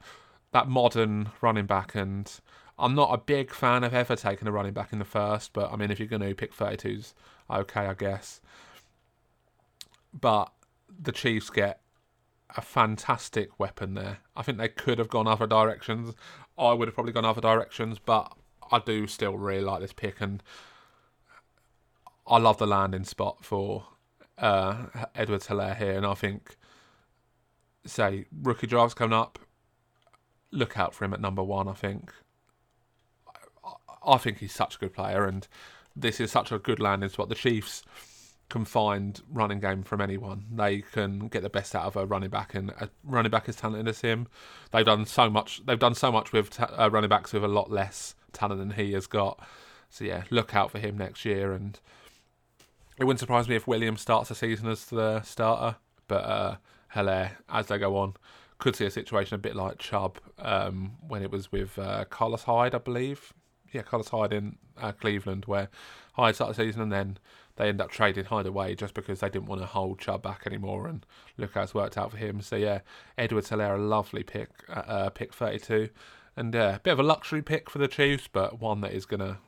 that 0.52 0.68
modern 0.68 1.30
running 1.40 1.66
back, 1.66 1.94
and 1.94 2.30
I'm 2.78 2.94
not 2.94 3.14
a 3.14 3.18
big 3.18 3.52
fan 3.52 3.84
of 3.84 3.94
ever 3.94 4.16
taking 4.16 4.48
a 4.48 4.52
running 4.52 4.72
back 4.72 4.92
in 4.92 4.98
the 4.98 5.04
first. 5.04 5.52
But 5.52 5.72
I 5.72 5.76
mean, 5.76 5.90
if 5.90 5.98
you're 5.98 6.08
going 6.08 6.22
to 6.22 6.34
pick 6.34 6.54
32s, 6.54 7.14
okay, 7.50 7.86
I 7.86 7.94
guess. 7.94 8.40
But 10.18 10.52
the 10.98 11.12
Chiefs 11.12 11.50
get 11.50 11.80
a 12.56 12.60
fantastic 12.60 13.58
weapon 13.58 13.94
there. 13.94 14.18
I 14.36 14.42
think 14.42 14.58
they 14.58 14.68
could 14.68 14.98
have 14.98 15.08
gone 15.08 15.26
other 15.26 15.46
directions. 15.46 16.14
I 16.58 16.72
would 16.72 16.88
have 16.88 16.94
probably 16.94 17.12
gone 17.12 17.24
other 17.24 17.40
directions, 17.40 17.98
but 17.98 18.32
I 18.70 18.78
do 18.78 19.06
still 19.06 19.36
really 19.36 19.62
like 19.62 19.80
this 19.80 19.92
pick, 19.92 20.20
and 20.20 20.42
I 22.26 22.38
love 22.38 22.58
the 22.58 22.66
landing 22.66 23.04
spot 23.04 23.44
for 23.44 23.84
uh, 24.38 24.86
Edwards 25.14 25.46
Helaire 25.46 25.76
here, 25.76 25.96
and 25.96 26.06
I 26.06 26.14
think, 26.14 26.56
say, 27.84 28.26
rookie 28.42 28.66
drafts 28.66 28.94
coming 28.94 29.16
up, 29.16 29.38
look 30.50 30.78
out 30.78 30.94
for 30.94 31.04
him 31.04 31.12
at 31.12 31.20
number 31.20 31.42
one. 31.42 31.68
I 31.68 31.74
think, 31.74 32.12
I 34.06 34.18
think 34.18 34.38
he's 34.38 34.54
such 34.54 34.76
a 34.76 34.78
good 34.78 34.94
player, 34.94 35.24
and 35.24 35.46
this 35.94 36.20
is 36.20 36.30
such 36.30 36.52
a 36.52 36.58
good 36.58 36.80
landing 36.80 37.10
spot. 37.10 37.28
The 37.28 37.34
Chiefs 37.34 37.82
can 38.48 38.64
find 38.64 39.20
running 39.30 39.60
game 39.60 39.82
from 39.82 40.00
anyone. 40.00 40.44
They 40.52 40.80
can 40.80 41.28
get 41.28 41.42
the 41.42 41.50
best 41.50 41.74
out 41.74 41.84
of 41.84 41.96
a 41.96 42.06
running 42.06 42.30
back, 42.30 42.54
and 42.54 42.70
a 42.70 42.88
running 43.04 43.30
back 43.30 43.48
as 43.48 43.56
talented 43.56 43.88
as 43.88 44.00
him. 44.00 44.28
They've 44.70 44.84
done 44.86 45.04
so 45.04 45.28
much. 45.28 45.64
They've 45.66 45.78
done 45.78 45.94
so 45.94 46.12
much 46.12 46.32
with 46.32 46.50
ta- 46.50 46.72
uh, 46.78 46.88
running 46.90 47.10
backs 47.10 47.32
with 47.32 47.44
a 47.44 47.48
lot 47.48 47.70
less 47.70 48.14
talent 48.32 48.60
than 48.60 48.70
he 48.70 48.92
has 48.92 49.06
got. 49.06 49.40
So 49.90 50.04
yeah, 50.04 50.24
look 50.30 50.54
out 50.54 50.70
for 50.70 50.78
him 50.78 50.96
next 50.96 51.24
year. 51.24 51.52
And 51.52 51.78
it 52.98 53.04
wouldn't 53.04 53.20
surprise 53.20 53.48
me 53.48 53.56
if 53.56 53.66
Williams 53.66 54.00
starts 54.00 54.28
the 54.28 54.34
season 54.34 54.68
as 54.68 54.84
the 54.86 55.22
starter. 55.22 55.76
But 56.08 56.24
uh, 56.24 56.56
as 57.48 57.66
they 57.66 57.78
go 57.78 57.96
on, 57.96 58.14
could 58.58 58.76
see 58.76 58.86
a 58.86 58.90
situation 58.90 59.34
a 59.34 59.38
bit 59.38 59.56
like 59.56 59.78
Chubb 59.78 60.18
um, 60.38 60.92
when 61.06 61.22
it 61.22 61.30
was 61.30 61.50
with 61.52 61.78
uh, 61.78 62.04
Carlos 62.08 62.44
Hyde, 62.44 62.74
I 62.74 62.78
believe. 62.78 63.32
Yeah, 63.72 63.82
Carlos 63.82 64.08
Hyde 64.08 64.32
in 64.32 64.56
uh, 64.80 64.92
Cleveland, 64.92 65.44
where 65.46 65.68
Hyde 66.14 66.34
started 66.36 66.56
the 66.56 66.64
season 66.64 66.80
and 66.82 66.92
then 66.92 67.18
they 67.56 67.68
end 67.68 67.80
up 67.80 67.90
trading 67.90 68.26
Hyde 68.26 68.46
away 68.46 68.74
just 68.74 68.94
because 68.94 69.20
they 69.20 69.30
didn't 69.30 69.46
want 69.46 69.62
to 69.62 69.66
hold 69.66 69.98
Chubb 69.98 70.22
back 70.22 70.42
anymore. 70.46 70.86
And 70.86 71.04
look 71.36 71.54
how 71.54 71.62
it's 71.62 71.74
worked 71.74 71.98
out 71.98 72.10
for 72.10 72.18
him. 72.18 72.40
So 72.40 72.56
yeah, 72.56 72.80
Edwards 73.16 73.50
Helaire, 73.50 73.76
a 73.76 73.82
lovely 73.82 74.22
pick, 74.22 74.50
uh, 74.68 74.80
uh 74.80 75.10
pick 75.10 75.32
32. 75.32 75.88
And 76.36 76.54
a 76.54 76.62
uh, 76.62 76.78
bit 76.82 76.92
of 76.92 77.00
a 77.00 77.02
luxury 77.02 77.40
pick 77.40 77.70
for 77.70 77.78
the 77.78 77.88
Chiefs, 77.88 78.28
but 78.30 78.60
one 78.60 78.82
that 78.82 78.92
is 78.92 79.06
to 79.06 79.38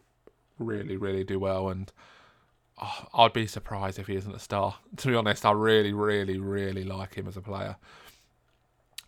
really, 0.58 0.96
really 0.96 1.22
do 1.22 1.38
well. 1.38 1.68
And 1.68 1.92
oh, 2.80 3.08
I'd 3.12 3.34
be 3.34 3.46
surprised 3.46 3.98
if 3.98 4.06
he 4.06 4.16
isn't 4.16 4.34
a 4.34 4.38
star. 4.38 4.76
To 4.96 5.08
be 5.08 5.14
honest, 5.14 5.44
I 5.44 5.52
really, 5.52 5.92
really, 5.92 6.38
really 6.38 6.84
like 6.84 7.14
him 7.14 7.28
as 7.28 7.36
a 7.36 7.42
player. 7.42 7.76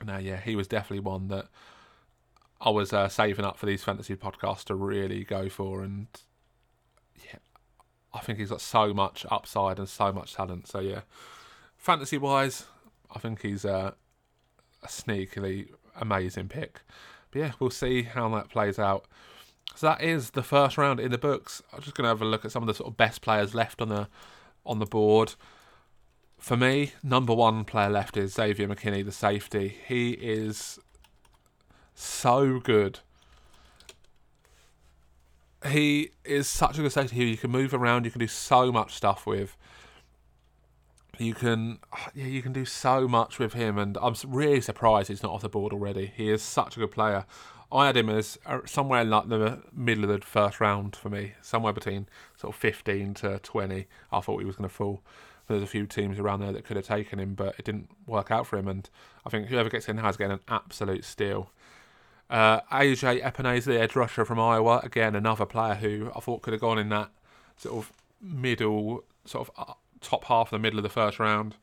Now, 0.04 0.18
yeah, 0.18 0.40
he 0.40 0.56
was 0.56 0.68
definitely 0.68 1.00
one 1.00 1.28
that 1.28 1.46
I 2.60 2.70
was 2.70 2.92
uh, 2.92 3.08
saving 3.08 3.44
up 3.44 3.56
for 3.56 3.66
these 3.66 3.82
fantasy 3.82 4.14
podcasts 4.14 4.64
to 4.64 4.74
really 4.74 5.24
go 5.24 5.48
for. 5.48 5.82
And 5.82 6.06
yeah, 7.24 7.38
I 8.12 8.20
think 8.20 8.38
he's 8.38 8.50
got 8.50 8.60
so 8.60 8.92
much 8.92 9.24
upside 9.30 9.78
and 9.78 9.88
so 9.88 10.12
much 10.12 10.34
talent. 10.34 10.66
So, 10.66 10.80
yeah, 10.80 11.02
fantasy 11.76 12.18
wise, 12.18 12.66
I 13.14 13.18
think 13.18 13.42
he's 13.42 13.64
uh, 13.64 13.92
a 14.82 14.86
sneakily 14.86 15.68
amazing 15.96 16.48
pick. 16.48 16.80
But 17.30 17.38
yeah, 17.38 17.52
we'll 17.58 17.70
see 17.70 18.02
how 18.02 18.28
that 18.30 18.50
plays 18.50 18.78
out. 18.78 19.06
So 19.76 19.86
that 19.86 20.02
is 20.02 20.30
the 20.30 20.42
first 20.42 20.76
round 20.76 21.00
in 21.00 21.10
the 21.10 21.18
books. 21.18 21.62
I'm 21.72 21.80
just 21.80 21.96
going 21.96 22.04
to 22.04 22.08
have 22.08 22.22
a 22.22 22.24
look 22.24 22.44
at 22.44 22.52
some 22.52 22.62
of 22.62 22.66
the 22.66 22.74
sort 22.74 22.88
of 22.88 22.96
best 22.96 23.22
players 23.22 23.54
left 23.54 23.80
on 23.80 23.88
the 23.88 24.08
on 24.66 24.78
the 24.78 24.86
board. 24.86 25.34
For 26.38 26.56
me, 26.56 26.92
number 27.02 27.34
one 27.34 27.64
player 27.64 27.88
left 27.88 28.16
is 28.16 28.34
Xavier 28.34 28.66
McKinney, 28.66 29.04
the 29.04 29.12
safety. 29.12 29.76
He 29.86 30.12
is 30.12 30.78
so 31.94 32.58
good. 32.58 33.00
He 35.66 36.10
is 36.24 36.48
such 36.48 36.78
a 36.78 36.82
good 36.82 36.92
safety 36.92 37.16
here. 37.16 37.26
You 37.26 37.36
can 37.36 37.50
move 37.50 37.74
around. 37.74 38.04
You 38.04 38.10
can 38.10 38.20
do 38.20 38.26
so 38.26 38.72
much 38.72 38.94
stuff 38.94 39.26
with. 39.26 39.56
You 41.18 41.34
can, 41.34 41.80
yeah, 42.14 42.26
you 42.26 42.42
can 42.42 42.52
do 42.52 42.64
so 42.64 43.06
much 43.06 43.38
with 43.38 43.52
him, 43.52 43.78
and 43.78 43.98
I'm 44.00 44.14
really 44.26 44.60
surprised 44.60 45.08
he's 45.08 45.22
not 45.22 45.32
off 45.32 45.42
the 45.42 45.48
board 45.48 45.72
already. 45.72 46.12
He 46.16 46.30
is 46.30 46.42
such 46.42 46.76
a 46.76 46.80
good 46.80 46.90
player. 46.90 47.26
I 47.72 47.86
had 47.86 47.96
him 47.96 48.08
as 48.08 48.38
uh, 48.46 48.60
somewhere 48.66 49.02
in 49.02 49.10
like 49.10 49.28
the 49.28 49.62
middle 49.72 50.04
of 50.04 50.10
the 50.10 50.26
first 50.26 50.60
round 50.60 50.96
for 50.96 51.08
me, 51.08 51.34
somewhere 51.40 51.72
between 51.72 52.08
sort 52.36 52.54
of 52.54 52.60
15 52.60 53.14
to 53.14 53.38
20. 53.38 53.86
I 54.10 54.20
thought 54.20 54.38
he 54.38 54.44
was 54.44 54.56
going 54.56 54.68
to 54.68 54.74
fall. 54.74 55.02
There's 55.46 55.62
a 55.62 55.66
few 55.66 55.86
teams 55.86 56.18
around 56.18 56.40
there 56.40 56.52
that 56.52 56.64
could 56.64 56.76
have 56.76 56.86
taken 56.86 57.18
him, 57.18 57.34
but 57.34 57.54
it 57.58 57.64
didn't 57.64 57.90
work 58.06 58.30
out 58.30 58.46
for 58.46 58.56
him. 58.56 58.66
And 58.66 58.88
I 59.26 59.30
think 59.30 59.48
whoever 59.48 59.68
gets 59.68 59.88
in 59.88 59.98
has 59.98 60.16
getting 60.16 60.34
an 60.34 60.40
absolute 60.48 61.04
steal. 61.04 61.50
Uh, 62.30 62.60
AJ 62.70 63.22
Epenesa, 63.22 63.64
the 63.64 63.80
edge 63.80 63.96
rusher 63.96 64.24
from 64.24 64.38
Iowa, 64.38 64.80
again 64.84 65.16
another 65.16 65.44
player 65.44 65.74
who 65.74 66.12
I 66.14 66.20
thought 66.20 66.42
could 66.42 66.52
have 66.52 66.60
gone 66.60 66.78
in 66.78 66.88
that 66.90 67.10
sort 67.56 67.76
of 67.76 67.92
middle, 68.22 69.02
sort 69.24 69.48
of 69.48 69.68
uh, 69.68 69.72
top 70.00 70.24
half 70.24 70.48
of 70.48 70.50
the 70.52 70.58
middle 70.60 70.78
of 70.78 70.84
the 70.84 70.88
first 70.88 71.18
round. 71.18 71.56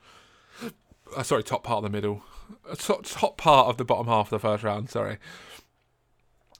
Uh, 1.15 1.23
sorry, 1.23 1.41
top 1.41 1.63
part 1.63 1.77
of 1.77 1.83
the 1.83 1.95
middle, 1.95 2.21
uh, 2.69 2.75
top, 2.75 3.05
top 3.05 3.37
part 3.37 3.67
of 3.67 3.77
the 3.77 3.85
bottom 3.85 4.07
half 4.07 4.27
of 4.27 4.41
the 4.41 4.45
first 4.45 4.61
round. 4.61 4.89
Sorry. 4.89 5.17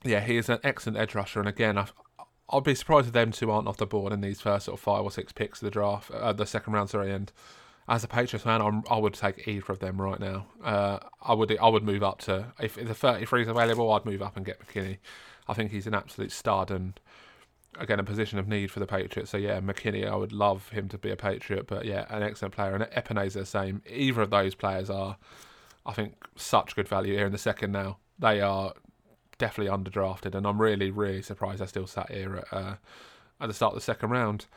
Yeah, 0.04 0.22
he 0.22 0.38
is 0.38 0.48
an 0.48 0.60
excellent 0.64 0.98
edge 0.98 1.14
rusher, 1.14 1.40
and 1.40 1.50
again, 1.50 1.78
i 1.78 1.88
I'd 2.50 2.64
be 2.64 2.76
surprised 2.76 3.08
if 3.08 3.14
them 3.14 3.34
two 3.34 3.52
aren't 3.52 3.68
off 3.68 3.76
the 3.76 3.86
board 3.86 4.14
in 4.14 4.22
these 4.22 4.40
first 4.40 4.68
sort 4.68 4.80
of 4.80 4.82
five 4.82 5.04
or 5.04 5.12
six 5.12 5.34
picks 5.34 5.62
of 5.62 5.66
the 5.66 5.72
draft, 5.72 6.10
uh, 6.12 6.32
the 6.32 6.46
second 6.46 6.72
round. 6.72 6.90
Sorry, 6.90 7.12
and 7.12 7.30
as 7.88 8.04
a 8.04 8.08
Patriots 8.08 8.44
fan, 8.44 8.62
I'm, 8.62 8.84
i 8.90 8.98
would 8.98 9.14
take 9.14 9.48
either 9.48 9.72
of 9.72 9.80
them 9.80 10.02
right 10.02 10.20
now. 10.20 10.46
Uh, 10.64 11.00
I 11.22 11.34
would 11.34 11.58
I 11.58 11.70
would 11.70 11.84
move 11.84 12.04
up 12.04 12.20
to 12.22 12.54
if 12.60 12.76
the 12.76 12.94
33 12.94 13.44
is 13.44 13.48
available, 13.48 13.92
I'd 13.92 14.06
move 14.06 14.22
up 14.22 14.36
and 14.36 14.46
get 14.46 14.60
McKinney. 14.60 14.98
I 15.48 15.54
think 15.54 15.72
he's 15.72 15.88
an 15.88 15.94
absolute 15.94 16.32
stud 16.32 16.70
and 16.70 17.00
again 17.80 18.00
a 18.00 18.04
position 18.04 18.40
of 18.40 18.48
need 18.48 18.72
for 18.72 18.80
the 18.80 18.88
Patriots. 18.88 19.32
So 19.32 19.38
yeah, 19.38 19.62
McKinney, 19.62 20.06
I 20.06 20.16
would 20.16 20.34
love 20.34 20.70
him 20.70 20.90
to 20.90 20.98
be 20.98 21.12
a 21.12 21.16
Patriot, 21.16 21.68
but 21.68 21.86
yeah, 21.86 22.06
an 22.10 22.24
excellent 22.24 22.54
player. 22.54 22.76
And 22.76 22.84
Epenesa 22.86 23.34
the 23.34 23.46
same. 23.46 23.82
Either 23.90 24.22
of 24.22 24.32
those 24.32 24.54
players 24.54 24.90
are, 24.90 25.18
I 25.86 25.94
think, 25.94 26.16
such 26.36 26.76
good 26.76 26.90
value 26.90 27.16
here 27.16 27.26
in 27.26 27.32
the 27.32 27.38
second. 27.38 27.72
Now 27.72 27.98
they 28.20 28.42
are 28.42 28.74
definitely 29.38 29.72
underdrafted, 29.72 30.36
and 30.36 30.46
I'm 30.46 30.62
really 30.62 30.92
really 30.92 31.22
surprised 31.22 31.62
I 31.62 31.68
still 31.68 31.88
sat 31.88 32.12
here 32.12 32.36
at 32.36 32.48
uh, 32.52 32.76
at 33.40 33.48
the 33.48 33.54
start 33.54 33.74
of 33.74 33.78
the 33.78 33.86
second 33.86 34.10
round. 34.10 34.48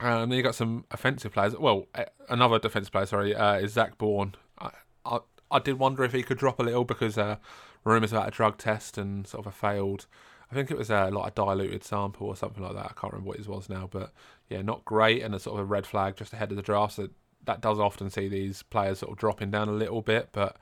Um, 0.00 0.28
then 0.28 0.36
you 0.36 0.42
got 0.42 0.54
some 0.54 0.84
offensive 0.90 1.32
players. 1.32 1.56
Well, 1.56 1.86
another 2.28 2.58
defensive 2.58 2.92
player, 2.92 3.06
sorry, 3.06 3.34
uh, 3.34 3.54
is 3.54 3.72
Zach 3.72 3.96
Baun. 3.96 4.34
I, 4.58 4.70
I, 5.06 5.18
I 5.50 5.58
did 5.58 5.78
wonder 5.78 6.04
if 6.04 6.12
he 6.12 6.22
could 6.22 6.38
drop 6.38 6.58
a 6.58 6.62
little 6.62 6.84
because 6.84 7.16
uh, 7.16 7.36
rumours 7.84 8.12
about 8.12 8.28
a 8.28 8.30
drug 8.30 8.58
test 8.58 8.98
and 8.98 9.26
sort 9.26 9.46
of 9.46 9.52
a 9.52 9.56
failed 9.56 10.06
I 10.50 10.54
think 10.54 10.70
it 10.70 10.78
was 10.78 10.90
a 10.90 11.10
like 11.10 11.32
a 11.32 11.34
diluted 11.34 11.82
sample 11.82 12.28
or 12.28 12.36
something 12.36 12.62
like 12.62 12.74
that. 12.74 12.84
I 12.84 12.92
can't 13.00 13.12
remember 13.12 13.30
what 13.30 13.40
it 13.40 13.48
was 13.48 13.68
now, 13.68 13.88
but 13.90 14.12
yeah, 14.48 14.62
not 14.62 14.84
great 14.84 15.22
and 15.22 15.34
a 15.34 15.40
sort 15.40 15.58
of 15.58 15.64
a 15.64 15.66
red 15.66 15.84
flag 15.84 16.16
just 16.16 16.32
ahead 16.32 16.50
of 16.50 16.56
the 16.56 16.62
draft. 16.62 16.94
So 16.94 17.08
that 17.44 17.60
does 17.60 17.80
often 17.80 18.08
see 18.08 18.28
these 18.28 18.62
players 18.62 19.00
sort 19.00 19.12
of 19.12 19.18
dropping 19.18 19.50
down 19.50 19.68
a 19.68 19.72
little 19.72 20.00
bit, 20.00 20.28
but 20.32 20.56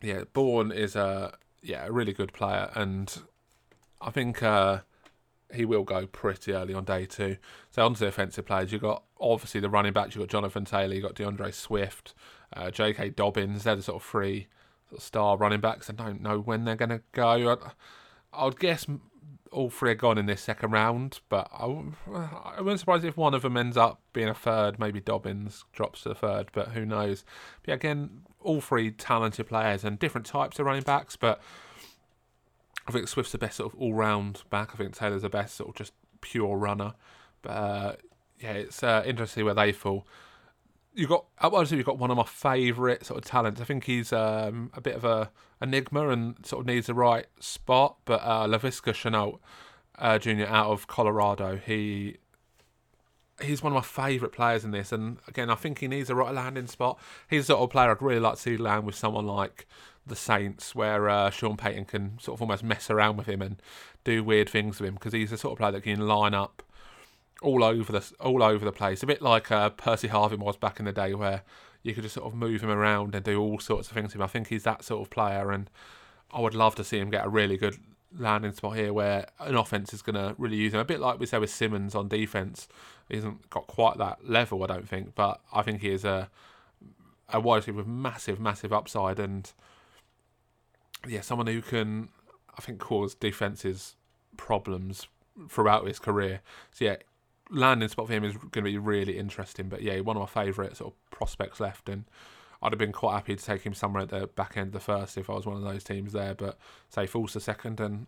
yeah, 0.00 0.24
Baun 0.32 0.70
is 0.70 0.94
a 0.94 1.36
yeah 1.62 1.86
a 1.86 1.92
really 1.92 2.12
good 2.12 2.32
player, 2.32 2.70
and 2.74 3.22
I 4.00 4.10
think 4.10 4.42
uh, 4.42 4.80
he 5.54 5.64
will 5.64 5.84
go 5.84 6.06
pretty 6.06 6.52
early 6.52 6.74
on 6.74 6.84
day 6.84 7.06
two. 7.06 7.36
So 7.70 7.84
onto 7.84 8.00
the 8.00 8.06
offensive 8.06 8.46
players, 8.46 8.72
you've 8.72 8.82
got 8.82 9.04
obviously 9.20 9.60
the 9.60 9.70
running 9.70 9.92
backs. 9.92 10.14
you've 10.14 10.22
got 10.22 10.30
Jonathan 10.30 10.64
Taylor, 10.64 10.94
you've 10.94 11.04
got 11.04 11.14
D'Andre 11.14 11.50
Swift, 11.50 12.14
uh, 12.52 12.70
J.K. 12.70 13.10
Dobbins. 13.10 13.64
They're 13.64 13.76
the 13.76 13.82
sort 13.82 14.02
of 14.02 14.08
three 14.08 14.48
sort 14.88 14.98
of 14.98 15.04
star 15.04 15.36
running 15.36 15.60
backs. 15.60 15.88
I 15.90 15.92
don't 15.92 16.20
know 16.20 16.38
when 16.38 16.64
they're 16.64 16.76
going 16.76 16.90
to 16.90 17.02
go. 17.12 17.58
I 18.32 18.44
would 18.44 18.58
guess 18.58 18.86
all 19.54 19.70
three 19.70 19.92
are 19.92 19.94
gone 19.94 20.18
in 20.18 20.26
this 20.26 20.42
second 20.42 20.72
round, 20.72 21.20
but 21.28 21.48
I, 21.52 21.64
I 21.64 22.60
wouldn't 22.60 22.80
surprise 22.80 23.04
if 23.04 23.16
one 23.16 23.34
of 23.34 23.42
them 23.42 23.56
ends 23.56 23.76
up 23.76 24.00
being 24.12 24.28
a 24.28 24.34
third. 24.34 24.78
Maybe 24.78 25.00
Dobbins 25.00 25.64
drops 25.72 26.02
to 26.02 26.10
the 26.10 26.14
third, 26.14 26.48
but 26.52 26.68
who 26.68 26.84
knows? 26.84 27.24
But 27.62 27.68
yeah, 27.70 27.74
again, 27.74 28.22
all 28.40 28.60
three 28.60 28.90
talented 28.90 29.46
players 29.46 29.84
and 29.84 29.98
different 29.98 30.26
types 30.26 30.58
of 30.58 30.66
running 30.66 30.82
backs, 30.82 31.16
but 31.16 31.40
I 32.86 32.92
think 32.92 33.08
Swift's 33.08 33.32
the 33.32 33.38
best 33.38 33.56
sort 33.56 33.72
of 33.72 33.80
all 33.80 33.94
round 33.94 34.42
back. 34.50 34.70
I 34.72 34.76
think 34.76 34.94
Taylor's 34.94 35.22
the 35.22 35.28
best 35.28 35.56
sort 35.56 35.70
of 35.70 35.74
just 35.76 35.92
pure 36.20 36.56
runner. 36.56 36.94
But 37.42 37.50
uh, 37.50 37.92
yeah, 38.40 38.52
it's 38.52 38.82
uh, 38.82 39.02
interesting 39.06 39.44
where 39.44 39.54
they 39.54 39.72
fall 39.72 40.06
you 40.94 41.06
got 41.08 41.24
obviously 41.40 41.76
you've 41.76 41.86
got 41.86 41.98
one 41.98 42.10
of 42.10 42.16
my 42.16 42.24
favourite 42.24 43.04
sort 43.04 43.18
of 43.18 43.28
talents. 43.28 43.60
I 43.60 43.64
think 43.64 43.84
he's 43.84 44.12
um, 44.12 44.70
a 44.74 44.80
bit 44.80 44.94
of 44.94 45.04
a 45.04 45.30
enigma 45.60 46.08
and 46.08 46.36
sort 46.46 46.60
of 46.60 46.66
needs 46.66 46.86
the 46.86 46.94
right 46.94 47.26
spot. 47.40 47.96
But 48.04 48.20
uh, 48.22 48.46
Laviska 48.46 48.92
Shenault 48.92 49.38
uh, 49.98 50.18
Jr. 50.18 50.44
out 50.46 50.70
of 50.70 50.86
Colorado, 50.86 51.56
he 51.64 52.18
he's 53.42 53.62
one 53.62 53.72
of 53.72 53.74
my 53.74 53.82
favourite 53.82 54.32
players 54.32 54.64
in 54.64 54.70
this. 54.70 54.92
And 54.92 55.18
again, 55.26 55.50
I 55.50 55.56
think 55.56 55.80
he 55.80 55.88
needs 55.88 56.10
a 56.10 56.14
right 56.14 56.32
landing 56.32 56.68
spot. 56.68 56.98
He's 57.28 57.48
the 57.48 57.54
sort 57.54 57.62
of 57.62 57.70
player 57.70 57.90
I'd 57.90 58.00
really 58.00 58.20
like 58.20 58.36
to 58.36 58.40
see 58.40 58.56
land 58.56 58.86
with 58.86 58.94
someone 58.94 59.26
like 59.26 59.66
the 60.06 60.16
Saints, 60.16 60.74
where 60.74 61.08
uh, 61.08 61.30
Sean 61.30 61.56
Payton 61.56 61.86
can 61.86 62.18
sort 62.18 62.38
of 62.38 62.42
almost 62.42 62.62
mess 62.62 62.90
around 62.90 63.16
with 63.16 63.26
him 63.26 63.40
and 63.40 63.60
do 64.04 64.22
weird 64.22 64.48
things 64.48 64.78
with 64.78 64.88
him 64.88 64.94
because 64.94 65.12
he's 65.12 65.30
the 65.30 65.38
sort 65.38 65.52
of 65.52 65.58
player 65.58 65.72
that 65.72 65.82
can 65.82 66.06
line 66.06 66.34
up 66.34 66.62
all 67.42 67.64
over 67.64 67.92
the 67.92 68.12
all 68.20 68.42
over 68.42 68.64
the 68.64 68.72
place. 68.72 69.02
A 69.02 69.06
bit 69.06 69.22
like 69.22 69.50
uh, 69.50 69.70
Percy 69.70 70.08
Harvin 70.08 70.38
was 70.38 70.56
back 70.56 70.78
in 70.78 70.84
the 70.84 70.92
day, 70.92 71.14
where 71.14 71.42
you 71.82 71.94
could 71.94 72.02
just 72.02 72.14
sort 72.14 72.26
of 72.26 72.34
move 72.34 72.62
him 72.62 72.70
around 72.70 73.14
and 73.14 73.24
do 73.24 73.40
all 73.40 73.58
sorts 73.58 73.88
of 73.88 73.94
things 73.94 74.12
to 74.12 74.18
him. 74.18 74.22
I 74.22 74.26
think 74.26 74.48
he's 74.48 74.64
that 74.64 74.84
sort 74.84 75.02
of 75.02 75.10
player, 75.10 75.50
and 75.50 75.70
I 76.32 76.40
would 76.40 76.54
love 76.54 76.74
to 76.76 76.84
see 76.84 76.98
him 76.98 77.10
get 77.10 77.24
a 77.24 77.28
really 77.28 77.56
good 77.56 77.78
landing 78.16 78.52
spot 78.52 78.76
here 78.76 78.92
where 78.92 79.26
an 79.40 79.56
offense 79.56 79.92
is 79.92 80.00
going 80.00 80.14
to 80.14 80.34
really 80.38 80.56
use 80.56 80.72
him. 80.72 80.80
A 80.80 80.84
bit 80.84 81.00
like 81.00 81.18
we 81.18 81.26
said 81.26 81.40
with 81.40 81.50
Simmons 81.50 81.94
on 81.94 82.08
defense, 82.08 82.68
he 83.08 83.16
hasn't 83.16 83.50
got 83.50 83.66
quite 83.66 83.98
that 83.98 84.28
level, 84.28 84.62
I 84.62 84.66
don't 84.66 84.88
think, 84.88 85.14
but 85.14 85.40
I 85.52 85.62
think 85.62 85.80
he 85.80 85.90
is 85.90 86.04
a 86.04 86.30
a 87.30 87.40
wide 87.40 87.56
receiver 87.56 87.78
with 87.78 87.86
massive, 87.86 88.38
massive 88.38 88.72
upside, 88.72 89.18
and 89.18 89.50
yeah, 91.06 91.20
someone 91.20 91.46
who 91.46 91.62
can, 91.62 92.08
I 92.56 92.60
think, 92.60 92.78
cause 92.78 93.14
defenses 93.14 93.96
problems 94.36 95.06
throughout 95.48 95.86
his 95.86 95.98
career. 95.98 96.40
So 96.72 96.84
yeah, 96.84 96.96
landing 97.50 97.88
spot 97.88 98.06
for 98.06 98.12
him 98.12 98.24
is 98.24 98.36
going 98.36 98.50
to 98.50 98.62
be 98.62 98.78
really 98.78 99.18
interesting. 99.18 99.68
But 99.68 99.82
yeah, 99.82 100.00
one 100.00 100.16
of 100.16 100.20
my 100.20 100.44
favourite 100.44 100.76
sort 100.76 100.92
of 100.92 101.10
prospects 101.10 101.60
left, 101.60 101.88
and 101.88 102.04
I'd 102.62 102.72
have 102.72 102.78
been 102.78 102.92
quite 102.92 103.14
happy 103.14 103.36
to 103.36 103.44
take 103.44 103.62
him 103.62 103.74
somewhere 103.74 104.02
at 104.02 104.08
the 104.08 104.26
back 104.26 104.56
end 104.56 104.68
of 104.68 104.72
the 104.72 104.80
first 104.80 105.18
if 105.18 105.28
I 105.28 105.34
was 105.34 105.46
one 105.46 105.56
of 105.56 105.62
those 105.62 105.84
teams 105.84 106.12
there. 106.12 106.34
But 106.34 106.58
say 106.88 107.06
falls 107.06 107.32
to 107.32 107.40
second, 107.40 107.80
and 107.80 108.06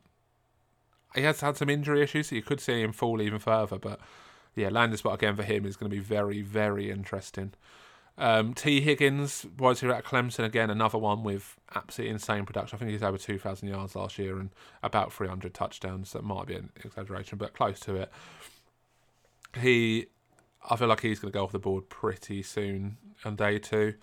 he 1.14 1.22
has 1.22 1.40
had 1.40 1.56
some 1.56 1.70
injury 1.70 2.02
issues, 2.02 2.28
so 2.28 2.36
you 2.36 2.42
could 2.42 2.60
see 2.60 2.80
him 2.80 2.92
fall 2.92 3.20
even 3.20 3.38
further. 3.38 3.78
But 3.78 4.00
yeah, 4.54 4.68
landing 4.70 4.96
spot 4.96 5.14
again 5.14 5.36
for 5.36 5.42
him 5.42 5.66
is 5.66 5.76
going 5.76 5.90
to 5.90 5.96
be 5.96 6.02
very, 6.02 6.42
very 6.42 6.90
interesting. 6.90 7.52
Um, 8.18 8.54
Tee 8.54 8.80
Higgins 8.80 9.46
was 9.58 9.80
here 9.80 9.92
at 9.92 10.04
Clemson 10.04 10.44
again, 10.44 10.70
another 10.70 10.96
one 10.96 11.22
with 11.22 11.56
absolutely 11.74 12.14
insane 12.14 12.46
production. 12.46 12.76
I 12.76 12.78
think 12.78 12.90
he's 12.92 13.02
over 13.02 13.18
2,000 13.18 13.68
yards 13.68 13.94
last 13.94 14.18
year 14.18 14.38
and 14.38 14.50
about 14.82 15.12
300 15.12 15.52
touchdowns. 15.52 16.12
That 16.12 16.24
might 16.24 16.46
be 16.46 16.54
an 16.54 16.70
exaggeration, 16.82 17.36
but 17.36 17.52
close 17.52 17.78
to 17.80 17.96
it. 17.96 18.12
He, 19.60 20.06
I 20.68 20.76
feel 20.76 20.88
like 20.88 21.00
he's 21.00 21.20
going 21.20 21.32
to 21.32 21.36
go 21.36 21.44
off 21.44 21.52
the 21.52 21.58
board 21.58 21.90
pretty 21.90 22.42
soon 22.42 22.96
on 23.24 23.36
day 23.36 23.58
two. 23.58 23.94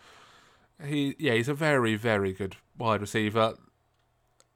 He, 0.86 1.16
yeah, 1.18 1.34
he's 1.34 1.50
a 1.50 1.54
very, 1.54 1.96
very 1.96 2.34
good 2.34 2.58
wide 2.78 3.02
receiver. 3.02 3.56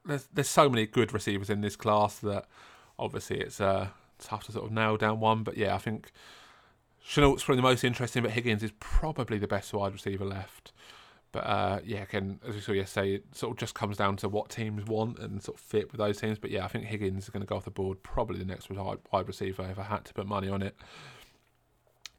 There's 0.06 0.28
there's 0.34 0.50
so 0.50 0.70
many 0.70 0.86
good 0.86 1.14
receivers 1.14 1.50
in 1.50 1.62
this 1.62 1.76
class 1.76 2.20
that 2.20 2.46
obviously 2.98 3.40
it's 3.40 3.60
uh, 3.60 3.90
tough 4.20 4.46
to 4.46 4.52
sort 4.52 4.66
of 4.66 4.72
nail 4.72 4.98
down 4.98 5.20
one. 5.20 5.44
But 5.44 5.58
yeah, 5.58 5.76
I 5.76 5.78
think 5.78 6.12
Shenault's 7.08 7.44
probably 7.44 7.62
the 7.62 7.70
most 7.70 7.84
interesting, 7.86 8.22
but 8.22 8.32
Higgins 8.32 8.64
is 8.64 8.72
probably 8.80 9.38
the 9.38 9.48
best 9.48 9.72
wide 9.74 9.94
receiver 9.94 10.26
left. 10.26 10.74
But 11.32 11.40
uh, 11.46 11.80
yeah, 11.86 12.04
again, 12.04 12.40
as 12.46 12.56
we 12.56 12.62
saw 12.62 12.74
yesterday, 12.74 13.16
it 13.16 13.36
sort 13.36 13.52
of 13.52 13.58
just 13.58 13.76
comes 13.76 13.98
down 13.98 14.18
to 14.18 14.30
what 14.30 14.50
teams 14.50 14.86
want 14.86 15.20
and 15.20 15.42
sort 15.42 15.58
of 15.58 15.62
fit 15.62 15.92
with 15.92 16.00
those 16.00 16.20
teams. 16.20 16.38
But 16.38 16.52
yeah, 16.52 16.66
I 16.66 16.68
think 16.68 16.86
Higgins 16.86 17.24
is 17.24 17.30
going 17.30 17.42
to 17.42 17.48
go 17.48 17.56
off 17.56 17.66
the 17.66 17.72
board, 17.72 18.04
probably 18.04 18.40
the 18.40 18.46
next 18.46 18.70
wide 18.70 19.28
receiver 19.28 19.68
if 19.70 19.80
I 19.80 19.84
had 19.84 20.04
to 20.06 20.14
put 20.14 20.28
money 20.28 20.50
on 20.50 20.62
it. 20.62 20.76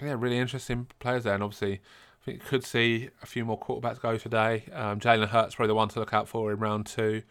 Yeah, 0.01 0.15
really 0.17 0.39
interesting 0.39 0.87
players 1.01 1.25
there, 1.25 1.35
and 1.35 1.43
obviously, 1.43 1.75
I 1.75 2.25
think 2.25 2.43
you 2.43 2.49
could 2.49 2.65
see 2.65 3.11
a 3.23 3.27
few 3.27 3.45
more 3.45 3.59
quarterbacks 3.59 4.01
go 4.01 4.17
today. 4.17 4.65
Um, 4.73 5.01
Jalen 5.01 5.29
Hurts 5.29 5.57
probably 5.57 5.69
the 5.69 5.75
one 5.75 5.89
to 5.89 5.99
look 5.99 6.15
out 6.15 6.29
for 6.29 6.53
in 6.53 6.61
round 6.61 6.87
two. 6.87 7.23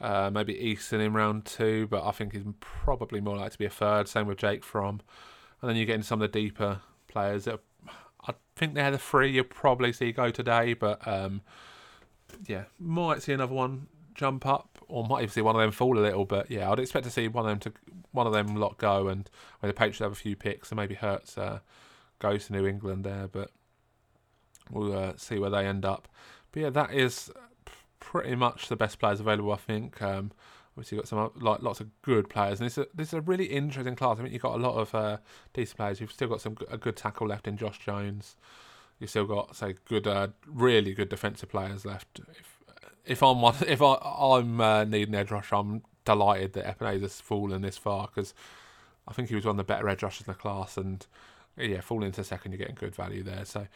Uh, 0.00 0.30
maybe 0.32 0.54
Eason 0.54 1.04
in 1.04 1.12
round 1.12 1.44
two, 1.44 1.86
but 1.86 2.04
I 2.04 2.10
think 2.10 2.32
he's 2.32 2.42
probably 2.58 3.20
more 3.20 3.36
likely 3.36 3.50
to 3.50 3.58
be 3.58 3.66
a 3.66 3.70
third. 3.70 4.08
Same 4.08 4.26
with 4.26 4.38
Jake 4.38 4.64
Fromm. 4.64 5.00
And 5.60 5.68
then 5.68 5.76
you 5.76 5.84
get 5.84 5.96
into 5.96 6.06
some 6.06 6.22
of 6.22 6.32
the 6.32 6.40
deeper 6.40 6.80
players. 7.10 7.44
That 7.44 7.60
I 8.26 8.34
think 8.56 8.74
they're 8.74 8.90
the 8.90 8.98
three 8.98 9.30
you'll 9.30 9.44
probably 9.44 9.92
see 9.92 10.12
go 10.12 10.30
today, 10.30 10.74
but 10.74 11.06
um, 11.06 11.42
yeah, 12.46 12.64
might 12.78 13.22
see 13.22 13.32
another 13.32 13.54
one 13.54 13.88
jump 14.14 14.44
up, 14.46 14.78
or 14.88 15.04
might 15.06 15.22
even 15.22 15.32
see 15.32 15.40
one 15.40 15.56
of 15.56 15.60
them 15.60 15.70
fall 15.70 15.98
a 15.98 16.00
little. 16.00 16.24
But 16.24 16.50
yeah, 16.50 16.70
I'd 16.70 16.78
expect 16.78 17.04
to 17.04 17.10
see 17.10 17.28
one 17.28 17.46
of 17.46 17.50
them 17.50 17.72
to 17.72 17.96
one 18.12 18.26
of 18.26 18.32
them 18.32 18.56
lot 18.56 18.78
go, 18.78 19.08
and 19.08 19.28
when 19.60 19.68
the 19.68 19.74
Patriots 19.74 20.00
have 20.00 20.12
a 20.12 20.16
few 20.16 20.36
picks, 20.36 20.70
and 20.70 20.76
maybe 20.76 20.94
Hurts 20.94 21.38
uh, 21.38 21.60
goes 22.18 22.46
to 22.46 22.52
New 22.52 22.66
England 22.66 23.04
there, 23.04 23.28
but 23.30 23.50
we'll 24.70 24.96
uh, 24.96 25.12
see 25.16 25.38
where 25.38 25.50
they 25.50 25.66
end 25.66 25.84
up. 25.84 26.08
But 26.52 26.62
yeah, 26.62 26.70
that 26.70 26.92
is 26.92 27.30
pretty 27.98 28.34
much 28.34 28.68
the 28.68 28.76
best 28.76 28.98
players 28.98 29.20
available, 29.20 29.52
I 29.52 29.56
think. 29.56 30.00
Um, 30.02 30.32
obviously, 30.80 30.96
you've 30.96 31.04
got 31.04 31.08
some 31.08 31.30
like 31.44 31.62
lots 31.62 31.80
of 31.80 31.88
good 32.02 32.30
players, 32.30 32.58
and 32.58 32.66
this 32.66 32.78
is 32.78 32.84
a, 32.84 32.96
this 32.96 33.08
is 33.08 33.14
a 33.14 33.20
really 33.20 33.46
interesting 33.46 33.94
class. 33.94 34.18
I 34.18 34.22
mean, 34.22 34.32
you've 34.32 34.42
got 34.42 34.54
a 34.54 34.62
lot 34.62 34.76
of 34.76 34.94
uh, 34.94 35.18
decent 35.52 35.76
players. 35.76 36.00
You've 36.00 36.12
still 36.12 36.28
got 36.28 36.40
some 36.40 36.56
a 36.70 36.78
good 36.78 36.96
tackle 36.96 37.26
left 37.26 37.46
in 37.46 37.56
Josh 37.56 37.78
Jones. 37.78 38.36
You've 38.98 39.10
still 39.10 39.26
got 39.26 39.54
say 39.54 39.74
good, 39.86 40.06
uh, 40.06 40.28
really 40.46 40.94
good 40.94 41.10
defensive 41.10 41.50
players 41.50 41.84
left. 41.84 42.20
If 42.30 42.58
if 43.04 43.22
I'm 43.22 43.40
one, 43.42 43.54
if 43.66 43.82
I 43.82 43.94
I'm 43.94 44.60
uh, 44.60 44.84
needing 44.84 45.14
edge 45.14 45.30
rush, 45.30 45.52
I'm 45.52 45.82
delighted 46.06 46.54
that 46.54 46.66
Epenesa's 46.66 47.20
fallen 47.20 47.60
this 47.60 47.76
far 47.76 48.08
because 48.08 48.32
I 49.06 49.12
think 49.12 49.28
he 49.28 49.34
was 49.34 49.44
one 49.44 49.52
of 49.52 49.56
the 49.58 49.64
better 49.64 49.88
edge 49.88 50.02
rushers 50.02 50.26
in 50.26 50.32
the 50.32 50.38
class, 50.38 50.78
and 50.78 51.06
yeah, 51.58 51.82
falling 51.82 52.06
into 52.06 52.24
second, 52.24 52.52
you're 52.52 52.58
getting 52.58 52.74
good 52.74 52.94
value 52.94 53.22
there. 53.22 53.44
So 53.44 53.66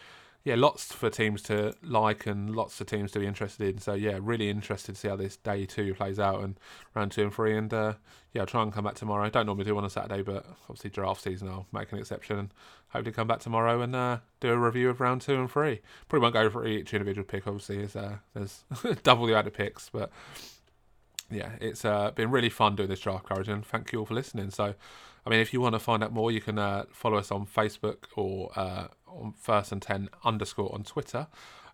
yeah, 0.45 0.57
lots 0.57 0.93
for 0.93 1.09
teams 1.09 1.41
to 1.43 1.75
like 1.83 2.27
and 2.27 2.55
lots 2.55 2.79
of 2.79 2.87
teams 2.87 3.13
to 3.13 3.19
be 3.19 3.27
interested 3.27 3.67
in. 3.67 3.81
So 3.81 3.95
yeah, 3.95 4.19
really 4.21 4.51
interested 4.51 4.95
to 4.95 5.01
see 5.01 5.09
how 5.09 5.17
this 5.17 5.39
day 5.39 5.65
two 5.65 5.95
plays 5.95 6.19
out 6.19 6.43
and 6.43 6.61
round 6.95 7.13
two 7.13 7.23
and 7.23 7.33
three. 7.33 7.57
And 7.57 7.73
uh, 7.73 7.95
yeah, 8.35 8.43
I'll 8.43 8.47
try 8.47 8.63
and 8.63 8.71
come 8.71 8.85
back 8.85 8.95
tomorrow. 8.95 9.25
I 9.25 9.31
don't 9.31 9.47
normally 9.47 9.65
do 9.65 9.75
one 9.75 9.85
on 9.85 9.91
Saturday, 9.91 10.21
but 10.21 10.45
obviously 10.65 10.91
draft 10.91 11.23
season, 11.23 11.49
I'll 11.49 11.67
make 11.73 11.91
an 11.93 11.99
exception 11.99 12.39
and 12.39 12.55
hopefully 12.89 13.15
come 13.15 13.27
back 13.27 13.41
tomorrow 13.41 13.81
and 13.81 13.97
uh, 13.97 14.19
do 14.41 14.51
a 14.51 14.59
review 14.59 14.91
of 14.91 15.01
round 15.01 15.23
two 15.23 15.35
and 15.35 15.51
three. 15.51 15.81
Probably 16.09 16.23
won't 16.23 16.35
go 16.35 16.51
for 16.51 16.67
each 16.67 16.93
individual 16.93 17.25
pick. 17.25 17.47
Obviously, 17.47 17.83
as 17.83 17.97
uh, 17.97 18.19
there's 18.35 18.65
double 19.03 19.25
the 19.25 19.33
amount 19.33 19.47
of 19.47 19.55
picks, 19.55 19.89
but 19.89 20.11
yeah, 21.31 21.53
it's 21.59 21.87
uh, 21.87 22.11
been 22.11 22.31
really 22.31 22.51
fun 22.51 22.77
doing 22.77 22.91
this 22.91 23.01
draft 23.01 23.27
coverage, 23.27 23.49
and 23.49 23.65
thank 23.65 23.93
you 23.93 24.01
all 24.01 24.05
for 24.05 24.15
listening. 24.15 24.51
So, 24.51 24.75
I 25.27 25.31
mean, 25.31 25.41
if 25.41 25.55
you 25.55 25.63
want 25.63 25.75
to 25.75 25.79
find 25.79 26.05
out 26.05 26.13
more, 26.13 26.31
you 26.31 26.43
can 26.43 26.59
uh, 26.59 26.85
follow 26.93 27.17
us 27.17 27.31
on 27.31 27.47
Facebook 27.47 28.05
or 28.15 28.51
uh, 28.57 28.89
on 29.21 29.33
First 29.33 29.73
and 29.73 29.81
Ten 29.81 30.09
underscore 30.25 30.73
on 30.75 30.85
Twitter. 30.85 31.27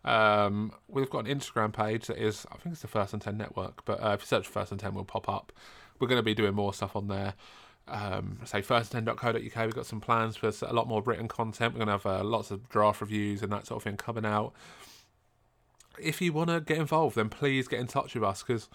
Um, 0.05 0.73
we've 0.89 1.11
got 1.11 1.27
an 1.27 1.39
Instagram 1.39 1.73
page 1.73 2.07
that 2.07 2.17
is, 2.17 2.47
I 2.51 2.57
think 2.57 2.73
it's 2.73 2.83
the 2.83 2.89
First 2.89 3.13
and 3.13 3.21
Ten 3.21 3.37
Network, 3.37 3.85
but 3.85 4.03
uh, 4.03 4.11
if 4.11 4.23
you 4.23 4.27
search 4.27 4.47
First 4.47 4.73
and 4.73 4.81
Ten, 4.81 4.95
we'll 4.95 5.05
pop 5.05 5.29
up. 5.29 5.53
We're 5.99 6.09
going 6.09 6.19
to 6.19 6.23
be 6.23 6.35
doing 6.35 6.55
more 6.55 6.73
stuff 6.73 6.97
on 6.97 7.09
there. 7.09 7.35
Um, 7.89 8.39
say 8.45 8.63
firstand10.co.uk. 8.63 9.35
We've 9.35 9.75
got 9.75 9.87
some 9.87 10.01
plans 10.01 10.37
for 10.37 10.53
a 10.63 10.73
lot 10.73 10.87
more 10.89 11.03
written 11.03 11.29
content. 11.29 11.75
We're 11.75 11.85
going 11.85 11.89
to 11.89 11.93
have 11.93 12.07
uh, 12.07 12.25
lots 12.25 12.51
of 12.51 12.69
draft 12.69 13.01
reviews 13.01 13.43
and 13.43 13.53
that 13.53 13.67
sort 13.67 13.79
of 13.79 13.83
thing 13.85 13.97
coming 13.97 14.25
out. 14.25 14.53
If 15.99 16.23
you 16.23 16.33
want 16.33 16.51
to 16.51 16.61
get 16.61 16.79
involved, 16.79 17.17
then 17.17 17.29
please 17.29 17.69
get 17.69 17.81
in 17.81 17.87
touch 17.87 18.15
with 18.15 18.25
us 18.25 18.43
because 18.43 18.69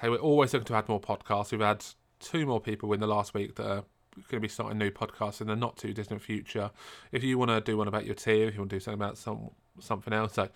say 0.00 0.08
we're 0.08 0.16
always 0.16 0.52
looking 0.52 0.66
to 0.66 0.74
add 0.74 0.88
more 0.88 1.00
podcasts. 1.00 1.52
We've 1.52 1.60
had 1.60 1.84
two 2.18 2.46
more 2.46 2.60
people 2.60 2.92
in 2.92 3.00
the 3.00 3.06
last 3.06 3.34
week 3.34 3.56
that 3.56 3.66
are 3.66 3.84
going 4.28 4.38
to 4.38 4.40
be 4.40 4.48
starting 4.48 4.78
new 4.78 4.90
podcasts 4.90 5.40
in 5.40 5.46
the 5.46 5.56
not 5.56 5.76
too 5.76 5.92
distant 5.92 6.22
future. 6.22 6.70
If 7.12 7.22
you 7.22 7.38
want 7.38 7.50
to 7.50 7.60
do 7.60 7.76
one 7.76 7.88
about 7.88 8.06
your 8.06 8.14
team, 8.14 8.48
if 8.48 8.54
you 8.54 8.60
want 8.60 8.70
to 8.70 8.76
do 8.76 8.80
something 8.80 9.00
about 9.00 9.18
some 9.18 9.50
something 9.78 10.12
else, 10.12 10.34
so 10.34 10.48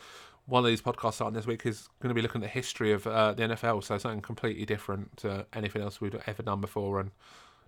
one 0.46 0.64
of 0.64 0.68
these 0.68 0.82
podcasts 0.82 1.14
starting 1.14 1.34
this 1.34 1.46
week 1.46 1.64
is 1.66 1.88
going 2.00 2.08
to 2.08 2.14
be 2.14 2.22
looking 2.22 2.42
at 2.42 2.46
the 2.46 2.48
history 2.48 2.92
of 2.92 3.06
uh, 3.06 3.32
the 3.32 3.42
NFL, 3.42 3.84
so 3.84 3.98
something 3.98 4.20
completely 4.20 4.64
different 4.64 5.16
to 5.18 5.46
anything 5.52 5.82
else 5.82 6.00
we've 6.00 6.20
ever 6.26 6.42
done 6.42 6.61
before, 6.61 7.00
and 7.00 7.11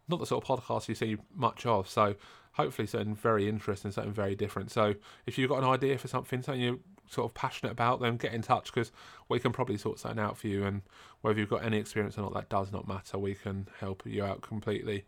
not 0.09 0.19
the 0.19 0.27
sort 0.27 0.43
of 0.43 0.61
podcast 0.61 0.89
you 0.89 0.95
see 0.95 1.17
much 1.35 1.65
of. 1.67 1.89
So 1.89 2.17
hopefully 2.53 2.87
something 2.87 3.15
very 3.15 3.49
interesting, 3.49 3.91
something 3.91 4.13
very 4.13 4.35
different. 4.35 4.71
So 4.71 4.95
if 5.27 5.39
you've 5.39 5.49
got 5.49 5.59
an 5.59 5.69
idea 5.69 5.99
for 5.99 6.09
something, 6.09 6.43
something 6.43 6.61
you're 6.61 6.79
sort 7.09 7.31
of 7.31 7.35
passionate 7.35 7.73
about, 7.73 8.01
then 8.01 8.17
get 8.17 8.33
in 8.33 8.43
touch 8.43 8.73
because 8.73 8.93
we 9.29 9.39
can 9.39 9.53
probably 9.53 9.77
sort 9.77 9.99
something 9.99 10.23
out 10.23 10.37
for 10.37 10.49
you. 10.49 10.65
And 10.65 10.83
whether 11.21 11.39
you've 11.39 11.51
got 11.51 11.65
any 11.65 11.79
experience 11.79 12.19
or 12.19 12.23
not, 12.23 12.35
that 12.35 12.49
does 12.49 12.73
not 12.73 12.89
matter. 12.89 13.19
We 13.19 13.35
can 13.35 13.69
help 13.81 14.03
you 14.05 14.25
out 14.25 14.43
completely. 14.43 15.05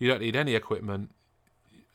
You 0.00 0.08
don't 0.08 0.20
need 0.20 0.34
any 0.34 0.56
equipment 0.56 1.12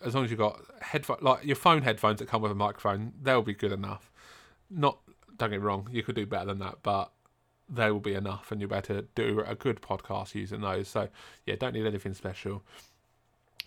as 0.05 0.15
long 0.15 0.23
as 0.23 0.29
you've 0.29 0.39
got 0.39 0.61
headphone, 0.81 1.17
like 1.21 1.43
your 1.43 1.55
phone 1.55 1.81
headphones 1.81 2.19
that 2.19 2.27
come 2.27 2.41
with 2.41 2.51
a 2.51 2.55
microphone. 2.55 3.13
They'll 3.21 3.41
be 3.41 3.53
good 3.53 3.71
enough. 3.71 4.11
Not 4.69 4.99
don't 5.37 5.49
get 5.51 5.61
wrong, 5.61 5.89
you 5.91 6.03
could 6.03 6.15
do 6.15 6.25
better 6.25 6.45
than 6.45 6.59
that, 6.59 6.77
but 6.81 7.11
they 7.67 7.91
will 7.91 7.99
be 7.99 8.13
enough, 8.13 8.51
and 8.51 8.61
you'll 8.61 8.69
be 8.69 8.75
able 8.75 8.87
to 8.87 9.01
do 9.15 9.43
a 9.45 9.55
good 9.55 9.81
podcast 9.81 10.35
using 10.35 10.61
those. 10.61 10.87
So 10.87 11.09
yeah, 11.45 11.55
don't 11.55 11.73
need 11.73 11.85
anything 11.85 12.13
special. 12.13 12.63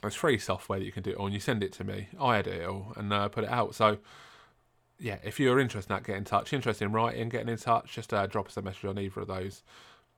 It's 0.02 0.14
free 0.14 0.38
software 0.38 0.78
that 0.78 0.84
you 0.84 0.92
can 0.92 1.02
do 1.02 1.10
it 1.10 1.18
on. 1.18 1.32
You 1.32 1.40
send 1.40 1.62
it 1.64 1.72
to 1.74 1.84
me, 1.84 2.08
I 2.18 2.38
edit 2.38 2.54
it 2.54 2.68
all, 2.68 2.92
and 2.96 3.12
uh, 3.12 3.28
put 3.28 3.44
it 3.44 3.50
out. 3.50 3.74
So 3.74 3.98
yeah, 5.00 5.18
if 5.24 5.40
you're 5.40 5.58
interested 5.58 5.92
in 5.92 5.96
that, 5.96 6.06
get 6.06 6.16
in 6.16 6.24
touch. 6.24 6.52
Interested 6.52 6.84
in 6.84 6.92
writing, 6.92 7.28
getting 7.28 7.48
in 7.48 7.58
touch, 7.58 7.92
just 7.92 8.14
uh, 8.14 8.26
drop 8.26 8.46
us 8.46 8.56
a 8.56 8.62
message 8.62 8.84
on 8.84 8.98
either 8.98 9.20
of 9.20 9.26
those 9.26 9.62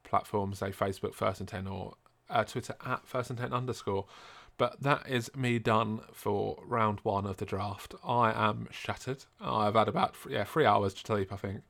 platforms, 0.04 0.58
say 0.58 0.70
Facebook 0.70 1.14
First 1.14 1.40
and 1.40 1.48
Ten 1.48 1.66
or 1.66 1.94
uh, 2.31 2.45
Twitter 2.45 2.74
at 2.85 3.07
First 3.07 3.31
and 3.31 3.39
Ten 3.39 3.53
underscore. 3.53 4.07
But 4.57 4.83
that 4.83 5.09
is 5.09 5.35
me 5.35 5.59
done 5.59 6.01
for 6.12 6.59
round 6.66 7.01
one 7.03 7.26
of 7.26 7.39
the 7.39 7.47
draft. 7.47 7.95
I 8.05 8.33
am 8.33 8.68
shattered. 8.70 9.24
I've 9.41 9.74
had 9.74 9.89
about 9.89 10.14
yeah 10.28 10.45
three 10.45 10.66
hours 10.66 10.93
to 10.95 11.01
sleep, 11.01 11.33
I 11.33 11.37
think, 11.37 11.62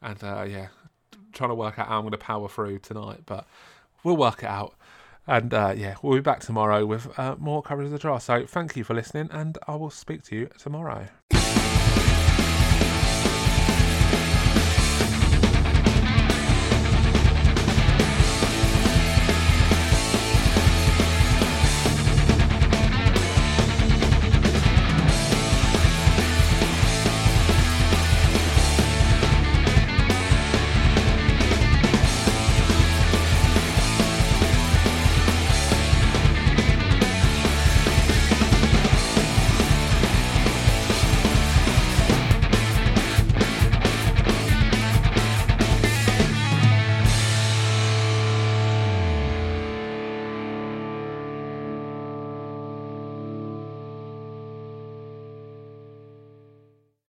and 0.00 0.22
uh, 0.24 0.44
yeah, 0.48 0.68
trying 1.32 1.50
to 1.50 1.54
work 1.54 1.78
out 1.78 1.88
how 1.88 1.98
I'm 1.98 2.02
going 2.02 2.12
to 2.12 2.18
power 2.18 2.48
through 2.48 2.80
tonight, 2.80 3.20
but 3.26 3.46
we'll 4.02 4.16
work 4.16 4.42
it 4.42 4.48
out. 4.48 4.74
And 5.26 5.54
uh, 5.54 5.74
yeah, 5.76 5.94
we'll 6.02 6.16
be 6.16 6.20
back 6.20 6.40
tomorrow 6.40 6.84
with 6.84 7.16
uh, 7.16 7.36
more 7.38 7.62
coverage 7.62 7.86
of 7.86 7.92
the 7.92 7.98
draft. 7.98 8.24
So 8.24 8.44
thank 8.44 8.76
you 8.76 8.82
for 8.82 8.94
listening, 8.94 9.28
and 9.30 9.56
I 9.68 9.76
will 9.76 9.90
speak 9.90 10.24
to 10.24 10.36
you 10.36 10.48
tomorrow. 10.58 11.06